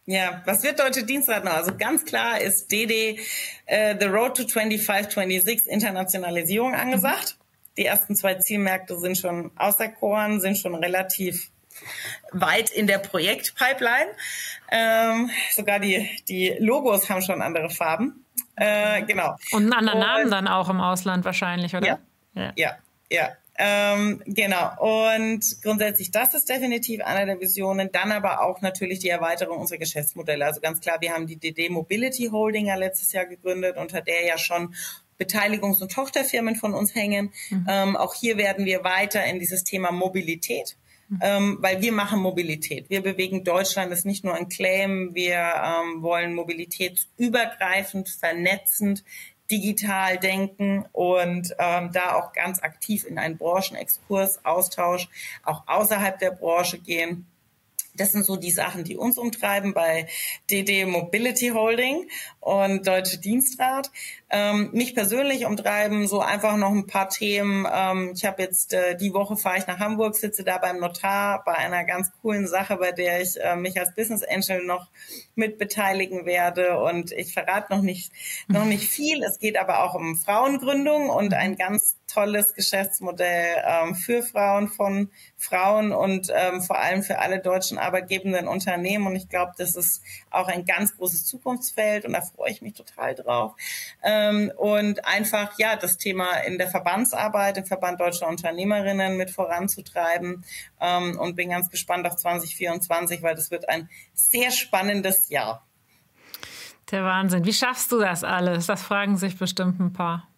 Ja, 0.07 0.41
was 0.47 0.63
wird 0.63 0.79
Deutsche 0.79 1.05
Dienstrat 1.05 1.45
noch? 1.45 1.53
Also 1.53 1.77
ganz 1.77 2.05
klar 2.07 2.41
ist 2.41 2.73
DD 2.73 3.21
äh, 3.67 3.97
The 4.01 4.07
Road 4.07 4.37
to 4.39 4.49
25, 4.49 5.13
26 5.13 5.67
Internationalisierung 5.67 6.75
angesagt. 6.75 7.37
Die 7.77 7.85
ersten 7.85 8.17
zwei 8.17 8.35
Zielmärkte 8.35 8.99
sind 8.99 9.19
schon 9.19 9.51
auserkoren, 9.57 10.41
sind 10.41 10.59
schon 10.59 10.75
relativ 10.75 11.51
weit 12.33 12.71
in 12.71 12.87
der 12.87 12.99
Projektpipeline. 12.99 14.11
Ähm, 14.71 15.31
sogar 15.55 15.79
die, 15.79 16.09
die 16.29 16.57
Logos 16.59 17.09
haben 17.11 17.23
schon 17.23 17.43
andere 17.43 17.71
Farben. 17.71 18.25
Äh, 18.57 19.03
genau. 19.03 19.37
Und 19.53 19.65
einen 19.65 19.73
anderen 19.73 19.99
Und, 19.99 20.07
Namen 20.07 20.31
dann 20.31 20.49
auch 20.49 20.69
im 20.71 20.81
Ausland 20.81 21.25
wahrscheinlich, 21.25 21.75
oder? 21.75 21.87
Ja, 21.87 21.99
ja, 22.35 22.53
ja. 22.57 22.77
ja. 23.11 23.29
Ähm, 23.59 24.23
genau. 24.27 24.73
Und 24.79 25.63
grundsätzlich, 25.63 26.11
das 26.11 26.35
ist 26.35 26.49
definitiv 26.49 27.03
einer 27.03 27.25
der 27.25 27.41
Visionen. 27.41 27.91
Dann 27.91 28.13
aber 28.13 28.43
auch 28.43 28.61
natürlich 28.61 28.99
die 28.99 29.09
Erweiterung 29.09 29.59
unserer 29.59 29.79
Geschäftsmodelle. 29.79 30.45
Also 30.45 30.61
ganz 30.61 30.81
klar, 30.81 30.99
wir 31.01 31.13
haben 31.13 31.27
die 31.27 31.39
DD 31.39 31.71
Mobility 31.71 32.29
Holding 32.31 32.67
ja 32.67 32.75
letztes 32.75 33.13
Jahr 33.13 33.25
gegründet, 33.25 33.77
unter 33.77 34.03
der 34.03 34.27
ja 34.27 34.37
schon 34.37 34.75
Beteiligungs- 35.19 35.81
und 35.83 35.93
Tochterfirmen 35.93 36.57
von 36.57 36.75
uns 36.75 36.95
hängen. 36.95 37.33
Mhm. 37.51 37.67
Ähm, 37.69 37.97
auch 37.97 38.15
hier 38.15 38.37
werden 38.37 38.65
wir 38.65 38.85
weiter 38.85 39.25
in 39.25 39.39
dieses 39.39 39.65
Thema 39.65 39.93
Mobilität 39.93 40.77
ähm, 41.23 41.59
weil 41.61 41.81
wir 41.81 41.93
machen 41.93 42.21
Mobilität. 42.21 42.91
Wir 42.91 43.03
bewegen 43.03 43.45
Deutschland, 43.45 43.93
das 43.93 44.01
ist 44.01 44.07
nicht 44.07 44.25
nur 44.25 44.35
ein 44.35 44.49
Claim, 44.49 45.15
wir 45.15 45.37
ähm, 45.37 46.03
wollen 46.03 46.35
mobilitätsübergreifend, 46.35 48.09
vernetzend, 48.09 49.05
digital 49.51 50.19
denken 50.19 50.85
und 50.93 51.55
ähm, 51.59 51.91
da 51.93 52.15
auch 52.15 52.33
ganz 52.33 52.61
aktiv 52.63 53.05
in 53.05 53.19
einen 53.19 53.39
Branchenexkurs, 53.39 54.45
Austausch 54.45 55.09
auch 55.45 55.63
außerhalb 55.69 56.19
der 56.19 56.33
Branche 56.33 56.79
gehen. 56.79 57.27
Das 57.97 58.13
sind 58.13 58.25
so 58.25 58.37
die 58.37 58.51
Sachen, 58.51 58.85
die 58.85 58.97
uns 58.97 59.19
umtreiben 59.19 59.75
bei 59.75 60.07
DD 60.51 60.85
Mobility 60.85 61.49
Holding 61.49 62.09
und 62.41 62.87
Deutsche 62.87 63.19
Dienstrat. 63.19 63.91
Ähm, 64.29 64.71
mich 64.73 64.95
persönlich 64.95 65.47
umtreiben 65.47 66.09
so 66.09 66.21
einfach 66.21 66.57
noch 66.57 66.73
ein 66.73 66.87
paar 66.87 67.09
Themen. 67.09 67.67
Ähm, 67.73 68.13
ich 68.15 68.25
habe 68.25 68.43
jetzt 68.43 68.73
äh, 68.73 68.97
die 68.97 69.15
Woche 69.15 69.37
fahre 69.37 69.59
ich 69.59 69.67
nach 69.67 69.79
Hamburg, 69.79 70.17
sitze 70.17 70.43
da 70.43 70.59
beim 70.59 70.81
Notar 70.81 71.45
bei 71.45 71.55
einer 71.55 71.85
ganz 71.85 72.11
coolen 72.23 72.47
Sache, 72.49 72.77
bei 72.77 72.93
der 72.93 73.21
ich 73.21 73.41
äh, 73.41 73.55
mich 73.57 73.79
als 73.79 73.95
Business 73.95 74.23
Angel 74.25 74.65
noch 74.65 74.89
mit 75.35 75.59
beteiligen 75.59 76.27
werde. 76.27 76.81
Und 76.81 77.13
ich 77.13 77.33
verrate 77.33 77.73
noch 77.73 77.83
nicht 77.83 78.13
noch 78.49 78.65
nicht 78.65 78.89
viel. 78.89 79.23
Es 79.23 79.39
geht 79.39 79.57
aber 79.57 79.85
auch 79.85 79.95
um 79.95 80.17
Frauengründung 80.17 81.09
und 81.09 81.35
ein 81.35 81.57
ganz 81.57 81.97
tolles 82.07 82.55
Geschäftsmodell 82.55 83.63
ähm, 83.65 83.95
für 83.95 84.23
Frauen 84.23 84.69
von 84.69 85.11
Frauen 85.37 85.93
und 85.93 86.33
ähm, 86.35 86.63
vor 86.63 86.79
allem 86.79 87.03
für 87.03 87.19
alle 87.19 87.41
deutschen 87.41 87.79
arbeitgebenden 87.79 88.49
Unternehmen. 88.49 89.07
Und 89.07 89.17
ich 89.17 89.29
glaube, 89.29 89.53
das 89.59 89.77
ist 89.77 90.03
auch 90.31 90.49
ein 90.49 90.65
ganz 90.65 90.97
großes 90.97 91.27
Zukunftsfeld 91.27 92.05
und 92.05 92.13
da 92.13 92.21
freue 92.21 92.51
ich 92.51 92.63
mich 92.63 92.75
total 92.75 93.15
drauf. 93.15 93.55
Ähm, 94.03 94.53
und 94.57 95.05
einfach, 95.05 95.59
ja, 95.59 95.77
das 95.77 95.99
Thema 95.99 96.35
in 96.47 96.59
der 96.59 96.69
Verbandsarbeit, 96.69 97.59
im 97.59 97.67
Verband 97.67 98.01
Deutscher 98.01 98.29
Unternehmerinnen 98.29 99.17
mit 99.17 99.31
voranzutreiben 99.31 100.45
ähm, 100.81 101.19
und 101.19 101.37
bin 101.37 101.51
ganz 101.51 101.71
gespannt 101.71 102.07
auf 102.07 102.17
2024, 102.17 103.23
weil 103.23 103.35
das 103.35 103.51
wird 103.51 103.69
ein 103.69 103.89
sehr 104.15 104.51
spannendes 104.51 105.29
Jahr. 105.29 105.67
Der 106.91 107.03
Wahnsinn. 107.03 107.45
Wie 107.45 107.53
schaffst 107.53 107.91
du 107.91 107.99
das 107.99 108.23
alles? 108.23 108.67
Das 108.67 108.83
fragen 108.83 109.17
sich 109.17 109.37
bestimmt 109.39 109.81
ein 109.81 109.93
paar. 109.93 110.29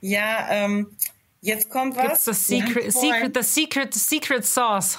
Ja, 0.00 0.48
ähm, 0.50 0.96
jetzt 1.40 1.70
kommt 1.70 1.96
was. 1.96 2.04
Gibt's 2.04 2.24
das 2.24 2.46
Secret, 2.46 2.92
Secret, 2.92 3.36
das 3.36 3.54
Secret, 3.54 3.94
Secret 3.94 4.44
Sauce. 4.44 4.98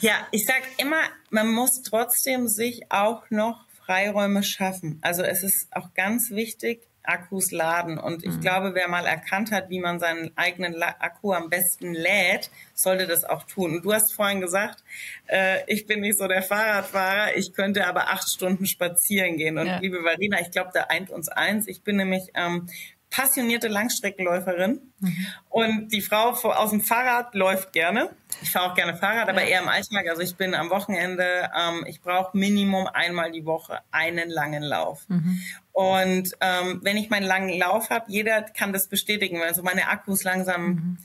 Ja, 0.00 0.26
ich 0.30 0.46
sag 0.46 0.62
immer, 0.78 1.00
man 1.30 1.48
muss 1.48 1.82
trotzdem 1.82 2.48
sich 2.48 2.90
auch 2.90 3.22
noch 3.30 3.64
Freiräume 3.84 4.42
schaffen. 4.42 4.98
Also 5.02 5.22
es 5.22 5.42
ist 5.42 5.74
auch 5.74 5.94
ganz 5.94 6.30
wichtig, 6.30 6.88
Akkus 7.04 7.50
laden. 7.50 7.98
Und 7.98 8.24
ich 8.24 8.36
mhm. 8.36 8.40
glaube, 8.40 8.74
wer 8.74 8.88
mal 8.88 9.06
erkannt 9.06 9.50
hat, 9.50 9.70
wie 9.70 9.80
man 9.80 9.98
seinen 9.98 10.36
eigenen 10.36 10.80
Akku 10.82 11.32
am 11.32 11.50
besten 11.50 11.94
lädt, 11.94 12.50
sollte 12.74 13.06
das 13.06 13.24
auch 13.24 13.42
tun. 13.44 13.76
Und 13.76 13.84
du 13.84 13.92
hast 13.92 14.12
vorhin 14.12 14.40
gesagt, 14.40 14.84
äh, 15.26 15.58
ich 15.66 15.86
bin 15.86 16.00
nicht 16.00 16.18
so 16.18 16.28
der 16.28 16.42
Fahrradfahrer, 16.42 17.36
ich 17.36 17.52
könnte 17.54 17.86
aber 17.86 18.08
acht 18.10 18.28
Stunden 18.28 18.66
spazieren 18.66 19.36
gehen. 19.36 19.58
Und 19.58 19.66
ja. 19.66 19.78
liebe 19.78 20.04
Varina, 20.04 20.40
ich 20.40 20.50
glaube, 20.50 20.70
da 20.72 20.84
eint 20.84 21.10
uns 21.10 21.28
eins. 21.28 21.66
Ich 21.66 21.82
bin 21.82 21.96
nämlich 21.96 22.30
ähm, 22.34 22.68
passionierte 23.12 23.68
Langstreckenläuferin 23.68 24.80
mhm. 24.98 25.26
und 25.50 25.88
die 25.92 26.00
Frau 26.00 26.30
aus 26.30 26.70
dem 26.70 26.80
Fahrrad 26.80 27.34
läuft 27.34 27.74
gerne. 27.74 28.10
Ich 28.40 28.50
fahre 28.50 28.70
auch 28.70 28.74
gerne 28.74 28.96
Fahrrad, 28.96 29.28
aber 29.28 29.42
eher 29.42 29.60
im 29.60 29.68
Alltag. 29.68 30.08
Also 30.08 30.22
ich 30.22 30.36
bin 30.36 30.54
am 30.54 30.70
Wochenende, 30.70 31.50
ähm, 31.54 31.84
ich 31.86 32.00
brauche 32.00 32.36
Minimum 32.36 32.86
einmal 32.86 33.30
die 33.30 33.44
Woche 33.44 33.80
einen 33.90 34.30
langen 34.30 34.62
Lauf. 34.62 35.04
Mhm. 35.08 35.42
Und 35.72 36.32
ähm, 36.40 36.80
wenn 36.82 36.96
ich 36.96 37.10
meinen 37.10 37.26
langen 37.26 37.50
Lauf 37.58 37.90
habe, 37.90 38.06
jeder 38.08 38.42
kann 38.42 38.72
das 38.72 38.88
bestätigen, 38.88 39.38
weil 39.40 39.54
so 39.54 39.62
meine 39.62 39.88
Akkus 39.88 40.24
langsam 40.24 40.66
mhm. 40.66 40.98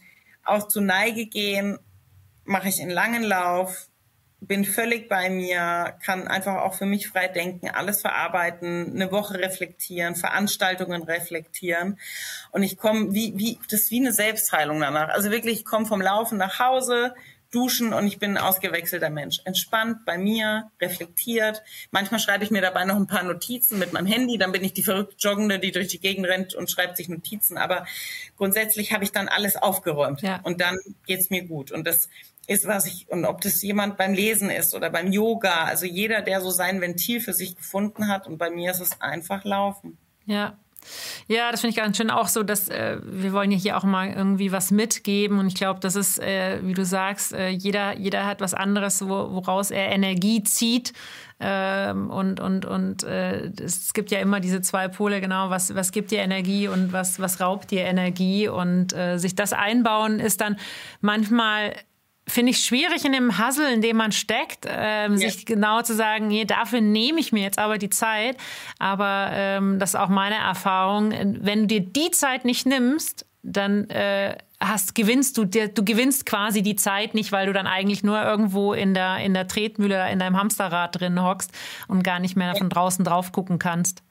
auch 0.45 0.69
zu 0.69 0.79
Neige 0.79 1.25
gehen, 1.25 1.77
mache 2.45 2.69
ich 2.69 2.81
einen 2.81 2.91
langen 2.91 3.23
Lauf, 3.23 3.89
bin 4.39 4.65
völlig 4.65 5.09
bei 5.09 5.29
mir, 5.29 5.95
kann 6.05 6.27
einfach 6.27 6.61
auch 6.61 6.75
für 6.75 6.85
mich 6.85 7.07
frei 7.07 7.27
denken, 7.27 7.69
alles 7.69 8.01
verarbeiten, 8.01 8.91
eine 8.93 9.11
Woche 9.11 9.39
reflektieren, 9.39 10.15
Veranstaltungen 10.15 11.03
reflektieren. 11.03 11.99
Und 12.51 12.63
ich 12.63 12.77
komme 12.77 13.13
wie, 13.13 13.33
wie, 13.37 13.59
das 13.69 13.81
ist 13.83 13.91
wie 13.91 13.99
eine 13.99 14.13
Selbstheilung 14.13 14.79
danach. 14.79 15.09
Also 15.09 15.31
wirklich, 15.31 15.59
ich 15.59 15.65
komme 15.65 15.87
vom 15.87 16.01
Laufen 16.01 16.37
nach 16.37 16.59
Hause, 16.59 17.15
duschen 17.51 17.93
und 17.93 18.07
ich 18.07 18.19
bin 18.19 18.31
ein 18.31 18.43
ausgewechselter 18.43 19.09
Mensch. 19.09 19.41
Entspannt 19.45 20.05
bei 20.05 20.17
mir, 20.17 20.71
reflektiert. 20.81 21.61
Manchmal 21.91 22.19
schreibe 22.19 22.43
ich 22.43 22.51
mir 22.51 22.61
dabei 22.61 22.85
noch 22.85 22.95
ein 22.95 23.07
paar 23.07 23.23
Notizen 23.23 23.79
mit 23.79 23.93
meinem 23.93 24.05
Handy, 24.05 24.37
dann 24.37 24.51
bin 24.51 24.63
ich 24.63 24.73
die 24.73 24.83
verrückte 24.83 25.15
Joggende, 25.19 25.59
die 25.59 25.71
durch 25.71 25.87
die 25.87 25.99
Gegend 25.99 26.27
rennt 26.27 26.55
und 26.55 26.69
schreibt 26.69 26.97
sich 26.97 27.09
Notizen. 27.09 27.57
Aber 27.57 27.85
grundsätzlich 28.37 28.93
habe 28.93 29.03
ich 29.03 29.11
dann 29.11 29.27
alles 29.27 29.55
aufgeräumt 29.55 30.21
ja. 30.21 30.39
und 30.43 30.61
dann 30.61 30.77
geht's 31.05 31.29
mir 31.29 31.43
gut. 31.43 31.71
Und 31.71 31.87
das 31.87 32.09
ist, 32.47 32.65
was 32.65 32.85
ich, 32.85 33.09
und 33.09 33.25
ob 33.25 33.41
das 33.41 33.61
jemand 33.61 33.97
beim 33.97 34.13
Lesen 34.13 34.49
ist 34.49 34.73
oder 34.73 34.89
beim 34.89 35.11
Yoga, 35.11 35.65
also 35.65 35.85
jeder, 35.85 36.21
der 36.21 36.41
so 36.41 36.49
sein 36.49 36.79
Ventil 36.81 37.19
für 37.19 37.33
sich 37.33 37.55
gefunden 37.55 38.07
hat. 38.07 38.25
Und 38.25 38.37
bei 38.37 38.49
mir 38.49 38.71
ist 38.71 38.79
es 38.79 39.01
einfach 39.01 39.43
Laufen. 39.43 39.97
Ja, 40.25 40.57
ja, 41.27 41.51
das 41.51 41.61
finde 41.61 41.71
ich 41.71 41.77
ganz 41.77 41.97
schön. 41.97 42.09
Auch 42.09 42.27
so, 42.27 42.43
dass 42.43 42.69
äh, 42.69 42.97
wir 43.03 43.33
wollen 43.33 43.51
ja 43.51 43.57
hier 43.57 43.77
auch 43.77 43.83
mal 43.83 44.09
irgendwie 44.09 44.51
was 44.51 44.71
mitgeben. 44.71 45.39
Und 45.39 45.47
ich 45.47 45.55
glaube, 45.55 45.79
das 45.79 45.95
ist, 45.95 46.19
äh, 46.19 46.59
wie 46.63 46.73
du 46.73 46.85
sagst, 46.85 47.33
äh, 47.33 47.49
jeder, 47.49 47.97
jeder 47.97 48.25
hat 48.25 48.41
was 48.41 48.53
anderes, 48.53 49.01
wo, 49.01 49.31
woraus 49.31 49.71
er 49.71 49.89
Energie 49.89 50.43
zieht. 50.43 50.93
Ähm, 51.39 52.09
und 52.09 52.39
und 52.39 52.65
und 52.65 53.03
äh, 53.03 53.51
es 53.63 53.93
gibt 53.93 54.09
ja 54.09 54.19
immer 54.19 54.39
diese 54.39 54.61
zwei 54.61 54.87
Pole, 54.87 55.21
genau, 55.21 55.51
was 55.51 55.75
was 55.75 55.91
gibt 55.91 56.09
dir 56.09 56.19
Energie 56.19 56.67
und 56.67 56.93
was 56.93 57.19
was 57.19 57.39
raubt 57.39 57.69
dir 57.69 57.81
Energie? 57.81 58.47
Und 58.47 58.93
äh, 58.93 59.17
sich 59.19 59.35
das 59.35 59.53
einbauen 59.53 60.19
ist 60.19 60.41
dann 60.41 60.57
manchmal 60.99 61.75
finde 62.27 62.51
ich 62.51 62.59
schwierig 62.63 63.05
in 63.05 63.13
dem 63.13 63.37
Hustle, 63.37 63.73
in 63.73 63.81
dem 63.81 63.97
man 63.97 64.11
steckt, 64.11 64.65
ähm, 64.67 65.13
ja. 65.13 65.29
sich 65.29 65.45
genau 65.45 65.81
zu 65.81 65.95
sagen, 65.95 66.27
nee, 66.27 66.45
dafür 66.45 66.81
nehme 66.81 67.19
ich 67.19 67.31
mir 67.31 67.43
jetzt 67.43 67.59
aber 67.59 67.77
die 67.77 67.89
Zeit. 67.89 68.37
Aber 68.79 69.29
ähm, 69.31 69.79
das 69.79 69.91
ist 69.91 69.99
auch 69.99 70.09
meine 70.09 70.35
Erfahrung. 70.35 71.11
Wenn 71.11 71.61
du 71.61 71.67
dir 71.67 71.81
die 71.81 72.11
Zeit 72.11 72.45
nicht 72.45 72.65
nimmst, 72.65 73.25
dann 73.43 73.89
äh, 73.89 74.37
hast, 74.59 74.95
gewinnst 74.95 75.37
du, 75.37 75.45
dir, 75.45 75.69
du 75.69 75.85
gewinnst 75.85 76.25
quasi 76.25 76.61
die 76.61 76.75
Zeit 76.75 77.13
nicht, 77.13 77.31
weil 77.31 77.47
du 77.47 77.53
dann 77.53 77.67
eigentlich 77.67 78.03
nur 78.03 78.21
irgendwo 78.21 78.73
in 78.73 78.93
der, 78.93 79.17
in 79.19 79.33
der 79.33 79.47
Tretmühle, 79.47 80.11
in 80.11 80.19
deinem 80.19 80.37
Hamsterrad 80.37 80.99
drin 80.99 81.23
hockst 81.23 81.51
und 81.87 82.03
gar 82.03 82.19
nicht 82.19 82.35
mehr 82.35 82.55
von 82.55 82.69
draußen 82.69 83.05
drauf 83.05 83.31
gucken 83.31 83.57
kannst. 83.59 84.03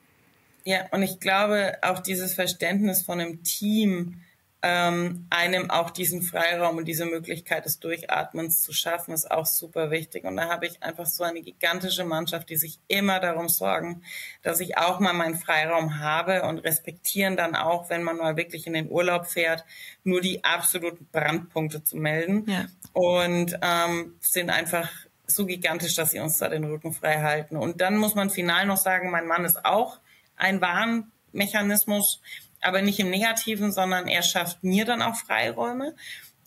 Ja, 0.64 0.81
und 0.91 1.03
ich 1.03 1.21
glaube, 1.21 1.75
auch 1.83 2.01
dieses 2.01 2.35
Verständnis 2.35 3.03
von 3.03 3.21
einem 3.21 3.45
Team, 3.45 4.23
ähm, 4.69 5.27
einem 5.31 5.71
auch 5.71 5.91
diesen 5.91 6.23
Freiraum 6.23 6.77
und 6.77 6.87
diese 6.87 7.07
Möglichkeit 7.07 7.64
des 7.67 7.79
Durchatmens 7.79 8.62
zu 8.62 8.73
schaffen, 8.73 9.14
ist 9.14 9.31
auch 9.31 9.47
super 9.47 9.93
wichtig. 9.93 10.25
Und 10.25 10.37
da 10.37 10.49
habe 10.49 10.67
ich 10.67 10.83
einfach 10.83 11.07
so 11.07 11.23
eine 11.23 11.41
gigantische 11.41 12.05
Mannschaft, 12.05 12.51
die 12.51 12.57
sich 12.57 12.81
immer 12.89 13.21
darum 13.21 13.49
sorgen, 13.49 14.03
dass 14.43 14.59
ich 14.59 14.77
auch 14.77 14.99
mal 14.99 15.12
meinen 15.12 15.37
Freiraum 15.37 16.01
habe 16.01 16.43
und 16.43 16.59
respektieren 16.59 17.37
dann 17.37 17.55
auch, 17.55 17.91
wenn 17.91 18.03
man 18.03 18.17
mal 18.17 18.37
wirklich 18.37 18.67
in 18.67 18.73
den 18.73 18.91
Urlaub 18.91 19.27
fährt, 19.27 19.64
nur 20.03 20.21
die 20.21 20.43
absoluten 20.43 21.07
Brandpunkte 21.12 21.85
zu 21.85 21.97
melden. 21.97 22.45
Ja. 22.49 22.67
Und 22.93 23.57
ähm, 23.62 24.17
sind 24.21 24.51
einfach 24.51 24.91
so 25.29 25.47
gigantisch, 25.47 25.95
dass 25.95 26.11
sie 26.11 26.19
uns 26.19 26.39
da 26.39 26.49
den 26.49 26.64
Rücken 26.64 26.93
frei 26.93 27.21
halten. 27.21 27.57
Und 27.57 27.81
dann 27.81 27.99
muss 27.99 28.17
man 28.17 28.31
final 28.31 28.67
noch 28.67 28.79
sagen, 28.79 29.12
mein 29.12 29.27
Mann 29.27 29.45
ist 29.45 29.64
auch 29.64 30.01
ein 30.35 30.61
Warnmechanismus 30.61 32.21
aber 32.67 32.83
nicht 32.83 32.99
im 33.01 33.11
Negativen, 33.11 33.73
sondern 33.73 34.09
er 34.09 34.23
schafft 34.23 34.64
mir 34.64 34.85
dann 34.85 35.03
auch 35.03 35.17
Freiräume. 35.17 35.95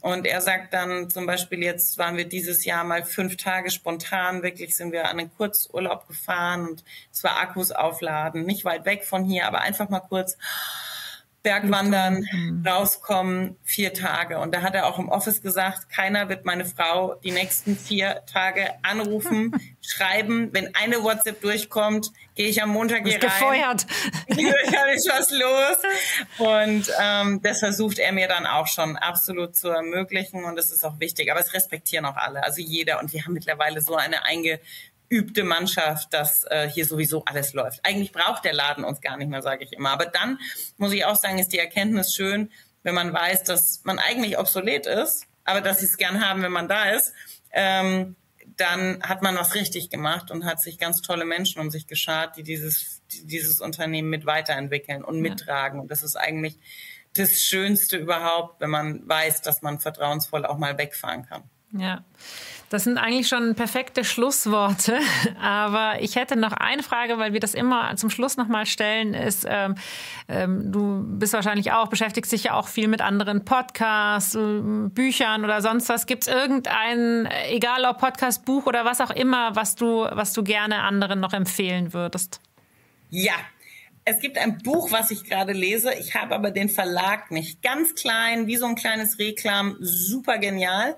Und 0.01 0.25
er 0.25 0.39
sagt 0.39 0.73
dann 0.73 1.09
zum 1.09 1.25
Beispiel, 1.25 1.61
jetzt 1.61 1.97
waren 1.97 2.15
wir 2.15 2.23
dieses 2.23 2.63
Jahr 2.63 2.85
mal 2.85 3.03
fünf 3.03 3.35
Tage 3.35 3.69
spontan, 3.69 4.43
wirklich 4.43 4.75
sind 4.77 4.93
wir 4.93 5.09
an 5.09 5.19
einen 5.19 5.35
Kurzurlaub 5.35 6.07
gefahren 6.07 6.69
und 6.69 6.85
es 7.11 7.21
war 7.23 7.37
Akkus 7.37 7.71
aufladen, 7.71 8.45
nicht 8.45 8.63
weit 8.63 8.85
weg 8.85 9.03
von 9.03 9.25
hier, 9.25 9.45
aber 9.45 9.59
einfach 9.59 9.89
mal 9.89 9.99
kurz 9.99 10.37
Bergwandern, 11.49 12.27
mhm. 12.31 12.63
rauskommen, 12.63 13.57
vier 13.63 13.91
Tage. 13.91 14.37
Und 14.37 14.53
da 14.53 14.61
hat 14.61 14.75
er 14.75 14.85
auch 14.85 14.99
im 14.99 15.09
Office 15.09 15.41
gesagt, 15.41 15.89
keiner 15.89 16.29
wird 16.29 16.45
meine 16.45 16.63
Frau 16.63 17.15
die 17.23 17.31
nächsten 17.31 17.75
vier 17.75 18.21
Tage 18.31 18.67
anrufen, 18.83 19.51
schreiben. 19.81 20.49
Wenn 20.51 20.75
eine 20.75 21.03
WhatsApp 21.03 21.41
durchkommt, 21.41 22.11
gehe 22.35 22.47
ich 22.47 22.61
am 22.61 22.69
Montag 22.69 23.03
hier 23.03 23.13
rein. 23.13 23.19
gefeuert. 23.21 23.87
Hier 24.29 24.53
ist 24.93 25.09
was 25.09 25.31
los. 25.31 25.77
Und 26.37 26.93
ähm, 27.01 27.41
das 27.41 27.59
versucht 27.59 27.97
er 27.97 28.11
mir 28.11 28.27
dann 28.27 28.45
auch 28.45 28.67
schon 28.67 28.95
absolut 28.95 29.55
zu 29.55 29.69
ermöglichen. 29.69 30.43
Und 30.43 30.55
das 30.55 30.69
ist 30.69 30.85
auch 30.85 30.99
wichtig. 30.99 31.31
Aber 31.31 31.39
es 31.39 31.53
respektieren 31.55 32.05
auch 32.05 32.15
alle, 32.15 32.43
also 32.43 32.61
jeder. 32.61 32.99
Und 32.99 33.11
wir 33.11 33.25
haben 33.25 33.33
mittlerweile 33.33 33.81
so 33.81 33.95
eine 33.95 34.23
einge 34.23 34.59
übte 35.09 35.43
Mannschaft, 35.43 36.13
dass 36.13 36.45
äh, 36.45 36.69
hier 36.69 36.85
sowieso 36.85 37.25
alles 37.25 37.53
läuft. 37.53 37.83
Eigentlich 37.83 38.11
braucht 38.11 38.45
der 38.45 38.53
Laden 38.53 38.83
uns 38.83 39.01
gar 39.01 39.17
nicht 39.17 39.29
mehr, 39.29 39.41
sage 39.41 39.63
ich 39.63 39.73
immer. 39.73 39.89
Aber 39.89 40.05
dann 40.05 40.39
muss 40.77 40.93
ich 40.93 41.05
auch 41.05 41.15
sagen, 41.15 41.39
ist 41.39 41.51
die 41.51 41.59
Erkenntnis 41.59 42.13
schön, 42.13 42.51
wenn 42.83 42.95
man 42.95 43.11
weiß, 43.11 43.43
dass 43.43 43.81
man 43.83 43.99
eigentlich 43.99 44.37
obsolet 44.37 44.85
ist, 44.85 45.25
aber 45.43 45.61
dass 45.61 45.79
sie 45.79 45.87
es 45.87 45.97
gern 45.97 46.25
haben, 46.25 46.43
wenn 46.43 46.51
man 46.51 46.67
da 46.67 46.91
ist. 46.91 47.13
Ähm, 47.51 48.15
dann 48.55 49.01
hat 49.01 49.21
man 49.21 49.35
was 49.35 49.55
richtig 49.55 49.89
gemacht 49.89 50.31
und 50.31 50.45
hat 50.45 50.61
sich 50.61 50.77
ganz 50.77 51.01
tolle 51.01 51.25
Menschen 51.25 51.61
um 51.61 51.71
sich 51.71 51.87
geschart, 51.87 52.35
die 52.37 52.43
dieses, 52.43 53.01
die 53.11 53.25
dieses 53.25 53.61
Unternehmen 53.61 54.09
mit 54.09 54.25
weiterentwickeln 54.25 55.03
und 55.03 55.15
ja. 55.15 55.21
mittragen. 55.21 55.79
Und 55.79 55.89
das 55.91 56.03
ist 56.03 56.15
eigentlich 56.15 56.57
das 57.13 57.41
Schönste 57.41 57.97
überhaupt, 57.97 58.61
wenn 58.61 58.69
man 58.69 59.07
weiß, 59.07 59.41
dass 59.41 59.61
man 59.61 59.79
vertrauensvoll 59.79 60.45
auch 60.45 60.57
mal 60.57 60.77
wegfahren 60.77 61.25
kann. 61.25 61.43
Ja. 61.71 62.03
Das 62.69 62.83
sind 62.83 62.99
eigentlich 62.99 63.27
schon 63.27 63.55
perfekte 63.55 64.03
Schlussworte. 64.03 64.99
Aber 65.41 66.01
ich 66.01 66.15
hätte 66.15 66.35
noch 66.35 66.51
eine 66.53 66.83
Frage, 66.83 67.17
weil 67.17 67.33
wir 67.33 67.39
das 67.39 67.55
immer 67.55 67.95
zum 67.95 68.09
Schluss 68.09 68.37
nochmal 68.37 68.65
stellen, 68.65 69.13
ist, 69.13 69.45
ähm, 69.49 69.75
ähm, 70.27 70.71
du 70.71 71.03
bist 71.17 71.33
wahrscheinlich 71.33 71.71
auch, 71.71 71.87
beschäftigst 71.87 72.31
dich 72.31 72.45
ja 72.45 72.53
auch 72.53 72.67
viel 72.67 72.87
mit 72.87 73.01
anderen 73.01 73.43
Podcasts, 73.43 74.35
äh, 74.35 74.61
Büchern 74.61 75.43
oder 75.43 75.61
sonst 75.61 75.89
was. 75.89 76.05
Gibt 76.05 76.27
es 76.27 76.33
irgendein, 76.33 77.27
egal 77.49 77.85
ob 77.85 77.97
Podcast, 77.97 78.45
Buch 78.45 78.67
oder 78.67 78.85
was 78.85 79.01
auch 79.01 79.11
immer, 79.11 79.55
was 79.55 79.75
du, 79.75 80.07
was 80.11 80.33
du 80.33 80.43
gerne 80.43 80.83
anderen 80.83 81.19
noch 81.19 81.33
empfehlen 81.33 81.93
würdest? 81.93 82.39
Ja, 83.09 83.33
es 84.05 84.19
gibt 84.19 84.37
ein 84.37 84.59
Buch, 84.59 84.91
was 84.91 85.09
ich 85.09 85.23
gerade 85.23 85.53
lese. 85.53 85.93
Ich 85.95 86.15
habe 86.15 86.35
aber 86.35 86.51
den 86.51 86.69
Verlag 86.69 87.31
nicht. 87.31 87.63
Ganz 87.63 87.95
klein, 87.95 88.45
wie 88.45 88.57
so 88.57 88.65
ein 88.65 88.75
kleines 88.75 89.17
Reklam, 89.17 89.75
super 89.79 90.37
genial 90.37 90.95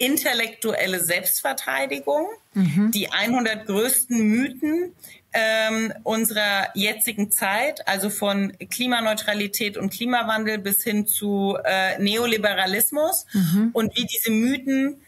intellektuelle 0.00 0.98
Selbstverteidigung, 0.98 2.26
mhm. 2.54 2.90
die 2.90 3.12
100 3.12 3.66
größten 3.66 4.18
Mythen 4.18 4.94
ähm, 5.34 5.92
unserer 6.04 6.68
jetzigen 6.74 7.30
Zeit, 7.30 7.86
also 7.86 8.08
von 8.08 8.56
Klimaneutralität 8.70 9.76
und 9.76 9.92
Klimawandel 9.92 10.58
bis 10.58 10.82
hin 10.82 11.06
zu 11.06 11.58
äh, 11.64 11.98
Neoliberalismus 11.98 13.26
mhm. 13.34 13.70
und 13.74 13.94
wie 13.94 14.06
diese 14.06 14.30
Mythen 14.30 15.02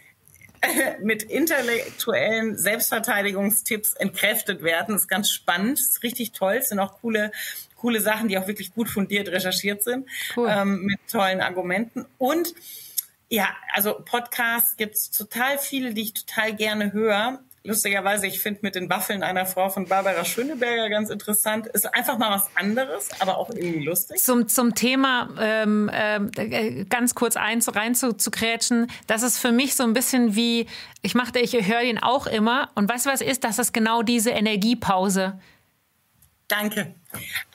äh, 0.60 0.98
mit 1.02 1.22
intellektuellen 1.22 2.58
Selbstverteidigungstipps 2.58 3.94
entkräftet 3.94 4.62
werden. 4.62 4.94
Das 4.94 5.02
ist 5.02 5.08
ganz 5.08 5.30
spannend, 5.30 5.78
das 5.78 5.86
ist 5.86 6.02
richtig 6.02 6.32
toll. 6.32 6.56
Es 6.60 6.68
sind 6.68 6.80
auch 6.80 7.00
coole, 7.00 7.32
coole 7.76 8.02
Sachen, 8.02 8.28
die 8.28 8.36
auch 8.36 8.46
wirklich 8.46 8.74
gut 8.74 8.90
fundiert 8.90 9.28
recherchiert 9.28 9.82
sind, 9.82 10.06
cool. 10.36 10.48
ähm, 10.50 10.82
mit 10.82 10.98
tollen 11.10 11.40
Argumenten. 11.40 12.04
Und 12.18 12.54
ja, 13.32 13.48
also 13.72 13.94
Podcasts 13.94 14.76
gibt's 14.76 15.10
total 15.10 15.56
viele, 15.56 15.94
die 15.94 16.02
ich 16.02 16.12
total 16.12 16.54
gerne 16.54 16.92
höre. 16.92 17.40
Lustigerweise, 17.64 18.26
ich 18.26 18.40
finde 18.40 18.60
mit 18.60 18.74
den 18.74 18.90
Waffeln 18.90 19.22
einer 19.22 19.46
Frau 19.46 19.70
von 19.70 19.86
Barbara 19.86 20.22
Schöneberger 20.22 20.90
ganz 20.90 21.08
interessant. 21.08 21.66
Ist 21.68 21.86
einfach 21.94 22.18
mal 22.18 22.30
was 22.30 22.54
anderes, 22.56 23.08
aber 23.20 23.38
auch 23.38 23.48
irgendwie 23.48 23.86
lustig. 23.86 24.20
Zum, 24.20 24.48
zum 24.48 24.74
Thema 24.74 25.30
ähm, 25.40 25.88
äh, 25.88 26.84
ganz 26.84 27.14
kurz 27.14 27.36
eins 27.36 27.74
rein 27.74 27.94
zu, 27.94 28.12
zu 28.12 28.30
krätschen, 28.30 28.88
das 29.06 29.22
ist 29.22 29.38
für 29.38 29.50
mich 29.50 29.76
so 29.76 29.84
ein 29.84 29.94
bisschen 29.94 30.36
wie, 30.36 30.66
ich 31.00 31.14
machte, 31.14 31.38
ich 31.38 31.54
höre 31.54 31.82
ihn 31.82 31.98
auch 31.98 32.26
immer. 32.26 32.68
Und 32.74 32.86
weißt 32.86 33.06
du, 33.06 33.10
was 33.10 33.22
ist? 33.22 33.44
Das 33.44 33.58
ist 33.58 33.72
genau 33.72 34.02
diese 34.02 34.30
Energiepause. 34.30 35.40
Danke. 36.48 36.94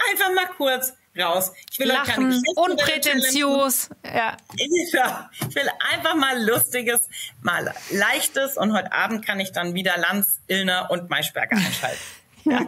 Einfach 0.09 0.34
mal 0.34 0.47
kurz 0.57 0.97
raus. 1.20 1.51
Ich 1.72 1.80
will 1.80 1.88
Lachen, 1.88 2.41
unprätentiös. 2.55 3.89
Ja. 4.03 4.38
Ich 4.55 5.55
will 5.55 5.70
einfach 5.91 6.15
mal 6.15 6.43
Lustiges, 6.43 7.07
mal 7.41 7.74
Leichtes 7.91 8.57
und 8.57 8.74
heute 8.74 8.91
Abend 8.91 9.26
kann 9.26 9.39
ich 9.39 9.51
dann 9.51 9.74
wieder 9.74 9.97
Lanz, 9.97 10.39
Illner 10.47 10.89
und 10.89 11.09
Maischberger 11.09 11.55
einschalten. 11.55 11.99
Ja. 12.49 12.59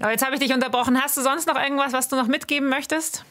Aber 0.00 0.10
jetzt 0.10 0.22
habe 0.22 0.34
ich 0.34 0.40
dich 0.40 0.52
unterbrochen. 0.52 1.00
Hast 1.02 1.16
du 1.16 1.22
sonst 1.22 1.48
noch 1.48 1.58
irgendwas, 1.58 1.94
was 1.94 2.08
du 2.08 2.16
noch 2.16 2.26
mitgeben 2.26 2.68
möchtest? 2.68 3.24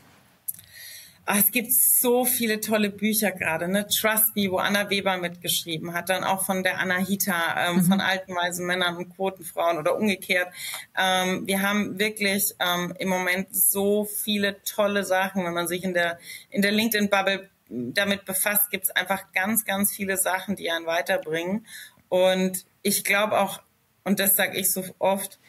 Ach, 1.25 1.37
es 1.37 1.51
gibt 1.51 1.71
so 1.71 2.25
viele 2.25 2.59
tolle 2.59 2.89
Bücher 2.89 3.31
gerade, 3.31 3.69
ne? 3.69 3.87
Trust 3.87 4.35
Me, 4.35 4.51
wo 4.51 4.57
Anna 4.57 4.89
Weber 4.89 5.17
mitgeschrieben 5.17 5.93
hat, 5.93 6.09
dann 6.09 6.25
auch 6.25 6.45
von 6.45 6.63
der 6.63 6.79
Anahita, 6.79 7.69
ähm, 7.69 7.77
mhm. 7.77 7.83
von 7.85 8.01
alten 8.01 8.35
weisen 8.35 8.65
Männern 8.65 8.97
und 8.97 9.15
Quotenfrauen 9.15 9.77
oder 9.77 9.95
umgekehrt. 9.95 10.49
Ähm, 10.97 11.47
wir 11.47 11.61
haben 11.61 11.97
wirklich 11.97 12.53
ähm, 12.59 12.93
im 12.99 13.07
Moment 13.07 13.55
so 13.55 14.03
viele 14.03 14.61
tolle 14.63 15.05
Sachen, 15.05 15.45
wenn 15.45 15.53
man 15.53 15.67
sich 15.67 15.83
in 15.85 15.93
der 15.93 16.19
in 16.49 16.61
der 16.61 16.71
LinkedIn 16.71 17.09
Bubble 17.09 17.49
damit 17.69 18.25
befasst, 18.25 18.69
gibt 18.69 18.85
es 18.85 18.91
einfach 18.91 19.31
ganz, 19.33 19.65
ganz 19.65 19.91
viele 19.91 20.17
Sachen, 20.17 20.55
die 20.55 20.69
einen 20.69 20.85
weiterbringen. 20.85 21.65
Und 22.09 22.65
ich 22.81 23.03
glaube 23.03 23.39
auch, 23.39 23.61
und 24.03 24.19
das 24.19 24.35
sage 24.35 24.57
ich 24.57 24.71
so 24.71 24.83
oft, 24.99 25.39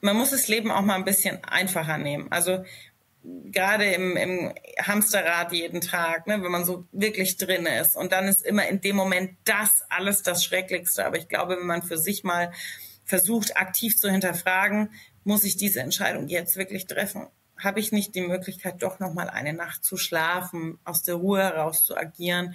man 0.00 0.16
muss 0.16 0.30
das 0.30 0.48
Leben 0.48 0.70
auch 0.70 0.82
mal 0.82 0.94
ein 0.94 1.04
bisschen 1.04 1.42
einfacher 1.44 1.96
nehmen. 1.96 2.30
Also 2.30 2.64
gerade 3.44 3.86
im, 3.86 4.16
im 4.16 4.54
Hamsterrad 4.82 5.52
jeden 5.52 5.80
Tag, 5.80 6.26
ne, 6.26 6.42
wenn 6.42 6.50
man 6.50 6.64
so 6.64 6.86
wirklich 6.92 7.36
drin 7.36 7.66
ist. 7.66 7.96
Und 7.96 8.12
dann 8.12 8.28
ist 8.28 8.44
immer 8.44 8.66
in 8.68 8.80
dem 8.80 8.96
Moment 8.96 9.36
das 9.44 9.82
alles 9.88 10.22
das 10.22 10.44
Schrecklichste. 10.44 11.04
Aber 11.04 11.16
ich 11.16 11.28
glaube, 11.28 11.56
wenn 11.56 11.66
man 11.66 11.82
für 11.82 11.98
sich 11.98 12.24
mal 12.24 12.52
versucht, 13.04 13.56
aktiv 13.56 13.96
zu 13.96 14.10
hinterfragen, 14.10 14.90
muss 15.24 15.44
ich 15.44 15.56
diese 15.56 15.80
Entscheidung 15.80 16.28
jetzt 16.28 16.56
wirklich 16.56 16.86
treffen? 16.86 17.26
Habe 17.58 17.80
ich 17.80 17.90
nicht 17.90 18.14
die 18.14 18.20
Möglichkeit, 18.20 18.82
doch 18.82 19.00
noch 19.00 19.14
mal 19.14 19.30
eine 19.30 19.54
Nacht 19.54 19.84
zu 19.84 19.96
schlafen, 19.96 20.78
aus 20.84 21.02
der 21.02 21.14
Ruhe 21.14 21.42
heraus 21.42 21.84
zu 21.84 21.96
agieren 21.96 22.54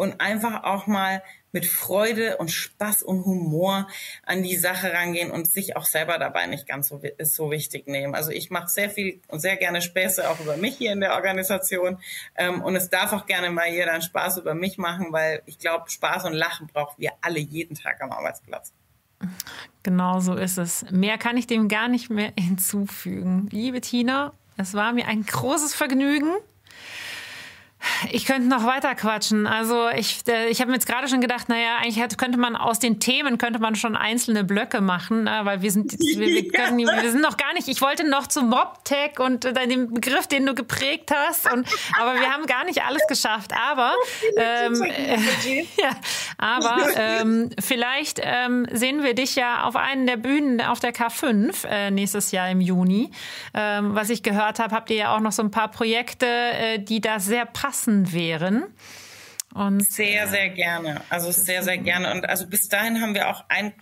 und 0.00 0.18
einfach 0.18 0.64
auch 0.64 0.86
mal 0.86 1.22
mit 1.52 1.66
Freude 1.66 2.38
und 2.38 2.50
Spaß 2.50 3.02
und 3.02 3.26
Humor 3.26 3.86
an 4.24 4.42
die 4.42 4.56
Sache 4.56 4.94
rangehen 4.94 5.30
und 5.30 5.46
sich 5.52 5.76
auch 5.76 5.84
selber 5.84 6.16
dabei 6.16 6.46
nicht 6.46 6.66
ganz 6.66 6.88
so, 6.88 7.02
so 7.18 7.50
wichtig 7.50 7.86
nehmen. 7.86 8.14
Also 8.14 8.30
ich 8.30 8.50
mache 8.50 8.68
sehr 8.68 8.88
viel 8.88 9.20
und 9.28 9.40
sehr 9.40 9.58
gerne 9.58 9.82
Späße 9.82 10.30
auch 10.30 10.40
über 10.40 10.56
mich 10.56 10.78
hier 10.78 10.92
in 10.92 11.00
der 11.00 11.12
Organisation 11.16 11.98
ähm, 12.34 12.62
und 12.62 12.76
es 12.76 12.88
darf 12.88 13.12
auch 13.12 13.26
gerne 13.26 13.50
mal 13.50 13.68
jeder 13.68 13.92
einen 13.92 14.00
Spaß 14.00 14.38
über 14.38 14.54
mich 14.54 14.78
machen, 14.78 15.08
weil 15.10 15.42
ich 15.44 15.58
glaube, 15.58 15.90
Spaß 15.90 16.24
und 16.24 16.32
Lachen 16.32 16.68
brauchen 16.68 16.94
wir 16.96 17.12
alle 17.20 17.40
jeden 17.40 17.76
Tag 17.76 18.00
am 18.00 18.10
Arbeitsplatz. 18.10 18.72
Genau 19.82 20.20
so 20.20 20.34
ist 20.34 20.56
es. 20.56 20.86
Mehr 20.90 21.18
kann 21.18 21.36
ich 21.36 21.46
dem 21.46 21.68
gar 21.68 21.88
nicht 21.88 22.08
mehr 22.08 22.32
hinzufügen. 22.38 23.48
Liebe 23.50 23.82
Tina, 23.82 24.32
es 24.56 24.72
war 24.72 24.94
mir 24.94 25.08
ein 25.08 25.26
großes 25.26 25.74
Vergnügen. 25.74 26.30
Ich 28.10 28.26
könnte 28.26 28.48
noch 28.48 28.64
weiter 28.64 28.94
quatschen. 28.94 29.46
Also 29.46 29.88
ich, 29.88 30.22
äh, 30.28 30.48
ich 30.48 30.60
habe 30.60 30.70
mir 30.70 30.76
jetzt 30.76 30.86
gerade 30.86 31.08
schon 31.08 31.20
gedacht, 31.20 31.48
naja, 31.48 31.76
eigentlich 31.78 32.00
hätte, 32.00 32.16
könnte 32.16 32.38
man 32.38 32.56
aus 32.56 32.78
den 32.78 33.00
Themen 33.00 33.38
könnte 33.38 33.58
man 33.58 33.74
schon 33.74 33.96
einzelne 33.96 34.44
Blöcke 34.44 34.80
machen, 34.80 35.24
ne? 35.24 35.40
weil 35.44 35.62
wir 35.62 35.70
sind, 35.70 35.92
wir, 35.98 36.26
wir, 36.26 36.48
können, 36.52 36.78
wir 36.78 37.10
sind 37.10 37.22
noch 37.22 37.36
gar 37.36 37.54
nicht. 37.54 37.68
Ich 37.68 37.80
wollte 37.80 38.08
noch 38.08 38.26
zu 38.26 38.42
MobTech 38.42 39.18
und 39.18 39.44
äh, 39.44 39.66
dem 39.66 39.94
Begriff, 39.94 40.26
den 40.26 40.46
du 40.46 40.54
geprägt 40.54 41.10
hast, 41.14 41.50
und, 41.50 41.66
aber 41.98 42.14
wir 42.14 42.30
haben 42.30 42.46
gar 42.46 42.64
nicht 42.64 42.82
alles 42.82 43.06
geschafft. 43.08 43.52
Aber 43.70 43.92
ähm, 44.36 44.82
äh, 44.82 45.62
ja, 45.80 45.90
aber 46.36 46.86
ähm, 46.96 47.50
vielleicht 47.58 48.20
ähm, 48.22 48.66
sehen 48.72 49.02
wir 49.02 49.14
dich 49.14 49.36
ja 49.36 49.64
auf 49.64 49.76
einen 49.76 50.06
der 50.06 50.16
Bühnen 50.16 50.60
auf 50.60 50.80
der 50.80 50.92
K5 50.94 51.66
äh, 51.66 51.90
nächstes 51.90 52.30
Jahr 52.30 52.50
im 52.50 52.60
Juni. 52.60 53.10
Ähm, 53.54 53.94
was 53.94 54.10
ich 54.10 54.22
gehört 54.22 54.58
habe, 54.58 54.74
habt 54.74 54.90
ihr 54.90 54.96
ja 54.96 55.16
auch 55.16 55.20
noch 55.20 55.32
so 55.32 55.42
ein 55.42 55.50
paar 55.50 55.70
Projekte, 55.70 56.26
äh, 56.26 56.78
die 56.78 57.00
da 57.00 57.18
sehr 57.18 57.46
passen 57.46 57.69
passend 57.70 58.12
wären. 58.12 58.64
Und, 59.54 59.88
sehr, 59.90 60.26
sehr 60.26 60.48
gerne. 60.48 61.02
Also 61.08 61.30
sehr, 61.30 61.62
sehr 61.62 61.78
gerne. 61.78 62.10
Und 62.10 62.28
also 62.28 62.46
bis 62.46 62.68
dahin 62.68 63.00
haben 63.00 63.14
wir 63.14 63.28
auch 63.28 63.44
ein 63.48 63.72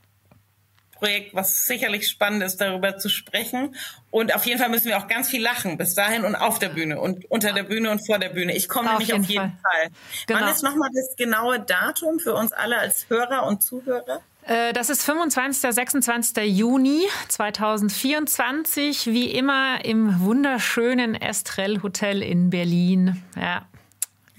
Projekt, 0.92 1.34
was 1.34 1.64
sicherlich 1.64 2.08
spannend 2.08 2.42
ist, 2.42 2.60
darüber 2.60 2.98
zu 2.98 3.08
sprechen. 3.08 3.74
Und 4.10 4.34
auf 4.34 4.44
jeden 4.44 4.58
Fall 4.58 4.68
müssen 4.68 4.88
wir 4.88 4.98
auch 4.98 5.08
ganz 5.08 5.30
viel 5.30 5.42
lachen 5.42 5.78
bis 5.78 5.94
dahin 5.94 6.24
und 6.24 6.34
auf 6.34 6.58
der 6.58 6.68
Bühne 6.68 7.00
und 7.00 7.30
unter 7.30 7.52
der 7.52 7.62
Bühne 7.62 7.90
und 7.90 8.04
vor 8.04 8.18
der 8.18 8.28
Bühne. 8.28 8.54
Ich 8.54 8.68
komme 8.68 8.90
nämlich 8.90 9.14
auf 9.14 9.24
jeden 9.24 9.52
Fall. 9.52 9.58
Fall. 9.62 9.90
Genau. 10.26 10.40
Wann 10.40 10.48
ist 10.52 10.62
nochmal 10.62 10.90
das 10.94 11.16
genaue 11.16 11.60
Datum 11.60 12.18
für 12.18 12.34
uns 12.34 12.52
alle 12.52 12.78
als 12.78 13.08
Hörer 13.08 13.46
und 13.46 13.62
Zuhörer? 13.62 14.20
Äh, 14.42 14.72
das 14.72 14.90
ist 14.90 15.02
25. 15.02 15.72
26. 15.72 16.36
Juni 16.46 17.02
2024, 17.28 19.06
wie 19.06 19.30
immer 19.30 19.84
im 19.84 20.20
wunderschönen 20.20 21.14
Estrell 21.14 21.82
Hotel 21.82 22.22
in 22.22 22.50
Berlin. 22.50 23.22
Ja. 23.36 23.66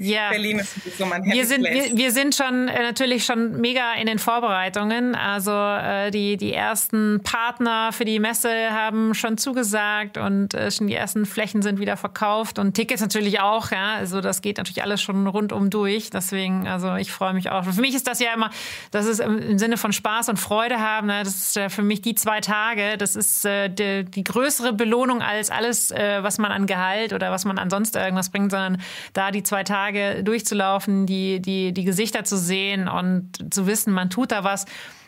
Ja. 0.02 0.30
Berlin 0.30 0.60
ist 0.60 0.98
so 0.98 1.06
mein 1.06 1.26
wir 1.26 1.46
sind, 1.46 1.64
wir, 1.64 1.98
wir, 1.98 2.12
sind 2.12 2.34
schon 2.34 2.70
äh, 2.70 2.84
natürlich 2.84 3.26
schon 3.26 3.60
mega 3.60 3.94
in 3.96 4.08
den 4.08 4.18
Vorbereitungen. 4.18 5.14
Also 5.14 5.52
äh, 5.52 6.10
die, 6.10 6.38
die 6.38 6.54
ersten 6.54 7.20
Partner 7.22 7.92
für 7.92 8.06
die 8.06 8.18
Messe 8.20 8.50
haben 8.72 9.14
schon 9.14 9.38
zugesagt 9.38 10.18
und 10.18 10.54
äh, 10.54 10.72
schon 10.72 10.88
die 10.88 10.96
ersten 10.96 11.26
Flächen 11.26 11.62
sind 11.62 11.80
wieder 11.80 11.98
verkauft 11.98 12.60
und 12.60 12.76
Tickets 12.76 13.02
natürlich 13.02 13.42
auch. 13.42 13.72
Ja, 13.72 13.96
also 13.96 14.22
das 14.22 14.42
geht 14.42 14.58
natürlich 14.58 14.84
alles 14.84 15.02
schon 15.02 15.28
rundum 15.28 15.70
durch. 15.70 16.10
Deswegen, 16.10 16.66
also 16.66 16.96
ich 16.96 17.12
freue 17.12 17.34
mich 17.34 17.50
auch. 17.50 17.66
Für 17.66 17.82
mich 17.82 17.94
ist 17.94 18.08
das 18.08 18.22
ja 18.22 18.34
immer, 18.34 18.52
das 18.92 19.06
ist 19.06 19.20
im, 19.20 19.38
im 19.38 19.60
Sinne 19.60 19.76
von 19.76 19.92
Spaß 19.92 20.30
und 20.30 20.38
Freude 20.38 20.80
haben. 20.80 21.08
Ne? 21.08 21.24
Das 21.26 21.36
ist 21.36 21.58
äh, 21.58 21.70
für 21.70 21.82
mich 21.82 22.02
die 22.02 22.16
zwei 22.16 22.40
Tage. 22.40 22.98
Das 22.98 23.18
ist 23.18 23.44
äh, 23.44 23.68
die, 23.68 24.06
die 24.06 24.24
größere 24.24 24.72
Belohnung 24.72 25.22
als 25.22 25.52
alles, 25.52 25.92
äh, 25.92 26.24
was 26.24 26.38
man 26.38 26.54
an 26.54 26.68
Gehalt 26.68 27.12
oder 27.12 27.32
was 27.32 27.44
man 27.44 27.58
ansonsten 27.58 27.98
irgendwas 27.98 28.30
bringt, 28.30 28.52
sondern 28.52 28.82
da 29.12 29.32
die 29.32 29.44
zwei 29.44 29.66
Tage 29.66 29.89
Tage 29.90 30.24
durchzulaufen, 30.24 31.06
die, 31.06 31.42
die, 31.42 31.74
die 31.74 31.84
Gesichter 31.84 32.24
zu 32.24 32.38
sehen 32.38 32.88
und 32.88 33.54
zu 33.54 33.68
wissen, 33.68 33.94
man 33.94 34.10
tut 34.10 34.32
da 34.32 34.44
was 34.44 34.66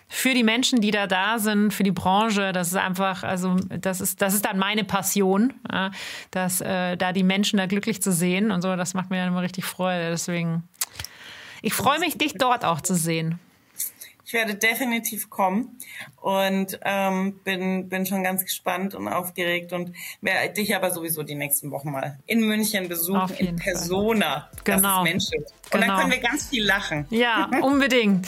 für 0.08 0.34
die 0.34 0.44
Menschen, 0.44 0.82
die 0.82 0.92
da 0.92 1.08
da 1.08 1.40
sind, 1.40 1.74
für 1.74 1.84
die 1.84 1.92
Branche. 1.92 2.52
Das 2.52 2.68
ist 2.68 2.76
einfach, 2.76 3.24
also 3.24 3.56
das 3.70 4.02
ist, 4.02 4.22
das 4.22 4.34
ist 4.34 4.46
dann 4.46 4.58
meine 4.58 4.84
Passion, 4.84 5.54
ja, 5.72 5.92
dass 6.32 6.60
äh, 6.60 6.98
da 6.98 7.14
die 7.14 7.24
Menschen 7.24 7.58
da 7.58 7.66
glücklich 7.66 8.02
zu 8.02 8.12
sehen 8.12 8.52
und 8.52 8.62
so. 8.62 8.76
Das 8.76 8.94
macht 8.94 9.10
mir 9.10 9.18
dann 9.18 9.30
immer 9.30 9.42
richtig 9.42 9.64
Freude. 9.64 10.10
Deswegen, 10.10 10.64
ich 11.62 11.74
freue 11.74 12.00
mich, 12.00 12.18
dich 12.18 12.34
dort 12.34 12.66
auch 12.66 12.82
zu 12.82 12.94
sehen. 12.94 13.40
Ich 14.32 14.34
werde 14.34 14.56
definitiv 14.56 15.30
kommen 15.30 15.78
und 16.16 16.80
ähm, 16.86 17.42
bin, 17.44 17.90
bin 17.90 18.06
schon 18.06 18.24
ganz 18.24 18.46
gespannt 18.46 18.96
und 18.96 19.10
aufgeregt 19.10 19.74
und 19.74 19.92
werde 20.22 20.54
dich 20.54 20.74
aber 20.74 20.92
sowieso 20.92 21.24
die 21.24 21.36
nächsten 21.36 21.70
Wochen 21.70 21.92
mal 21.92 22.18
in 22.28 22.48
München 22.48 22.88
besuchen, 22.88 23.36
in 23.36 23.58
Persona. 23.58 24.50
Fall. 24.64 24.78
Genau. 24.78 25.04
Das 25.04 25.16
ist 25.16 25.36
Und 25.36 25.46
genau. 25.72 25.86
dann 25.86 26.00
können 26.00 26.12
wir 26.14 26.20
ganz 26.20 26.48
viel 26.48 26.64
lachen. 26.66 27.06
Ja, 27.10 27.50
unbedingt. 27.62 28.26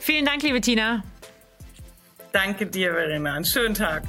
Vielen 0.00 0.24
Dank, 0.24 0.42
liebe 0.42 0.60
Tina. 0.60 1.04
Danke 2.32 2.66
dir, 2.66 2.90
Verena. 2.90 3.34
Einen 3.34 3.44
schönen 3.44 3.74
Tag. 3.74 4.02